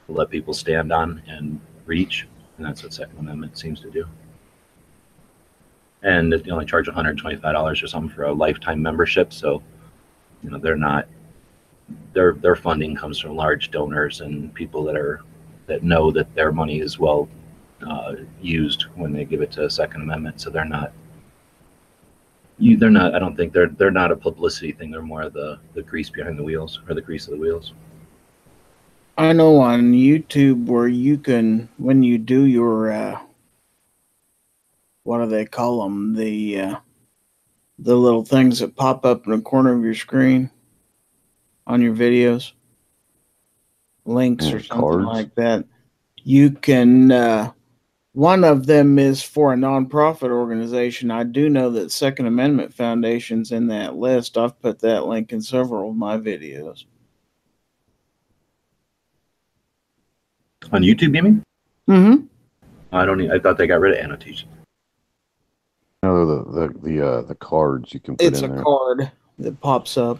to 0.06 0.14
let 0.14 0.30
people 0.30 0.54
stand 0.54 0.94
on 0.94 1.22
and 1.28 1.60
reach, 1.86 2.28
and 2.58 2.66
that's 2.66 2.82
what 2.82 2.94
Second 2.94 3.20
Amendment 3.20 3.58
seems 3.58 3.82
to 3.82 3.92
do 3.92 4.08
and 6.04 6.32
they 6.32 6.52
only 6.52 6.66
charge 6.66 6.88
$125 6.88 7.84
or 7.84 7.88
something 7.88 8.10
for 8.10 8.24
a 8.24 8.34
lifetime 8.34 8.82
membership. 8.82 9.34
So, 9.34 9.62
you 10.44 10.50
know, 10.50 10.58
they're 10.58 10.76
not 10.76 11.08
their 12.14 12.34
their 12.34 12.56
funding 12.56 12.96
comes 12.96 13.20
from 13.20 13.36
large 13.36 13.72
donors 13.72 14.22
and 14.22 14.54
people 14.54 14.84
that 14.84 14.96
are 14.96 15.22
that 15.68 15.84
know 15.84 16.12
that 16.12 16.34
their 16.36 16.52
money 16.52 16.80
is 16.80 17.00
well 17.00 17.30
uh, 17.86 18.16
used 18.42 18.84
when 18.96 19.14
they 19.14 19.26
give 19.26 19.42
it 19.42 19.52
to 19.52 19.66
a 19.66 19.70
Second 19.70 20.02
Amendment. 20.02 20.42
So 20.42 20.50
they're 20.50 20.66
not 20.66 20.92
you 22.58 22.78
they're 22.78 22.90
not 22.90 23.16
I 23.16 23.20
don't 23.20 23.36
think 23.36 23.54
they're 23.54 23.70
they're 23.70 23.92
not 23.92 24.12
a 24.12 24.16
publicity 24.16 24.72
thing. 24.72 24.92
They're 24.92 25.02
more 25.02 25.30
the 25.30 25.60
the 25.74 25.82
grease 25.82 26.10
behind 26.10 26.38
the 26.38 26.44
wheels 26.44 26.80
or 26.88 26.94
the 26.94 27.02
grease 27.02 27.28
of 27.28 27.34
the 27.34 27.40
wheels. 27.40 27.74
I 29.18 29.34
know 29.34 29.60
on 29.62 29.94
YouTube 29.94 30.68
where 30.68 30.88
you 30.88 31.18
can 31.18 31.70
when 31.78 32.04
you 32.04 32.18
do 32.18 32.46
your 32.46 32.92
uh, 32.92 33.20
what 35.08 35.20
do 35.20 35.28
they 35.28 35.46
call 35.46 35.84
them? 35.84 36.14
The 36.14 36.60
uh, 36.60 36.76
the 37.80 37.96
little 37.96 38.26
things 38.26 38.60
that 38.60 38.76
pop 38.76 39.06
up 39.06 39.26
in 39.26 39.32
the 39.32 39.42
corner 39.42 39.74
of 39.74 39.82
your 39.82 39.96
screen 39.96 40.52
on 41.66 41.82
your 41.82 41.96
videos, 41.96 42.52
links 44.04 44.48
or 44.48 44.60
something 44.60 44.82
cards. 44.82 45.06
like 45.06 45.36
that. 45.36 45.66
You 46.18 46.52
can. 46.52 47.12
Uh, 47.12 47.52
one 48.12 48.44
of 48.44 48.66
them 48.66 49.00
is 49.00 49.22
for 49.22 49.54
a 49.54 49.56
nonprofit 49.56 50.30
organization. 50.30 51.10
I 51.10 51.24
do 51.24 51.50
know 51.50 51.70
that 51.70 51.92
Second 51.92 52.26
Amendment 52.26 52.74
Foundation's 52.74 53.54
in 53.54 53.68
that 53.68 53.96
list. 53.96 54.38
I've 54.38 54.60
put 54.60 54.80
that 54.80 55.06
link 55.06 55.32
in 55.32 55.42
several 55.42 55.92
of 55.92 55.96
my 55.96 56.18
videos. 56.18 56.84
On 60.74 60.82
YouTube, 60.82 61.16
you 61.16 61.24
mean? 61.24 61.44
Mm-hmm. 61.88 62.26
I 62.92 63.06
don't. 63.06 63.32
I 63.32 63.40
thought 63.40 63.58
they 63.58 63.68
got 63.68 63.80
rid 63.80 63.98
of 63.98 64.04
annotation. 64.04 64.50
No, 66.08 66.26
the 66.26 66.52
the 66.52 66.80
the 66.88 67.06
uh, 67.08 67.22
the 67.24 67.36
cards 67.36 67.94
you 67.94 68.00
can 68.00 68.16
put 68.16 68.26
It's 68.26 68.40
in 68.40 68.50
a 68.52 68.54
there. 68.56 68.64
card 68.64 69.12
that 69.40 69.60
pops 69.60 69.98
up. 69.98 70.20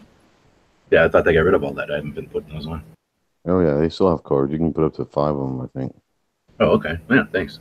Yeah, 0.90 1.04
I 1.04 1.08
thought 1.08 1.24
they 1.24 1.32
got 1.32 1.40
rid 1.40 1.54
of 1.54 1.64
all 1.64 1.72
that. 1.74 1.90
I 1.90 1.96
haven't 1.96 2.12
been 2.14 2.28
putting 2.28 2.52
those 2.52 2.66
on. 2.66 2.82
Oh 3.46 3.60
yeah, 3.60 3.78
they 3.78 3.88
still 3.88 4.10
have 4.10 4.22
cards. 4.22 4.52
You 4.52 4.58
can 4.58 4.74
put 4.74 4.84
up 4.84 4.94
to 4.96 5.06
five 5.06 5.34
of 5.34 5.48
them, 5.48 5.60
I 5.62 5.78
think. 5.78 5.94
Oh, 6.60 6.72
okay. 6.72 6.98
Yeah, 7.10 7.24
thanks. 7.32 7.58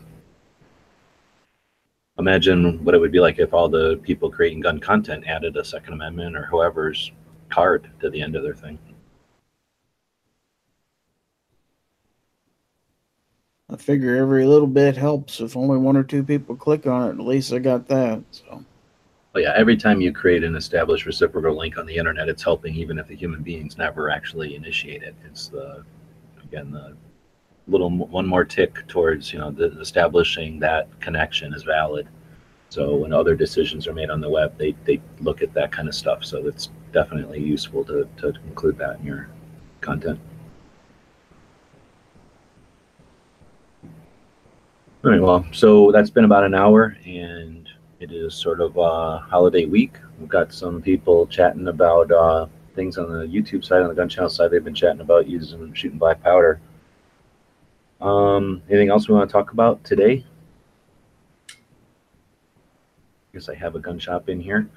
Imagine 2.19 2.83
what 2.83 2.95
it 2.95 2.97
would 2.97 3.13
be 3.13 3.21
like 3.21 3.39
if 3.39 3.53
all 3.53 3.69
the 3.69 3.95
people 4.03 4.29
creating 4.29 4.59
gun 4.59 4.79
content 4.79 5.23
added 5.25 5.55
a 5.55 5.63
Second 5.63 5.93
Amendment 5.93 6.35
or 6.35 6.47
whoever's 6.47 7.11
card 7.47 7.89
to 8.01 8.09
the 8.09 8.21
end 8.21 8.35
of 8.35 8.43
their 8.43 8.55
thing. 8.55 8.77
I 13.69 13.75
figure 13.75 14.15
every 14.15 14.45
little 14.45 14.67
bit 14.67 14.95
helps. 14.95 15.41
If 15.41 15.57
only 15.57 15.77
one 15.77 15.97
or 15.97 16.03
two 16.03 16.23
people 16.23 16.55
click 16.55 16.87
on 16.87 17.09
it, 17.09 17.11
at 17.11 17.19
least 17.19 17.51
I 17.51 17.59
got 17.59 17.87
that. 17.87 18.23
So 18.31 18.63
But 19.33 19.43
yeah, 19.43 19.53
every 19.55 19.75
time 19.75 19.99
you 19.99 20.13
create 20.13 20.43
an 20.43 20.55
established 20.55 21.05
reciprocal 21.05 21.57
link 21.57 21.77
on 21.77 21.85
the 21.85 21.97
internet, 21.97 22.29
it's 22.29 22.43
helping 22.43 22.75
even 22.75 22.97
if 22.97 23.07
the 23.07 23.15
human 23.15 23.43
beings 23.43 23.77
never 23.77 24.09
actually 24.09 24.55
initiate 24.55 25.03
it. 25.03 25.15
It's 25.25 25.49
the 25.49 25.83
again 26.43 26.71
the 26.71 26.95
little 27.67 27.89
one 27.89 28.25
more 28.25 28.45
tick 28.45 28.87
towards 28.87 29.33
you 29.33 29.39
know 29.39 29.51
the, 29.51 29.77
establishing 29.81 30.59
that 30.59 30.87
connection 31.01 31.53
is 31.53 31.63
valid. 31.63 32.07
So 32.69 32.95
when 32.95 33.13
other 33.13 33.35
decisions 33.35 33.85
are 33.87 33.93
made 33.93 34.09
on 34.09 34.21
the 34.21 34.29
web, 34.29 34.57
they 34.57 34.75
they 34.85 35.01
look 35.19 35.41
at 35.41 35.53
that 35.55 35.73
kind 35.73 35.89
of 35.89 35.95
stuff. 35.95 36.23
So 36.23 36.47
it's 36.47 36.69
definitely 36.93 37.41
useful 37.41 37.83
to 37.85 38.07
to 38.17 38.33
include 38.47 38.77
that 38.77 38.99
in 38.99 39.05
your 39.05 39.29
content. 39.81 40.19
All 45.07 45.13
right, 45.13 45.21
well, 45.21 45.45
so 45.53 45.89
that's 45.93 46.09
been 46.09 46.25
about 46.25 46.43
an 46.43 46.53
hour, 46.53 46.97
and 47.05 47.69
it 48.01 48.11
is 48.11 48.33
sort 48.33 48.59
of 48.59 48.75
a 48.75 49.19
holiday 49.19 49.63
week. 49.63 49.93
We've 50.19 50.27
got 50.27 50.51
some 50.51 50.81
people 50.81 51.27
chatting 51.27 51.69
about 51.69 52.11
uh, 52.11 52.47
things 52.75 52.97
on 52.97 53.13
the 53.13 53.25
YouTube 53.25 53.63
side, 53.63 53.83
on 53.83 53.87
the 53.87 53.95
gun 53.95 54.09
channel 54.09 54.29
side. 54.29 54.51
They've 54.51 54.61
been 54.61 54.75
chatting 54.75 54.99
about 54.99 55.25
using 55.25 55.73
shooting 55.73 55.97
black 55.97 56.21
powder. 56.21 56.59
Um, 58.01 58.61
anything 58.69 58.89
else 58.89 59.07
we 59.07 59.15
want 59.15 59.29
to 59.29 59.31
talk 59.31 59.53
about 59.53 59.81
today? 59.85 60.25
I 61.51 61.53
guess 63.31 63.47
I 63.47 63.55
have 63.55 63.77
a 63.77 63.79
gun 63.79 63.99
shop 63.99 64.27
in 64.27 64.41
here. 64.41 64.69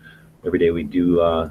Every 0.46 0.60
day 0.60 0.70
we 0.70 0.84
do 0.84 1.20
uh, 1.20 1.50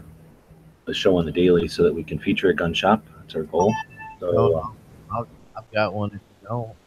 a 0.88 0.94
show 0.94 1.18
on 1.18 1.26
the 1.26 1.34
daily 1.34 1.68
so 1.68 1.84
that 1.84 1.94
we 1.94 2.06
can 2.06 2.18
feature 2.18 2.48
a 2.48 2.56
gun 2.56 2.74
shop. 2.74 3.06
That's 3.20 3.36
our 3.36 3.44
goal. 3.44 3.76
So, 4.22 4.74
uh, 5.12 5.26
I've 5.58 5.70
got 5.74 5.94
one. 5.94 6.12
If 6.12 6.22
you 6.42 6.48
don't. 6.48 6.79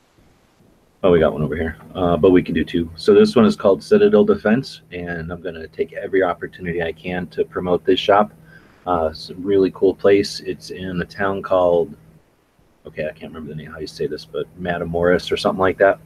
Oh, 1.04 1.10
we 1.10 1.18
got 1.18 1.32
one 1.32 1.42
over 1.42 1.56
here. 1.56 1.76
Uh, 1.96 2.16
but 2.16 2.30
we 2.30 2.44
can 2.44 2.54
do 2.54 2.64
two. 2.64 2.88
So 2.94 3.12
this 3.12 3.34
one 3.34 3.44
is 3.44 3.56
called 3.56 3.82
Citadel 3.82 4.24
Defense, 4.24 4.82
and 4.92 5.32
I'm 5.32 5.42
going 5.42 5.56
to 5.56 5.66
take 5.66 5.92
every 5.94 6.22
opportunity 6.22 6.80
I 6.80 6.92
can 6.92 7.26
to 7.28 7.44
promote 7.44 7.84
this 7.84 7.98
shop. 7.98 8.32
Uh, 8.86 9.08
it's 9.10 9.30
a 9.30 9.34
really 9.34 9.72
cool 9.72 9.96
place. 9.96 10.38
It's 10.40 10.70
in 10.70 11.02
a 11.02 11.04
town 11.04 11.42
called, 11.42 11.96
okay, 12.86 13.08
I 13.08 13.12
can't 13.12 13.32
remember 13.32 13.48
the 13.50 13.56
name, 13.56 13.72
how 13.72 13.80
you 13.80 13.86
say 13.88 14.06
this, 14.06 14.24
but 14.24 14.46
Matamoras 14.62 15.32
or 15.32 15.36
something 15.36 15.60
like 15.60 15.76
that. 15.78 15.98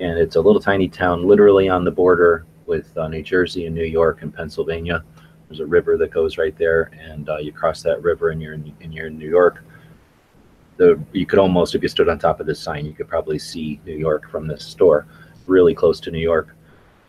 And 0.00 0.18
it's 0.18 0.36
a 0.36 0.40
little 0.40 0.60
tiny 0.60 0.88
town, 0.88 1.28
literally 1.28 1.68
on 1.68 1.84
the 1.84 1.90
border 1.90 2.46
with 2.64 2.96
uh, 2.96 3.08
New 3.08 3.22
Jersey 3.22 3.66
and 3.66 3.74
New 3.74 3.84
York 3.84 4.22
and 4.22 4.34
Pennsylvania. 4.34 5.04
There's 5.48 5.60
a 5.60 5.66
river 5.66 5.98
that 5.98 6.12
goes 6.12 6.38
right 6.38 6.56
there, 6.56 6.90
and 6.98 7.28
uh, 7.28 7.36
you 7.36 7.52
cross 7.52 7.82
that 7.82 8.02
river, 8.02 8.30
and 8.30 8.40
you're 8.40 8.54
in, 8.54 8.74
and 8.80 8.94
you're 8.94 9.08
in 9.08 9.18
New 9.18 9.28
York 9.28 9.62
the 10.80 10.98
you 11.12 11.26
could 11.26 11.38
almost 11.38 11.74
if 11.74 11.82
you 11.82 11.88
stood 11.88 12.08
on 12.08 12.18
top 12.18 12.40
of 12.40 12.46
this 12.46 12.58
sign 12.58 12.86
you 12.86 12.94
could 12.94 13.06
probably 13.06 13.38
see 13.38 13.78
new 13.84 13.94
york 13.94 14.28
from 14.30 14.46
this 14.46 14.64
store 14.64 15.06
really 15.46 15.74
close 15.74 16.00
to 16.00 16.10
new 16.10 16.26
york. 16.32 16.56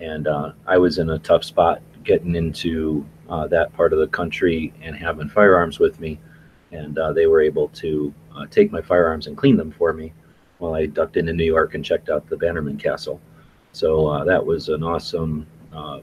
And 0.01 0.27
uh, 0.27 0.51
i 0.67 0.77
was 0.77 0.97
in 0.97 1.09
a 1.09 1.19
tough 1.19 1.43
spot 1.45 1.81
getting 2.03 2.35
into 2.35 3.05
uh, 3.29 3.47
that 3.47 3.71
part 3.71 3.93
of 3.93 3.99
the 3.99 4.07
country 4.07 4.73
and 4.81 4.93
having 4.95 5.29
firearms 5.29 5.79
with 5.79 5.99
me. 6.01 6.19
And 6.71 6.97
uh, 6.99 7.13
they 7.13 7.27
were 7.27 7.41
able 7.41 7.69
to 7.69 8.13
uh, 8.35 8.45
take 8.47 8.73
my 8.73 8.81
firearms 8.81 9.27
and 9.27 9.37
clean 9.37 9.55
them 9.55 9.71
for 9.71 9.93
me 9.93 10.11
while 10.57 10.73
i 10.75 10.85
ducked 10.85 11.15
into 11.15 11.33
new 11.33 11.45
york 11.45 11.73
and 11.73 11.83
checked 11.85 12.09
out 12.09 12.27
the 12.27 12.37
bannerman 12.37 12.77
castle. 12.77 13.21
So 13.71 14.07
uh, 14.07 14.25
that 14.25 14.45
was 14.45 14.67
an 14.67 14.83
awesome 14.83 15.47
uh, 15.73 16.01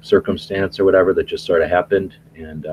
circumstance 0.00 0.80
or 0.80 0.84
whatever 0.86 1.12
that 1.12 1.26
just 1.26 1.44
sort 1.44 1.60
of 1.60 1.68
happened. 1.68 2.16
And 2.34 2.66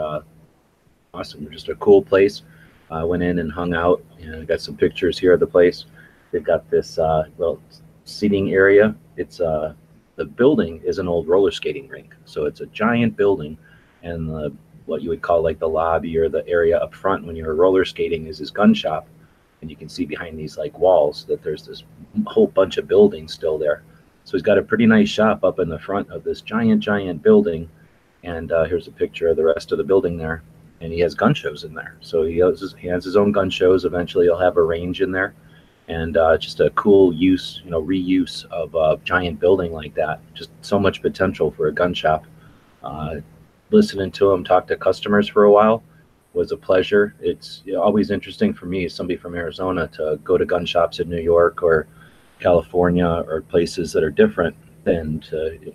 awesome 1.14 1.50
just 1.52 1.68
a 1.68 1.76
cool 1.76 2.02
place 2.02 2.44
I 2.90 3.04
went 3.04 3.24
in 3.24 3.40
and 3.40 3.52
hung 3.52 3.74
out 3.74 4.04
and 4.20 4.48
got 4.48 4.62
some 4.62 4.78
pictures 4.78 5.20
here 5.20 5.34
of 5.34 5.40
the 5.40 5.48
place. 5.48 5.86
They've 6.32 6.44
got 6.44 6.70
this 6.70 6.98
uh, 6.98 7.26
well 7.38 7.60
seating 8.06 8.54
area. 8.54 8.96
It's 9.18 9.40
uh, 9.40 9.74
the 10.16 10.26
building 10.26 10.82
is 10.84 11.00
an 11.00 11.08
old 11.08 11.28
roller 11.28 11.52
skating 11.52 11.88
rink. 11.88 12.16
So 12.26 12.46
it's 12.46 12.62
a 12.62 12.66
giant 12.68 13.18
building, 13.18 13.58
and 14.04 14.30
the 14.30 14.54
what 14.86 15.02
you 15.02 15.10
would 15.10 15.22
call 15.22 15.42
like 15.42 15.60
the 15.60 15.68
lobby 15.68 16.18
or 16.18 16.30
the 16.30 16.48
area 16.48 16.78
up 16.78 16.96
front 16.96 17.26
when 17.26 17.36
you're 17.36 17.54
roller 17.54 17.84
skating 17.84 18.28
is 18.28 18.38
his 18.38 18.52
gun 18.52 18.74
shop, 18.74 19.08
and 19.62 19.70
you 19.70 19.76
can 19.76 19.90
see 19.90 20.06
behind 20.06 20.40
these 20.40 20.58
like 20.58 20.78
walls 20.80 21.26
that 21.26 21.44
there's 21.44 21.66
this 21.66 21.84
whole 22.26 22.48
bunch 22.48 22.78
of 22.78 22.88
buildings 22.88 23.34
still 23.34 23.58
there. 23.58 23.84
So 24.24 24.34
he's 24.34 24.42
got 24.42 24.58
a 24.58 24.64
pretty 24.64 24.86
nice 24.86 25.10
shop 25.10 25.44
up 25.44 25.60
in 25.60 25.70
the 25.70 25.80
front 25.80 26.10
of 26.10 26.24
this 26.24 26.42
giant, 26.42 26.82
giant 26.82 27.24
building. 27.24 27.70
And 28.24 28.52
uh, 28.52 28.66
here's 28.66 28.88
a 28.88 28.92
picture 28.92 29.30
of 29.30 29.38
the 29.38 29.46
rest 29.46 29.72
of 29.72 29.78
the 29.78 29.86
building 29.86 30.18
there. 30.18 30.44
And 30.82 30.94
he 30.94 31.00
has 31.00 31.16
gun 31.16 31.34
shows 31.34 31.64
in 31.64 31.74
there. 31.74 31.98
So 32.02 32.24
he 32.24 32.38
has 32.38 32.60
his, 32.60 32.76
he 32.78 32.88
has 32.88 33.04
his 33.04 33.16
own 33.16 33.32
gun 33.32 33.50
shows. 33.50 33.86
Eventually, 33.86 34.26
he'll 34.26 34.38
have 34.38 34.58
a 34.58 34.64
range 34.64 35.02
in 35.02 35.12
there. 35.12 35.34
And 35.88 36.18
uh, 36.18 36.38
just 36.38 36.60
a 36.60 36.70
cool 36.72 37.14
use, 37.14 37.62
you 37.64 37.72
know, 37.72 37.82
reuse 37.82 38.46
of 38.52 38.76
a 38.76 39.00
giant 39.04 39.40
building 39.40 39.72
like 39.72 39.96
that. 39.96 40.20
Just 40.34 40.52
so 40.62 40.80
much 40.80 41.02
potential 41.02 41.50
for 41.52 41.68
a 41.68 41.74
gun 41.74 41.94
shop. 41.94 42.26
Uh, 42.84 43.16
listening 43.72 44.12
to 44.12 44.32
him 44.32 44.44
talk 44.44 44.68
to 44.68 44.76
customers 44.76 45.28
for 45.28 45.46
a 45.46 45.52
while 45.52 45.84
was 46.34 46.52
a 46.52 46.58
pleasure. 46.58 47.16
It's 47.20 47.64
always 47.76 48.12
interesting 48.12 48.54
for 48.54 48.66
me, 48.66 48.88
somebody 48.88 49.18
from 49.18 49.34
Arizona, 49.34 49.88
to 49.94 50.20
go 50.24 50.38
to 50.38 50.46
gun 50.46 50.66
shops 50.66 51.00
in 51.00 51.10
New 51.10 51.22
York 51.22 51.64
or 51.64 51.88
California 52.40 53.08
or 53.28 53.42
places 53.42 53.92
that 53.94 54.04
are 54.04 54.12
different 54.12 54.56
and 54.86 55.26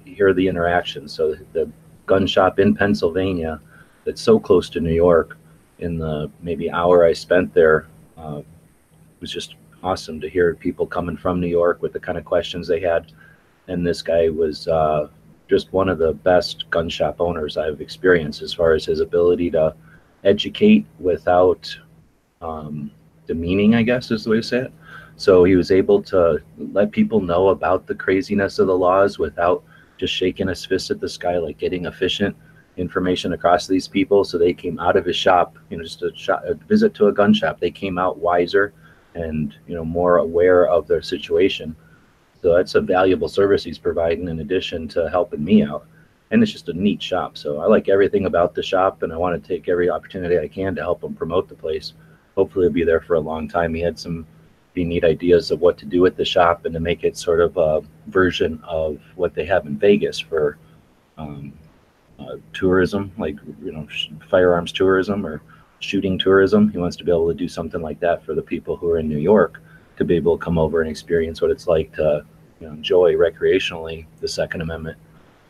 hear 0.05 0.33
the 0.33 0.47
interaction. 0.47 1.09
So 1.09 1.37
the 1.53 1.71
gun 2.07 2.27
shop 2.27 2.59
in 2.59 2.75
Pennsylvania 2.75 3.61
that's 4.05 4.21
so 4.21 4.39
close 4.39 4.69
to 4.71 4.81
New 4.81 4.95
York 4.95 5.37
in 5.79 5.99
the 5.99 6.31
maybe 6.41 6.71
hour 6.71 7.05
I 7.05 7.13
spent 7.13 7.53
there 7.53 7.87
uh, 8.17 8.43
was 9.21 9.33
just 9.33 9.57
awesome 9.83 10.21
to 10.21 10.29
hear 10.29 10.55
people 10.55 10.87
coming 10.87 11.17
from 11.17 11.41
New 11.41 11.49
York 11.49 11.83
with 11.83 11.93
the 11.93 12.01
kind 12.01 12.17
of 12.17 12.25
questions 12.25 12.69
they 12.69 12.81
had. 12.81 13.13
And 13.69 13.87
this 13.87 14.03
guy 14.03 14.29
was 14.29 14.69
uh, 14.69 15.09
just 15.49 15.73
one 15.73 15.89
of 15.89 15.99
the 15.99 16.13
best 16.13 16.69
gun 16.71 16.89
shop 16.89 17.21
owners 17.21 17.57
I've 17.57 17.81
experienced 17.81 18.43
as 18.43 18.55
far 18.55 18.75
as 18.75 18.85
his 18.85 19.01
ability 19.01 19.51
to 19.53 19.75
educate 20.25 20.87
without 21.01 21.77
um, 22.41 22.91
demeaning, 23.27 23.75
I 23.75 23.83
guess 23.83 24.11
is 24.11 24.25
the 24.25 24.31
way 24.31 24.37
to 24.37 24.43
say 24.43 24.59
it. 24.59 24.73
So 25.17 25.45
he 25.45 25.57
was 25.57 25.71
able 25.71 26.03
to 26.05 26.43
let 26.59 26.91
people 26.91 27.21
know 27.21 27.49
about 27.49 27.87
the 27.87 27.95
craziness 27.95 28.59
of 28.59 28.67
the 28.67 28.77
laws 28.77 29.19
without 29.19 29.63
just 29.99 30.15
shaking 30.15 30.49
his 30.49 30.65
fist 30.65 30.91
at 30.91 31.01
the 31.01 31.09
sky, 31.09 31.39
like 31.39 31.59
getting 31.59 31.87
efficient 31.87 32.37
information 32.77 33.33
across 33.33 33.67
these 33.67 33.89
people. 33.89 34.25
So 34.25 34.39
they 34.39 34.53
came 34.53 34.79
out 34.79 34.97
of 34.97 35.05
his 35.05 35.17
shop, 35.17 35.57
you 35.71 35.77
know, 35.77 35.85
just 35.85 36.03
a, 36.03 36.11
shop, 36.15 36.43
a 36.47 36.55
visit 36.55 36.95
to 36.95 37.09
a 37.09 37.13
gun 37.13 37.35
shop. 37.35 37.61
They 37.61 37.71
came 37.71 37.99
out 37.99 38.19
wiser 38.19 38.73
and, 39.15 39.55
you 39.67 39.75
know, 39.75 39.85
more 39.85 40.19
aware 40.19 40.67
of 40.67 40.87
their 40.87 41.03
situation. 41.03 41.77
So 42.41 42.55
that's 42.55 42.75
a 42.75 42.81
valuable 42.81 43.29
service 43.29 43.63
he's 43.63 43.79
providing 43.79 44.29
in 44.29 44.41
addition 44.41 44.89
to 44.89 45.09
helping 45.11 45.45
me 45.45 45.63
out. 45.63 45.87
And 46.31 46.43
it's 46.43 46.53
just 46.53 46.71
a 46.71 46.73
neat 46.73 47.03
shop. 47.03 47.37
So 47.37 47.61
I 47.61 47.67
like 47.67 47.89
everything 47.89 48.25
about 48.25 48.55
the 48.55 48.63
shop 48.63 49.03
and 49.03 49.13
I 49.13 49.17
want 49.17 49.41
to 49.41 49.47
take 49.47 49.69
every 49.69 49.91
opportunity 49.91 50.39
I 50.39 50.49
can 50.49 50.75
to 50.75 50.81
help 50.81 51.05
him 51.05 51.15
promote 51.15 51.49
the 51.49 51.55
place. 51.55 51.93
Hopefully 52.35 52.65
he'll 52.65 52.73
be 52.73 52.85
there 52.85 53.03
for 53.03 53.15
a 53.15 53.21
long 53.21 53.49
time. 53.49 53.75
He 53.75 53.83
had 53.83 53.99
some 53.99 54.27
neat 54.75 55.05
ideas 55.05 55.51
of 55.51 55.61
what 55.61 55.77
to 55.79 55.85
do 55.85 56.01
with 56.01 56.17
the 56.17 56.25
shop 56.25 56.65
and 56.65 56.73
to 56.73 56.81
make 56.81 57.05
it 57.05 57.19
sort 57.19 57.41
of 57.41 57.57
a 57.59 57.83
version 58.07 58.59
of 58.67 58.99
what 59.17 59.35
they 59.35 59.45
have 59.45 59.67
in 59.67 59.77
Vegas 59.77 60.19
for 60.19 60.57
um, 61.19 61.53
uh, 62.19 62.37
tourism, 62.53 63.13
like 63.19 63.37
you 63.63 63.73
know, 63.73 63.87
firearms 64.29 64.73
tourism 64.73 65.27
or 65.27 65.43
shooting 65.81 66.19
tourism. 66.19 66.71
He 66.71 66.79
wants 66.79 66.97
to 66.97 67.05
be 67.05 67.11
able 67.11 67.29
to 67.29 67.35
do 67.35 67.49
something 67.49 67.81
like 67.81 68.01
that 68.01 68.25
for 68.25 68.35
the 68.35 68.43
people 68.43 68.77
who 68.77 68.91
are 68.91 68.99
in 68.99 69.09
New 69.09 69.19
York 69.19 69.63
to 69.97 70.05
be 70.05 70.17
able 70.17 70.39
to 70.39 70.45
come 70.45 70.59
over 70.59 70.81
and 70.81 70.91
experience 70.91 71.41
what 71.41 71.51
it's 71.51 71.67
like 71.67 71.93
to 71.95 72.25
you 72.61 72.67
know, 72.67 72.73
enjoy 72.73 73.15
recreationally 73.15 74.07
the 74.21 74.29
Second 74.29 74.61
Amendment, 74.63 74.99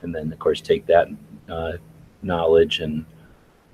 and 0.03 0.15
then 0.15 0.33
of 0.33 0.39
course 0.39 0.61
take 0.61 0.87
that 0.87 1.09
uh, 1.49 1.73
knowledge 2.23 2.81
and 2.81 3.05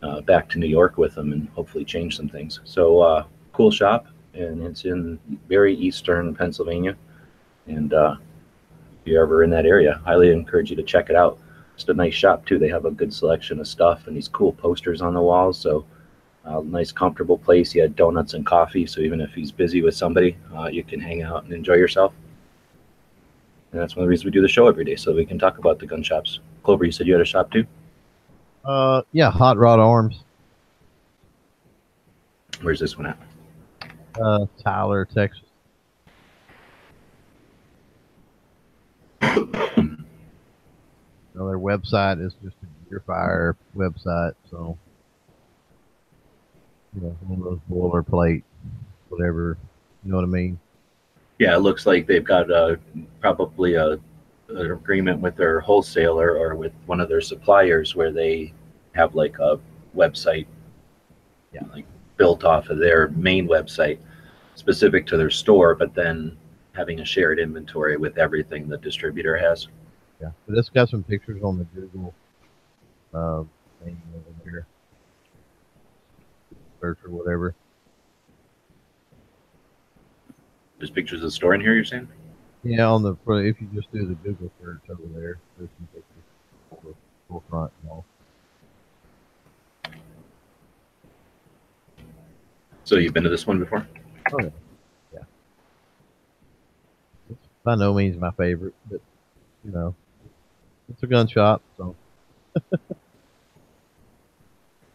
uh, 0.02 0.20
back 0.22 0.48
to 0.48 0.58
New 0.58 0.66
York 0.66 0.96
with 0.98 1.14
them 1.14 1.32
and 1.32 1.48
hopefully 1.50 1.84
change 1.84 2.16
some 2.16 2.28
things. 2.28 2.60
So 2.64 3.00
uh, 3.00 3.24
cool 3.52 3.70
shop 3.70 4.06
and 4.34 4.62
it's 4.62 4.84
in 4.84 5.18
very 5.48 5.74
eastern 5.74 6.34
Pennsylvania. 6.34 6.96
And 7.66 7.92
uh, 7.92 8.16
if 9.00 9.06
you're 9.06 9.22
ever 9.22 9.42
in 9.42 9.50
that 9.50 9.66
area, 9.66 10.00
highly 10.04 10.30
encourage 10.30 10.70
you 10.70 10.76
to 10.76 10.82
check 10.82 11.10
it 11.10 11.16
out. 11.16 11.38
It's 11.78 11.88
a 11.88 11.94
nice 11.94 12.14
shop 12.14 12.44
too. 12.44 12.58
They 12.58 12.68
have 12.70 12.86
a 12.86 12.90
good 12.90 13.14
selection 13.14 13.60
of 13.60 13.68
stuff 13.68 14.08
and 14.08 14.16
these 14.16 14.26
cool 14.26 14.52
posters 14.52 15.00
on 15.00 15.14
the 15.14 15.20
walls. 15.20 15.56
So, 15.60 15.84
uh, 16.44 16.60
nice, 16.64 16.90
comfortable 16.90 17.38
place. 17.38 17.70
He 17.70 17.78
had 17.78 17.94
donuts 17.94 18.34
and 18.34 18.44
coffee, 18.44 18.84
so 18.84 19.00
even 19.00 19.20
if 19.20 19.32
he's 19.32 19.52
busy 19.52 19.80
with 19.80 19.94
somebody, 19.94 20.36
uh, 20.56 20.66
you 20.66 20.82
can 20.82 20.98
hang 20.98 21.22
out 21.22 21.44
and 21.44 21.52
enjoy 21.52 21.74
yourself. 21.74 22.12
And 23.70 23.80
that's 23.80 23.94
one 23.94 24.02
of 24.02 24.06
the 24.06 24.10
reasons 24.10 24.24
we 24.24 24.30
do 24.32 24.42
the 24.42 24.48
show 24.48 24.66
every 24.66 24.84
day, 24.84 24.96
so 24.96 25.14
we 25.14 25.24
can 25.24 25.38
talk 25.38 25.58
about 25.58 25.78
the 25.78 25.86
gun 25.86 26.02
shops. 26.02 26.40
Clover, 26.64 26.84
you 26.84 26.90
said 26.90 27.06
you 27.06 27.12
had 27.12 27.22
a 27.22 27.24
shop 27.24 27.52
too. 27.52 27.64
Uh, 28.64 29.02
yeah, 29.12 29.30
Hot 29.30 29.56
Rod 29.56 29.78
Arms, 29.78 30.24
Where's 32.62 32.80
this 32.80 32.98
one 32.98 33.06
at? 33.06 33.18
uh, 34.20 34.46
Tyler, 34.64 35.04
Texas. 35.04 35.44
So 41.38 41.46
their 41.46 41.58
website 41.58 42.20
is 42.20 42.34
just 42.42 42.56
a 42.64 42.92
GearFire 42.92 43.54
website, 43.76 44.32
so 44.50 44.76
you 46.96 47.02
know, 47.02 47.16
one 47.28 47.38
of 47.38 47.44
those 47.44 47.60
boilerplate, 47.70 48.42
whatever. 49.08 49.56
You 50.04 50.10
know 50.10 50.16
what 50.16 50.24
I 50.24 50.28
mean? 50.28 50.58
Yeah, 51.38 51.54
it 51.54 51.60
looks 51.60 51.86
like 51.86 52.08
they've 52.08 52.24
got 52.24 52.50
uh, 52.50 52.74
probably 53.20 53.74
a, 53.74 53.92
an 54.48 54.70
agreement 54.72 55.20
with 55.20 55.36
their 55.36 55.60
wholesaler 55.60 56.36
or 56.36 56.56
with 56.56 56.72
one 56.86 56.98
of 56.98 57.08
their 57.08 57.20
suppliers 57.20 57.94
where 57.94 58.10
they 58.10 58.52
have 58.96 59.14
like 59.14 59.38
a 59.38 59.60
website, 59.96 60.46
yeah, 61.52 61.62
like 61.72 61.86
built 62.16 62.42
off 62.42 62.68
of 62.68 62.78
their 62.78 63.10
main 63.10 63.46
website 63.46 64.00
specific 64.56 65.06
to 65.06 65.16
their 65.16 65.30
store, 65.30 65.76
but 65.76 65.94
then 65.94 66.36
having 66.72 66.98
a 66.98 67.04
shared 67.04 67.38
inventory 67.38 67.96
with 67.96 68.18
everything 68.18 68.68
the 68.68 68.78
distributor 68.78 69.36
has. 69.36 69.68
Yeah, 70.20 70.30
but 70.46 70.58
it's 70.58 70.68
got 70.68 70.88
some 70.88 71.04
pictures 71.04 71.42
on 71.42 71.58
the 71.58 71.64
Google 71.64 72.14
uh, 73.14 73.44
thing 73.84 74.00
over 74.14 74.50
there, 74.50 74.66
search 76.80 76.98
or 77.04 77.10
whatever. 77.10 77.54
There's 80.78 80.90
pictures 80.90 81.20
of 81.20 81.24
the 81.24 81.30
store 81.30 81.54
in 81.54 81.60
here, 81.60 81.74
you're 81.74 81.84
saying? 81.84 82.08
Yeah, 82.64 82.86
on 82.86 83.02
the 83.02 83.16
front, 83.24 83.46
if 83.46 83.60
you 83.60 83.68
just 83.74 83.92
do 83.92 84.06
the 84.06 84.14
Google 84.14 84.50
search 84.60 84.80
over 84.90 85.02
there, 85.14 85.38
there's 85.56 85.70
some 85.78 85.88
pictures 85.94 86.24
of 86.72 86.78
the 86.82 86.94
full 87.28 87.42
front 87.48 87.72
and 87.82 87.90
all. 87.90 88.04
So 92.84 92.96
you've 92.96 93.12
been 93.12 93.24
to 93.24 93.28
this 93.28 93.46
one 93.46 93.58
before? 93.58 93.86
Oh, 94.32 94.40
yeah. 94.40 94.48
yeah. 95.12 95.20
It's 97.30 97.48
by 97.62 97.74
no 97.74 97.92
means 97.92 98.16
my 98.16 98.30
favorite, 98.32 98.74
but 98.90 99.00
you 99.64 99.72
know, 99.72 99.94
it's 100.90 101.02
a 101.02 101.06
gun 101.06 101.26
shop, 101.26 101.62
so 101.76 101.94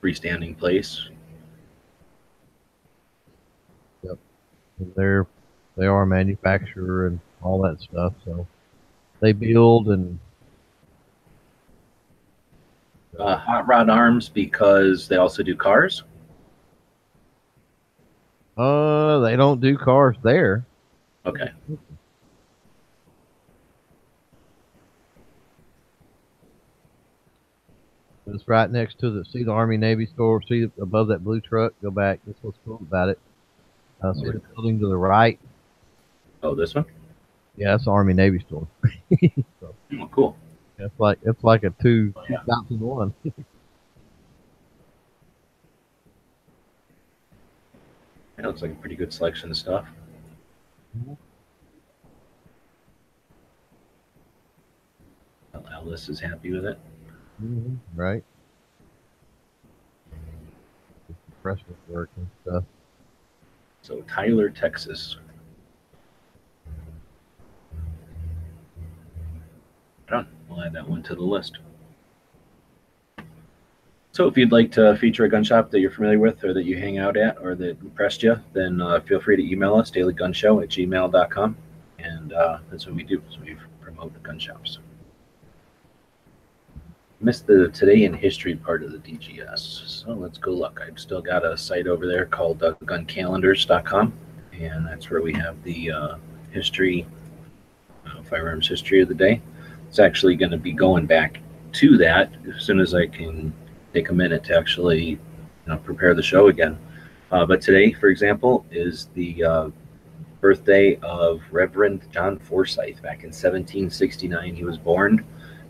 Freestanding 0.03 0.57
place. 0.57 1.09
they're 4.97 5.25
they 5.77 5.85
are 5.85 6.01
a 6.03 6.07
manufacturer 6.07 7.07
and 7.07 7.19
all 7.41 7.61
that 7.61 7.79
stuff. 7.81 8.13
So 8.25 8.45
they 9.21 9.31
build 9.31 9.89
and 9.89 10.19
Uh, 13.17 13.37
Hot 13.37 13.67
Rod 13.67 13.89
Arms 13.91 14.27
because 14.27 15.07
they 15.07 15.17
also 15.17 15.43
do 15.43 15.55
cars. 15.55 16.03
uh 18.57 19.19
they 19.19 19.35
don't 19.35 19.61
do 19.61 19.77
cars 19.77 20.15
there. 20.23 20.65
Okay. 21.25 21.51
It's 28.34 28.47
right 28.47 28.69
next 28.69 28.99
to 28.99 29.11
the 29.11 29.23
see 29.25 29.43
the 29.43 29.51
Army 29.51 29.77
Navy 29.77 30.07
store. 30.07 30.41
See 30.41 30.67
above 30.81 31.07
that 31.09 31.23
blue 31.23 31.39
truck. 31.39 31.73
Go 31.84 31.91
back. 31.91 32.19
That's 32.25 32.39
what's 32.41 32.57
cool 32.65 32.77
about 32.81 33.09
it. 33.09 33.19
Uh, 34.01 34.13
see 34.13 34.25
the 34.31 34.41
building 34.55 34.79
to 34.79 34.88
the 34.88 34.97
right. 34.97 35.39
Oh, 36.41 36.55
this 36.55 36.73
one? 36.73 36.86
Yeah, 37.55 37.71
that's 37.71 37.86
the 37.86 37.91
Army 37.91 38.13
Navy 38.13 38.39
store. 38.39 38.67
so 39.59 39.75
Oh, 39.99 40.07
cool. 40.11 40.36
it's 40.79 40.99
like 40.99 41.19
it's 41.23 41.43
like 41.43 41.63
a 41.63 41.69
two 41.81 42.11
Oh, 42.17 42.23
yeah. 42.29 42.38
two 42.39 42.45
thousand 42.51 42.79
one. 42.79 43.13
That 48.36 48.47
looks 48.47 48.61
like 48.63 48.71
a 48.71 48.75
pretty 48.75 48.95
good 48.95 49.13
selection 49.13 49.51
of 49.51 49.57
stuff. 49.57 49.86
Well, 55.53 55.65
Alice 55.71 56.09
is 56.09 56.19
happy 56.19 56.51
with 56.51 56.65
it. 56.65 56.79
Mhm, 57.41 57.77
Right. 57.95 58.23
Freshman 61.41 61.75
work 61.89 62.09
and 62.15 62.27
stuff. 62.41 62.63
So 63.81 64.01
Tyler, 64.03 64.49
Texas. 64.49 65.17
Done. 70.07 70.27
We'll 70.47 70.61
add 70.63 70.73
that 70.73 70.88
one 70.88 71.03
to 71.03 71.15
the 71.15 71.21
list. 71.21 71.57
So 74.11 74.27
if 74.27 74.38
you'd 74.38 74.51
like 74.51 74.71
to 74.73 74.95
feature 74.97 75.25
a 75.25 75.29
gun 75.29 75.43
shop 75.43 75.71
that 75.71 75.79
you're 75.79 75.89
familiar 75.91 76.19
with 76.19 76.43
or 76.43 76.53
that 76.53 76.63
you 76.65 76.77
hang 76.77 76.99
out 76.99 77.17
at 77.17 77.38
or 77.41 77.55
that 77.55 77.81
impressed 77.81 78.21
you, 78.21 78.39
then 78.53 78.79
uh, 78.79 78.99
feel 79.01 79.19
free 79.19 79.36
to 79.36 79.43
email 79.51 79.75
us, 79.75 79.89
dailygunshow 79.89 80.61
at 80.61 80.69
gmail.com. 80.69 81.57
And 81.97 82.31
uh, 82.34 82.59
that's 82.69 82.86
what 82.86 82.95
we 82.95 83.03
do. 83.03 83.21
We 83.41 83.57
promote 83.81 84.21
gun 84.21 84.38
shops. 84.38 84.77
Missed 87.24 87.47
the 87.47 87.69
today 87.69 88.03
in 88.03 88.13
history 88.13 88.53
part 88.53 88.84
of 88.84 88.91
the 88.91 88.97
DGS. 88.97 89.88
So 89.88 90.11
let's 90.11 90.38
go 90.38 90.51
look. 90.51 90.82
I've 90.86 90.99
still 90.99 91.21
got 91.21 91.45
a 91.45 91.57
site 91.57 91.88
over 91.88 92.05
there 92.05 92.26
called 92.26 92.61
uh, 92.61 92.74
guncalendars.com. 92.84 94.11
And 94.59 94.86
that's 94.86 95.09
where 95.09 95.21
we 95.21 95.32
have 95.36 95.55
the 95.63 95.89
uh, 95.89 96.15
history, 96.51 97.07
uh, 98.05 98.21
firearms 98.24 98.67
history 98.67 99.01
of 99.01 99.07
the 99.07 99.15
day. 99.15 99.41
It's 99.88 99.99
actually 99.99 100.36
going 100.36 100.51
to 100.51 100.57
be 100.57 100.74
going 100.74 101.05
back 101.05 101.39
to 101.74 101.97
that 101.99 102.30
as 102.53 102.61
soon 102.61 102.82
as 102.82 102.93
I 102.93 103.07
can 103.07 103.53
take 103.93 104.09
a 104.09 104.13
minute 104.13 104.43
to 104.45 104.57
actually 104.57 105.05
you 105.05 105.19
know, 105.65 105.78
prepare 105.78 106.13
the 106.13 106.21
show 106.21 106.47
again. 106.47 106.78
Uh, 107.32 107.45
but 107.45 107.61
today, 107.61 107.93
for 107.93 108.07
example, 108.07 108.65
is 108.69 109.07
the 109.13 109.41
uh, 109.45 109.69
birthday 110.41 110.97
of 110.97 111.41
Reverend 111.51 112.01
John 112.11 112.38
Forsyth. 112.38 113.01
Back 113.01 113.24
in 113.24 113.30
1769, 113.30 114.55
he 114.55 114.65
was 114.65 114.78
born. 114.78 115.26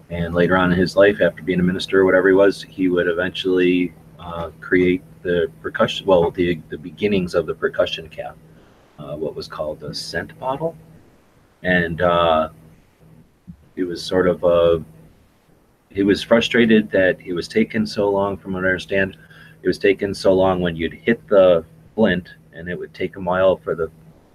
And 0.10 0.34
later 0.34 0.58
on 0.58 0.72
in 0.72 0.78
his 0.78 0.95
life, 0.95 1.22
after 1.22 1.41
being 1.41 1.60
a 1.60 1.64
minister 1.64 2.01
or 2.01 2.06
whatever 2.06 2.28
he 2.28 2.36
was, 2.36 2.62
he 2.62 2.88
would 2.88 3.08
eventually 3.08 3.93
uh, 4.20 4.51
create 4.62 5.01
the 5.24 5.51
percussion, 5.62 6.06
well, 6.06 6.30
the, 6.32 6.62
the 6.70 6.78
beginnings 6.78 7.34
of 7.34 7.45
the 7.45 7.56
percussion 7.56 8.10
cap, 8.10 8.38
uh, 8.99 9.16
what 9.16 9.36
was 9.36 9.47
called 9.47 9.82
a 9.84 9.93
scent 9.93 10.38
bottle. 10.39 10.76
And 11.64 12.01
uh, 12.01 12.49
it 13.76 13.84
was 13.84 14.04
sort 14.04 14.28
of 14.28 14.43
a 14.43 14.84
he 15.89 16.04
was 16.04 16.24
frustrated 16.24 16.89
that 16.91 17.20
it 17.22 17.34
was 17.34 17.47
taken 17.47 17.86
so 17.86 18.10
long 18.10 18.38
from 18.38 18.54
what 18.54 18.64
i 18.64 18.68
understand 18.68 19.18
it 19.62 19.68
was 19.68 19.78
taken 19.78 20.14
so 20.14 20.34
long 20.34 20.60
when 20.60 20.76
you'd 20.76 20.93
hit 20.93 21.26
the 21.28 21.64
flint 21.95 22.30
and 22.54 22.68
it 22.68 22.78
would 22.78 22.93
take 22.93 23.16
a 23.16 23.20
while 23.20 23.58
for 23.58 23.76
the 23.76 23.89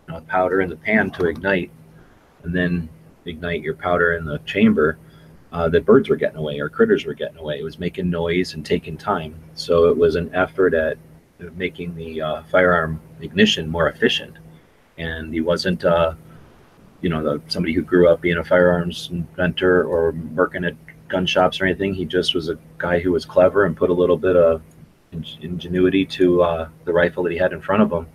you 0.08 0.14
know, 0.14 0.20
powder 0.22 0.60
in 0.60 0.70
the 0.70 0.76
pan 0.76 1.10
to 1.10 1.26
ignite 1.26 1.70
and 2.42 2.54
then 2.54 2.88
ignite 3.26 3.62
your 3.62 3.74
powder 3.74 4.14
in 4.14 4.24
the 4.24 4.38
chamber 4.40 4.98
uh, 5.52 5.68
that 5.68 5.84
birds 5.84 6.08
were 6.08 6.16
getting 6.16 6.38
away 6.38 6.58
or 6.60 6.68
critters 6.68 7.04
were 7.04 7.14
getting 7.14 7.38
away. 7.38 7.58
It 7.58 7.64
was 7.64 7.78
making 7.78 8.10
noise 8.10 8.54
and 8.54 8.64
taking 8.64 8.96
time. 8.96 9.34
So 9.54 9.86
it 9.86 9.96
was 9.96 10.14
an 10.14 10.34
effort 10.34 10.74
at 10.74 10.98
making 11.56 11.94
the 11.94 12.20
uh, 12.20 12.42
firearm 12.44 13.00
ignition 13.20 13.68
more 13.68 13.88
efficient. 13.88 14.36
And 14.98 15.32
he 15.32 15.40
wasn't 15.40 15.84
uh, 15.84 16.14
you 17.00 17.08
know 17.08 17.22
the, 17.22 17.40
somebody 17.48 17.72
who 17.72 17.82
grew 17.82 18.08
up 18.08 18.20
being 18.20 18.38
a 18.38 18.44
firearms 18.44 19.08
inventor 19.12 19.84
or 19.84 20.12
working 20.34 20.64
at 20.64 20.74
gun 21.08 21.26
shops 21.26 21.60
or 21.60 21.66
anything. 21.66 21.94
He 21.94 22.04
just 22.04 22.34
was 22.34 22.48
a 22.48 22.58
guy 22.76 22.98
who 22.98 23.12
was 23.12 23.24
clever 23.24 23.64
and 23.64 23.76
put 23.76 23.90
a 23.90 23.94
little 23.94 24.16
bit 24.18 24.36
of 24.36 24.62
ingenuity 25.12 26.04
to 26.04 26.42
uh, 26.42 26.68
the 26.84 26.92
rifle 26.92 27.22
that 27.22 27.32
he 27.32 27.38
had 27.38 27.52
in 27.52 27.60
front 27.60 27.82
of 27.82 27.92
him, 27.92 28.06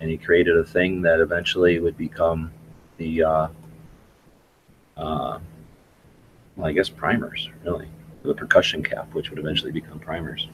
and 0.00 0.10
he 0.10 0.18
created 0.18 0.56
a 0.56 0.64
thing 0.64 1.02
that 1.02 1.20
eventually 1.20 1.78
would 1.78 1.96
become 1.96 2.52
the, 2.98 3.22
uh, 3.22 3.48
uh, 4.96 5.38
well, 6.56 6.66
I 6.66 6.72
guess 6.72 6.88
primers, 6.88 7.48
really, 7.64 7.88
the 8.22 8.34
percussion 8.34 8.82
cap, 8.82 9.12
which 9.14 9.30
would 9.30 9.38
eventually 9.38 9.72
become 9.72 9.98
primers. 9.98 10.48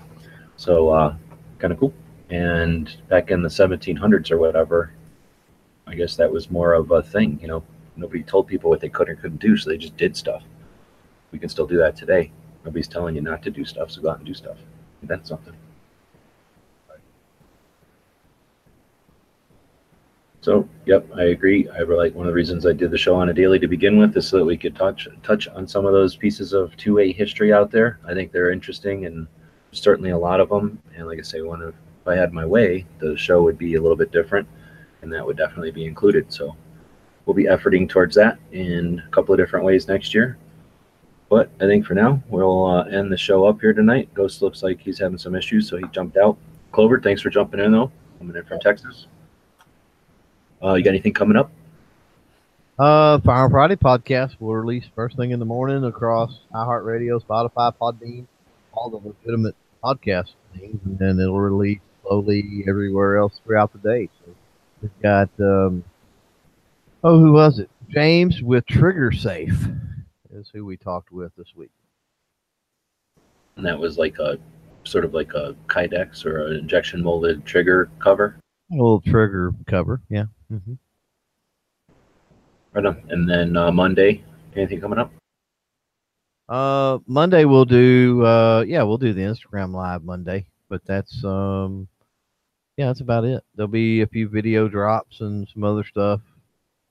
So, 0.57 0.91
uh, 0.91 1.15
kind 1.59 1.73
of 1.73 1.79
cool. 1.79 1.95
And 2.31 2.95
back 3.09 3.31
in 3.31 3.43
the 3.43 3.49
1700s 3.49 4.31
or 4.31 4.39
whatever, 4.39 4.93
I 5.87 5.95
guess 5.95 6.17
that 6.17 6.31
was 6.31 6.51
more 6.51 6.75
of 6.75 6.91
a 6.91 7.03
thing. 7.03 7.39
You 7.43 7.49
know, 7.49 7.63
nobody 7.97 8.23
told 8.23 8.47
people 8.47 8.71
what 8.71 8.81
they 8.81 8.89
could 8.89 9.09
or 9.09 9.17
couldn't 9.17 9.41
do, 9.41 9.57
so 9.57 9.71
they 9.71 9.79
just 9.79 9.97
did 9.97 10.17
stuff 10.17 10.43
we 11.33 11.39
can 11.39 11.49
still 11.49 11.67
do 11.67 11.79
that 11.79 11.97
today. 11.97 12.31
Nobody's 12.65 12.89
telling 12.89 13.15
you 13.15 13.23
not 13.23 13.43
to 13.43 13.51
do 13.51 13.65
stuff, 13.65 13.91
so 13.91 14.03
go 14.03 14.11
out 14.11 14.19
and 14.19 14.27
do 14.27 14.35
stuff. 14.35 14.59
Invent 15.03 15.27
something. 15.27 15.55
So, 20.43 20.67
yep, 20.87 21.07
I 21.15 21.25
agree. 21.25 21.69
I 21.69 21.83
like 21.83 22.15
one 22.15 22.27
of 22.27 22.31
the 22.31 22.37
reasons 22.37 22.65
I 22.65 22.73
did 22.73 22.91
the 22.91 22.99
show 22.99 23.15
on 23.17 23.29
a 23.29 23.35
daily 23.35 23.59
to 23.59 23.69
begin 23.69 23.99
with 23.99 24.17
is 24.17 24.27
so 24.27 24.39
that 24.39 24.45
we 24.45 24.57
could 24.57 24.75
touch 24.75 25.07
touch 25.23 25.49
on 25.49 25.69
some 25.69 25.85
of 25.85 25.93
those 25.93 26.17
pieces 26.17 26.55
of 26.55 26.75
2A 26.77 27.15
history 27.15 27.53
out 27.53 27.71
there. 27.71 27.99
I 28.07 28.15
think 28.15 28.33
they're 28.33 28.51
interesting 28.51 29.05
and 29.05 29.27
certainly 29.73 30.11
a 30.11 30.19
lot 30.19 30.41
of 30.41 30.49
them. 30.49 30.81
And 30.97 31.07
like 31.07 31.19
I 31.19 31.23
say, 31.23 31.43
one 31.43 31.61
of 31.61 31.75
if 32.01 32.09
I 32.09 32.17
had 32.17 32.33
my 32.33 32.47
way, 32.47 32.87
the 32.99 33.17
show 33.19 33.43
would 33.43 33.59
be 33.59 33.75
a 33.75 33.83
little 33.83 33.97
bit 33.97 34.11
different, 34.11 34.49
and 35.03 35.13
that 35.13 35.27
would 35.27 35.37
definitely 35.37 35.71
be 35.73 35.85
included. 35.85 36.33
So, 36.33 36.57
we'll 37.27 37.35
be 37.35 37.45
efforting 37.45 37.87
towards 37.87 38.17
that 38.17 38.39
in 38.53 39.03
a 39.07 39.11
couple 39.11 39.35
of 39.35 39.39
different 39.39 39.67
ways 39.67 39.87
next 39.87 40.15
year. 40.15 40.39
But 41.29 41.51
I 41.61 41.67
think 41.67 41.87
for 41.87 41.95
now, 41.95 42.23
we'll 42.29 42.65
uh, 42.65 42.85
end 42.85 43.13
the 43.13 43.17
show 43.19 43.47
up 43.47 43.61
here 43.61 43.75
tonight. 43.75 44.13
Ghost 44.15 44.43
looks 44.43 44.63
like 44.63 44.81
he's 44.81 44.99
having 44.99 45.19
some 45.19 45.35
issues, 45.35 45.69
so 45.69 45.77
he 45.77 45.85
jumped 45.93 46.17
out. 46.17 46.39
Clover, 46.73 47.01
thanks 47.01 47.21
for 47.21 47.31
jumping 47.31 47.61
in, 47.61 47.71
though. 47.71 47.93
Coming 48.19 48.37
in 48.37 48.45
from 48.45 48.59
Texas. 48.59 49.07
Uh, 50.63 50.75
you 50.75 50.85
got 50.85 50.91
anything 50.91 51.15
coming 51.15 51.37
up? 51.37 51.51
Uh, 52.79 53.19
Fire 53.21 53.49
Friday 53.49 53.77
podcast 53.77 54.41
will 54.41 54.55
release 54.55 54.85
first 54.95 55.17
thing 55.17 55.31
in 55.31 55.39
the 55.39 55.45
morning 55.45 55.85
across 55.85 56.41
iHeartRadio, 56.55 57.23
Spotify, 57.23 57.75
Podbean, 57.81 58.27
all 58.73 58.91
the 58.91 58.97
legitimate 58.97 59.55
podcast 59.83 60.33
things, 60.59 60.81
and 60.85 60.99
then 60.99 61.19
it'll 61.19 61.41
release 61.41 61.81
slowly 62.03 62.65
everywhere 62.69 63.19
else 63.19 63.41
throughout 63.45 63.73
the 63.73 63.79
day. 63.79 64.09
So 64.19 64.35
we've 64.83 65.03
got, 65.03 65.31
um, 65.41 65.85
oh, 67.05 67.19
who 67.19 67.33
was 67.33 67.59
it? 67.59 67.71
James 67.89 68.43
with 68.43 68.67
Trigger 68.67 69.13
Safe 69.13 69.67
is 70.33 70.51
who 70.53 70.65
we 70.65 70.77
talked 70.77 71.11
with 71.11 71.33
this 71.37 71.55
week. 71.57 71.71
And 73.57 73.67
that 73.67 73.79
was 73.79 73.99
like 73.99 74.19
a 74.19 74.39
sort 74.85 75.05
of 75.05 75.13
like 75.13 75.35
a 75.35 75.55
Kydex 75.67 76.25
or 76.25 76.47
an 76.47 76.57
injection 76.57 77.03
molded 77.03 77.45
trigger 77.45 77.91
cover. 77.99 78.37
A 78.73 78.75
little 78.75 79.01
trigger 79.01 79.53
cover, 79.67 80.01
yeah. 80.09 80.25
Mm-hmm. 80.53 80.75
Right 82.73 82.87
on. 82.87 83.03
And 83.09 83.29
then 83.29 83.57
uh, 83.57 83.73
Monday, 83.73 84.25
anything 84.57 84.81
coming 84.81 84.99
up? 84.99 85.13
Uh, 86.49 86.99
Monday 87.07 87.45
we'll 87.45 87.65
do. 87.65 88.25
Uh, 88.25 88.65
yeah, 88.67 88.83
we'll 88.83 88.99
do 88.99 89.13
the 89.13 89.21
Instagram 89.21 89.73
live 89.73 90.03
Monday. 90.03 90.47
But 90.69 90.85
that's 90.85 91.25
um, 91.25 91.89
yeah, 92.77 92.87
that's 92.87 93.01
about 93.01 93.25
it. 93.25 93.43
There'll 93.55 93.69
be 93.69 94.03
a 94.03 94.07
few 94.07 94.29
video 94.29 94.69
drops 94.69 95.21
and 95.21 95.47
some 95.53 95.65
other 95.65 95.85
stuff 95.85 96.21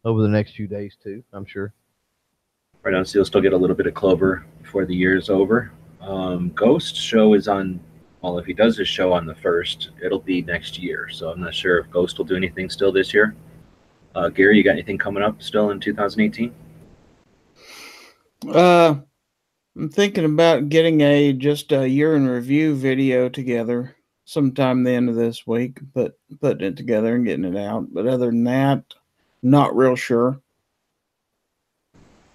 over 0.06 0.22
the 0.22 0.28
next 0.28 0.56
few 0.56 0.68
days 0.68 0.98
too. 1.02 1.24
I'm 1.34 1.46
sure. 1.46 1.74
Right 2.84 2.94
on, 2.94 3.06
so 3.06 3.20
you'll 3.20 3.26
still 3.26 3.42
get 3.42 3.54
a 3.54 3.58
little 3.58 3.76
bit 3.76 3.88
of 3.88 3.94
Clover 3.94 4.46
before 4.62 4.86
the 4.86 4.96
year 4.96 5.18
is 5.18 5.30
over. 5.30 5.72
Um, 6.02 6.52
Ghost 6.56 6.96
show 6.96 7.34
is 7.34 7.48
on. 7.48 7.80
Well, 8.22 8.38
if 8.38 8.46
he 8.46 8.54
does 8.54 8.78
his 8.78 8.88
show 8.88 9.14
on 9.14 9.26
the 9.26 9.36
first, 9.36 9.92
it'll 10.04 10.20
be 10.20 10.42
next 10.42 10.78
year. 10.78 11.08
So 11.10 11.30
I'm 11.30 11.40
not 11.40 11.54
sure 11.54 11.80
if 11.80 11.90
Ghost 11.90 12.18
will 12.18 12.26
do 12.26 12.36
anything 12.36 12.70
still 12.70 12.92
this 12.92 13.14
year. 13.14 13.36
Uh, 14.16 14.30
Gary, 14.30 14.58
you 14.58 14.64
got 14.64 14.72
anything 14.72 14.98
coming 14.98 15.24
up 15.24 15.42
still 15.42 15.72
in 15.72 15.80
2018? 15.80 16.54
Uh, 18.48 18.96
I'm 19.76 19.90
thinking 19.90 20.26
about 20.26 20.70
getting 20.70 21.02
a 21.02 21.34
just 21.34 21.72
a 21.72 21.88
year 21.88 22.16
in 22.16 22.28
review 22.28 22.76
video 22.76 23.30
together 23.30 23.96
sometime 24.26 24.84
the 24.84 24.92
end 24.92 25.10
of 25.10 25.16
this 25.16 25.48
week, 25.48 25.80
but 25.94 26.18
putting 26.42 26.68
it 26.68 26.78
together 26.78 27.16
and 27.16 27.26
getting 27.26 27.46
it 27.46 27.58
out. 27.58 27.94
But 27.94 28.08
other 28.08 28.28
than 28.28 28.44
that, 28.46 28.84
not 29.42 29.76
real 29.76 29.96
sure. 29.96 30.40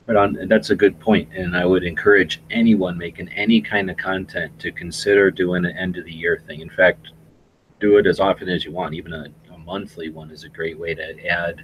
Right 0.07 0.16
on. 0.16 0.37
And 0.37 0.51
that's 0.51 0.70
a 0.70 0.77
good 0.77 0.99
point. 1.01 1.31
And 1.35 1.57
I 1.57 1.64
would 1.64 1.85
encourage 1.85 2.43
anyone 2.51 2.99
making 2.99 3.29
any 3.31 3.61
kind 3.61 3.91
of 3.91 3.97
content 3.97 4.59
to 4.61 4.72
consider 4.72 5.31
doing 5.31 5.64
an 5.64 5.77
end 5.77 5.97
of 5.97 6.05
the 6.05 6.12
year 6.12 6.43
thing. 6.47 6.61
In 6.61 6.70
fact, 6.70 7.09
do 7.81 7.97
it 7.99 8.07
as 8.07 8.20
often 8.20 8.49
as 8.49 8.64
you 8.64 8.72
want. 8.72 8.95
Even 8.95 9.12
a, 9.12 9.27
a 9.43 9.43
monthly 9.65 10.11
one 10.11 10.31
is 10.31 10.45
a 10.45 10.49
great 10.49 10.79
way 10.79 10.95
to 10.95 11.27
add 11.27 11.62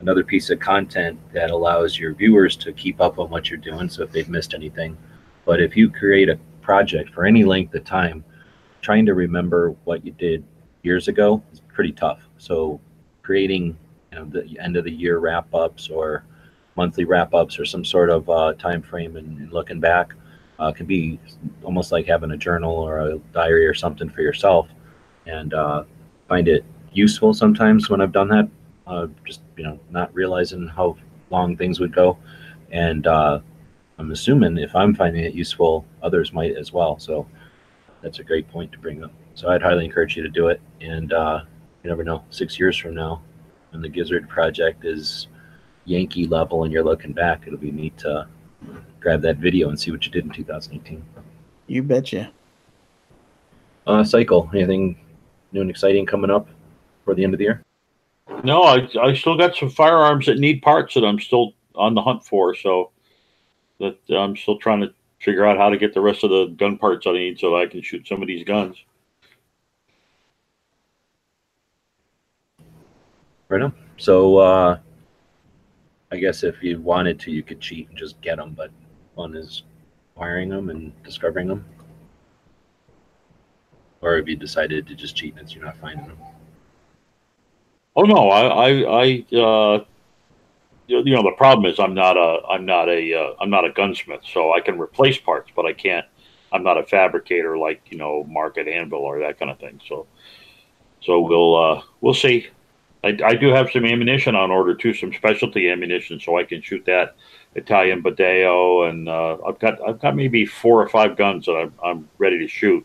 another 0.00 0.24
piece 0.24 0.50
of 0.50 0.58
content 0.60 1.18
that 1.32 1.50
allows 1.50 1.98
your 1.98 2.14
viewers 2.14 2.56
to 2.56 2.72
keep 2.72 3.00
up 3.00 3.18
on 3.18 3.30
what 3.30 3.50
you're 3.50 3.58
doing. 3.58 3.88
So 3.88 4.02
if 4.02 4.12
they've 4.12 4.28
missed 4.28 4.54
anything, 4.54 4.96
but 5.44 5.60
if 5.60 5.76
you 5.76 5.90
create 5.90 6.28
a 6.28 6.38
project 6.62 7.10
for 7.10 7.26
any 7.26 7.44
length 7.44 7.74
of 7.74 7.84
time, 7.84 8.24
trying 8.80 9.04
to 9.06 9.14
remember 9.14 9.74
what 9.84 10.04
you 10.04 10.12
did 10.12 10.44
years 10.82 11.08
ago 11.08 11.42
is 11.52 11.60
pretty 11.68 11.92
tough. 11.92 12.20
So 12.38 12.80
creating 13.22 13.76
you 14.12 14.18
know, 14.18 14.24
the 14.24 14.58
end 14.58 14.76
of 14.76 14.84
the 14.84 14.90
year 14.90 15.18
wrap 15.18 15.54
ups 15.54 15.88
or 15.88 16.24
monthly 16.76 17.04
wrap 17.04 17.34
ups 17.34 17.58
or 17.58 17.64
some 17.64 17.84
sort 17.84 18.10
of 18.10 18.28
uh, 18.30 18.54
time 18.54 18.82
frame 18.82 19.16
and, 19.16 19.38
and 19.38 19.52
looking 19.52 19.80
back 19.80 20.14
uh, 20.58 20.72
can 20.72 20.86
be 20.86 21.18
almost 21.62 21.92
like 21.92 22.06
having 22.06 22.30
a 22.30 22.36
journal 22.36 22.72
or 22.74 23.00
a 23.00 23.18
diary 23.32 23.66
or 23.66 23.74
something 23.74 24.08
for 24.08 24.22
yourself 24.22 24.68
and 25.26 25.54
uh, 25.54 25.84
find 26.28 26.48
it 26.48 26.64
useful 26.92 27.34
sometimes 27.34 27.88
when 27.88 28.00
I've 28.00 28.12
done 28.12 28.28
that. 28.28 28.48
Uh, 28.86 29.06
just 29.24 29.40
you 29.56 29.64
know, 29.64 29.78
not 29.90 30.12
realizing 30.14 30.66
how 30.66 30.96
long 31.30 31.56
things 31.56 31.78
would 31.78 31.94
go, 31.94 32.18
and 32.72 33.06
uh, 33.06 33.40
I'm 33.98 34.10
assuming 34.12 34.56
if 34.56 34.74
I'm 34.74 34.94
finding 34.94 35.24
it 35.24 35.34
useful, 35.34 35.84
others 36.02 36.32
might 36.32 36.56
as 36.56 36.72
well. 36.72 36.98
So 36.98 37.26
that's 38.02 38.18
a 38.18 38.24
great 38.24 38.48
point 38.48 38.72
to 38.72 38.78
bring 38.78 39.04
up. 39.04 39.12
So 39.34 39.48
I'd 39.48 39.62
highly 39.62 39.84
encourage 39.84 40.16
you 40.16 40.22
to 40.22 40.28
do 40.28 40.48
it. 40.48 40.60
And 40.80 41.12
uh, 41.12 41.42
you 41.82 41.90
never 41.90 42.02
know, 42.02 42.24
six 42.30 42.58
years 42.58 42.76
from 42.76 42.94
now, 42.94 43.22
when 43.70 43.82
the 43.82 43.88
Gizzard 43.88 44.28
project 44.28 44.84
is 44.84 45.28
Yankee 45.84 46.26
level 46.26 46.64
and 46.64 46.72
you're 46.72 46.82
looking 46.82 47.12
back, 47.12 47.42
it'll 47.46 47.58
be 47.58 47.70
neat 47.70 47.96
to 47.98 48.26
grab 49.00 49.22
that 49.22 49.36
video 49.36 49.68
and 49.68 49.78
see 49.78 49.90
what 49.90 50.04
you 50.04 50.10
did 50.10 50.24
in 50.24 50.30
2018. 50.30 51.04
You 51.66 51.82
betcha. 51.82 52.32
Uh, 53.86 54.04
cycle. 54.04 54.50
Anything 54.54 54.98
new 55.52 55.60
and 55.60 55.70
exciting 55.70 56.06
coming 56.06 56.30
up 56.30 56.48
for 57.10 57.16
the 57.16 57.24
end 57.24 57.34
of 57.34 57.38
the 57.38 57.44
year? 57.44 57.64
No, 58.44 58.62
I, 58.62 58.88
I 59.02 59.14
still 59.14 59.36
got 59.36 59.56
some 59.56 59.68
firearms 59.68 60.26
that 60.26 60.38
need 60.38 60.62
parts 60.62 60.94
that 60.94 61.04
I'm 61.04 61.18
still 61.18 61.54
on 61.74 61.94
the 61.94 62.02
hunt 62.02 62.24
for. 62.24 62.54
So 62.54 62.92
that 63.80 63.98
I'm 64.10 64.36
still 64.36 64.58
trying 64.58 64.80
to 64.82 64.94
figure 65.18 65.44
out 65.44 65.58
how 65.58 65.70
to 65.70 65.76
get 65.76 65.92
the 65.92 66.00
rest 66.00 66.22
of 66.22 66.30
the 66.30 66.46
gun 66.56 66.78
parts 66.78 67.06
I 67.08 67.12
need 67.12 67.40
so 67.40 67.50
that 67.50 67.56
I 67.56 67.66
can 67.66 67.82
shoot 67.82 68.06
some 68.06 68.22
of 68.22 68.28
these 68.28 68.44
guns. 68.44 68.76
Right 73.48 73.62
on. 73.62 73.74
So, 73.96 74.36
uh, 74.38 74.78
I 76.12 76.16
guess 76.16 76.44
if 76.44 76.62
you 76.62 76.80
wanted 76.80 77.18
to, 77.20 77.32
you 77.32 77.42
could 77.42 77.60
cheat 77.60 77.88
and 77.88 77.98
just 77.98 78.20
get 78.20 78.36
them, 78.36 78.54
but 78.56 78.70
fun 79.16 79.34
is 79.34 79.64
wiring 80.14 80.50
them 80.50 80.70
and 80.70 80.92
discovering 81.02 81.48
them. 81.48 81.64
Or 84.00 84.16
have 84.16 84.28
you 84.28 84.36
decided 84.36 84.86
to 84.86 84.94
just 84.94 85.16
cheat 85.16 85.34
since 85.36 85.54
you're 85.54 85.64
not 85.64 85.76
finding 85.76 86.06
them? 86.06 86.18
Oh 87.96 88.02
no, 88.02 88.28
I 88.30 88.46
I, 88.46 89.02
I 89.02 89.36
uh, 89.36 89.84
you 90.86 91.14
know 91.14 91.22
the 91.22 91.34
problem 91.36 91.70
is 91.70 91.78
I'm 91.78 91.94
not 91.94 92.16
a 92.16 92.40
I'm 92.48 92.64
not 92.64 92.88
a 92.88 93.14
uh, 93.14 93.34
I'm 93.40 93.50
not 93.50 93.64
a 93.64 93.72
gunsmith, 93.72 94.22
so 94.32 94.52
I 94.54 94.60
can 94.60 94.78
replace 94.78 95.18
parts, 95.18 95.50
but 95.54 95.66
I 95.66 95.72
can't. 95.72 96.06
I'm 96.52 96.62
not 96.62 96.78
a 96.78 96.84
fabricator 96.84 97.56
like 97.56 97.82
you 97.90 97.98
know 97.98 98.24
Market 98.24 98.68
Anvil 98.68 99.00
or 99.00 99.20
that 99.20 99.38
kind 99.38 99.50
of 99.50 99.58
thing. 99.58 99.80
So 99.88 100.06
so 101.02 101.20
we'll 101.20 101.56
uh, 101.56 101.82
we'll 102.00 102.14
see. 102.14 102.48
I, 103.02 103.16
I 103.24 103.34
do 103.34 103.48
have 103.48 103.70
some 103.70 103.86
ammunition 103.86 104.34
on 104.34 104.50
order 104.50 104.74
too, 104.74 104.92
some 104.92 105.12
specialty 105.12 105.70
ammunition, 105.70 106.20
so 106.20 106.38
I 106.38 106.44
can 106.44 106.60
shoot 106.60 106.84
that 106.84 107.16
Italian 107.54 108.02
Bodeo, 108.02 108.88
and 108.88 109.08
uh, 109.08 109.38
I've 109.46 109.58
got 109.58 109.80
I've 109.86 110.00
got 110.00 110.14
maybe 110.14 110.46
four 110.46 110.82
or 110.82 110.88
five 110.88 111.16
guns 111.16 111.46
that 111.46 111.56
I'm, 111.56 111.74
I'm 111.82 112.08
ready 112.18 112.38
to 112.38 112.48
shoot 112.48 112.84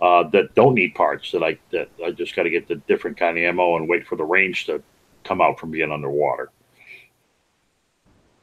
uh, 0.00 0.24
that 0.30 0.54
don't 0.54 0.74
need 0.74 0.94
parts. 0.94 1.30
That 1.32 1.42
I 1.42 1.58
that 1.72 1.88
I 2.04 2.10
just 2.10 2.34
got 2.36 2.44
to 2.44 2.50
get 2.50 2.68
the 2.68 2.76
different 2.76 3.16
kind 3.16 3.38
of 3.38 3.44
ammo 3.44 3.76
and 3.76 3.88
wait 3.88 4.06
for 4.06 4.16
the 4.16 4.24
range 4.24 4.66
to 4.66 4.82
come 5.24 5.40
out 5.40 5.58
from 5.58 5.70
being 5.70 5.90
underwater. 5.90 6.50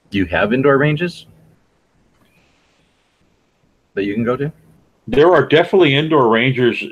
Do 0.10 0.18
you 0.18 0.26
have 0.26 0.54
indoor 0.54 0.78
ranges 0.78 1.26
that 3.93 4.04
you 4.04 4.14
can 4.14 4.24
go 4.24 4.36
to? 4.38 4.51
There 5.08 5.34
are 5.34 5.45
definitely 5.45 5.95
indoor 5.95 6.30
rangers, 6.30 6.84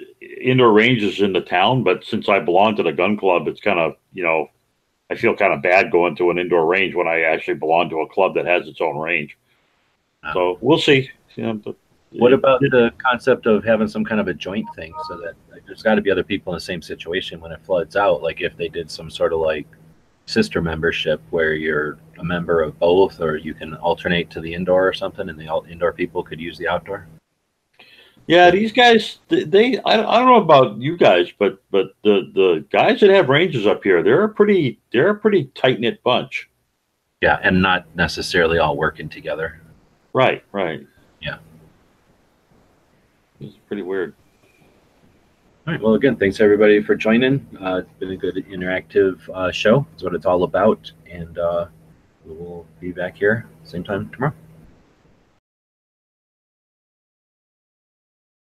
indoor 0.42 0.72
ranges 0.74 1.22
in 1.22 1.34
the 1.34 1.42
town, 1.42 1.84
but 1.84 2.04
since 2.04 2.28
I 2.28 2.40
belong 2.40 2.76
to 2.76 2.84
the 2.84 2.92
gun 2.92 3.18
club, 3.18 3.48
it's 3.48 3.62
kind 3.62 3.80
of 3.80 3.96
you 4.14 4.24
know, 4.24 4.50
I 5.10 5.16
feel 5.16 5.36
kind 5.36 5.54
of 5.54 5.62
bad 5.62 5.92
going 5.92 6.16
to 6.18 6.30
an 6.30 6.38
indoor 6.38 6.66
range 6.66 6.96
when 6.96 7.08
I 7.08 7.22
actually 7.22 7.56
belong 7.56 7.90
to 7.90 8.02
a 8.02 8.08
club 8.08 8.36
that 8.36 8.46
has 8.46 8.68
its 8.68 8.82
own 8.82 8.98
range. 8.98 9.38
Wow. 10.24 10.34
So 10.34 10.58
we'll 10.62 10.80
see. 10.80 11.10
You 11.36 11.44
know, 11.44 11.54
but 11.54 11.76
What 12.14 12.34
about 12.34 12.60
the 12.60 12.92
concept 12.98 13.46
of 13.46 13.64
having 13.64 13.88
some 13.88 14.04
kind 14.04 14.20
of 14.20 14.28
a 14.28 14.34
joint 14.34 14.68
thing 14.76 14.94
so 15.08 15.18
that 15.20 15.34
like, 15.50 15.66
there's 15.66 15.82
got 15.82 15.96
to 15.96 16.02
be 16.02 16.12
other 16.12 16.24
people 16.24 16.52
in 16.54 16.58
the 16.58 16.62
same 16.62 16.82
situation 16.82 17.40
when 17.40 17.54
it 17.54 17.62
floods 17.64 17.96
out? 17.96 18.22
Like 18.22 18.42
if 18.42 18.58
they 18.58 18.68
did 18.68 18.92
some 18.92 19.10
sort 19.10 19.32
of 19.32 19.40
like 19.40 19.66
sister 20.26 20.62
membership 20.62 21.22
where 21.30 21.54
you're 21.54 22.00
a 22.20 22.24
member 22.24 22.62
of 22.62 22.78
both, 22.80 23.22
or 23.22 23.38
you 23.38 23.54
can 23.54 23.76
alternate 23.76 24.30
to 24.32 24.42
the 24.42 24.54
indoor 24.54 24.88
or 24.88 24.94
something, 24.94 25.30
and 25.30 25.40
the 25.40 25.50
out- 25.50 25.70
indoor 25.70 25.94
people 25.94 26.22
could 26.22 26.40
use 26.40 26.58
the 26.58 26.68
outdoor. 26.68 27.08
Yeah, 28.28 28.52
these 28.52 28.72
guys, 28.72 29.20
they, 29.30 29.44
they 29.44 29.78
I, 29.80 29.94
I 29.94 30.20
don't 30.20 30.28
know 30.28 30.42
about 30.42 30.78
you 30.78 30.98
guys, 30.98 31.32
but 31.38 31.62
but 31.72 31.96
the 32.04 32.32
the 32.34 32.66
guys 32.72 33.00
that 33.00 33.10
have 33.10 33.30
ranges 33.30 33.66
up 33.66 33.84
here, 33.84 34.04
they're 34.04 34.24
a 34.24 34.30
pretty 34.30 34.80
they're 34.92 35.10
a 35.10 35.16
pretty 35.16 35.46
tight 35.56 35.80
knit 35.80 36.04
bunch. 36.04 36.50
Yeah, 37.22 37.40
and 37.44 37.62
not 37.62 37.86
necessarily 37.96 38.58
all 38.58 38.78
working 38.78 39.10
together. 39.10 39.62
Right, 40.14 40.44
right. 40.52 40.86
Yeah. 43.42 43.48
It's 43.48 43.58
pretty 43.68 43.82
weird. 43.82 44.14
All 45.68 45.74
right. 45.74 45.82
Well, 45.82 45.96
again, 45.96 46.16
thanks 46.16 46.40
everybody 46.40 46.82
for 46.82 46.96
joining. 46.96 47.46
Uh, 47.60 47.78
it's 47.78 48.00
been 48.00 48.12
a 48.12 48.18
good 48.18 48.36
interactive 48.36 49.18
uh, 49.34 49.52
show. 49.52 49.86
It's 49.94 50.04
what 50.04 50.16
it's 50.16 50.26
all 50.26 50.44
about, 50.44 50.92
and 51.10 51.38
uh, 51.38 51.68
we'll 52.26 52.66
be 52.80 52.92
back 52.92 53.18
here 53.18 53.48
same 53.64 53.84
time 53.84 54.10
tomorrow. 54.10 54.34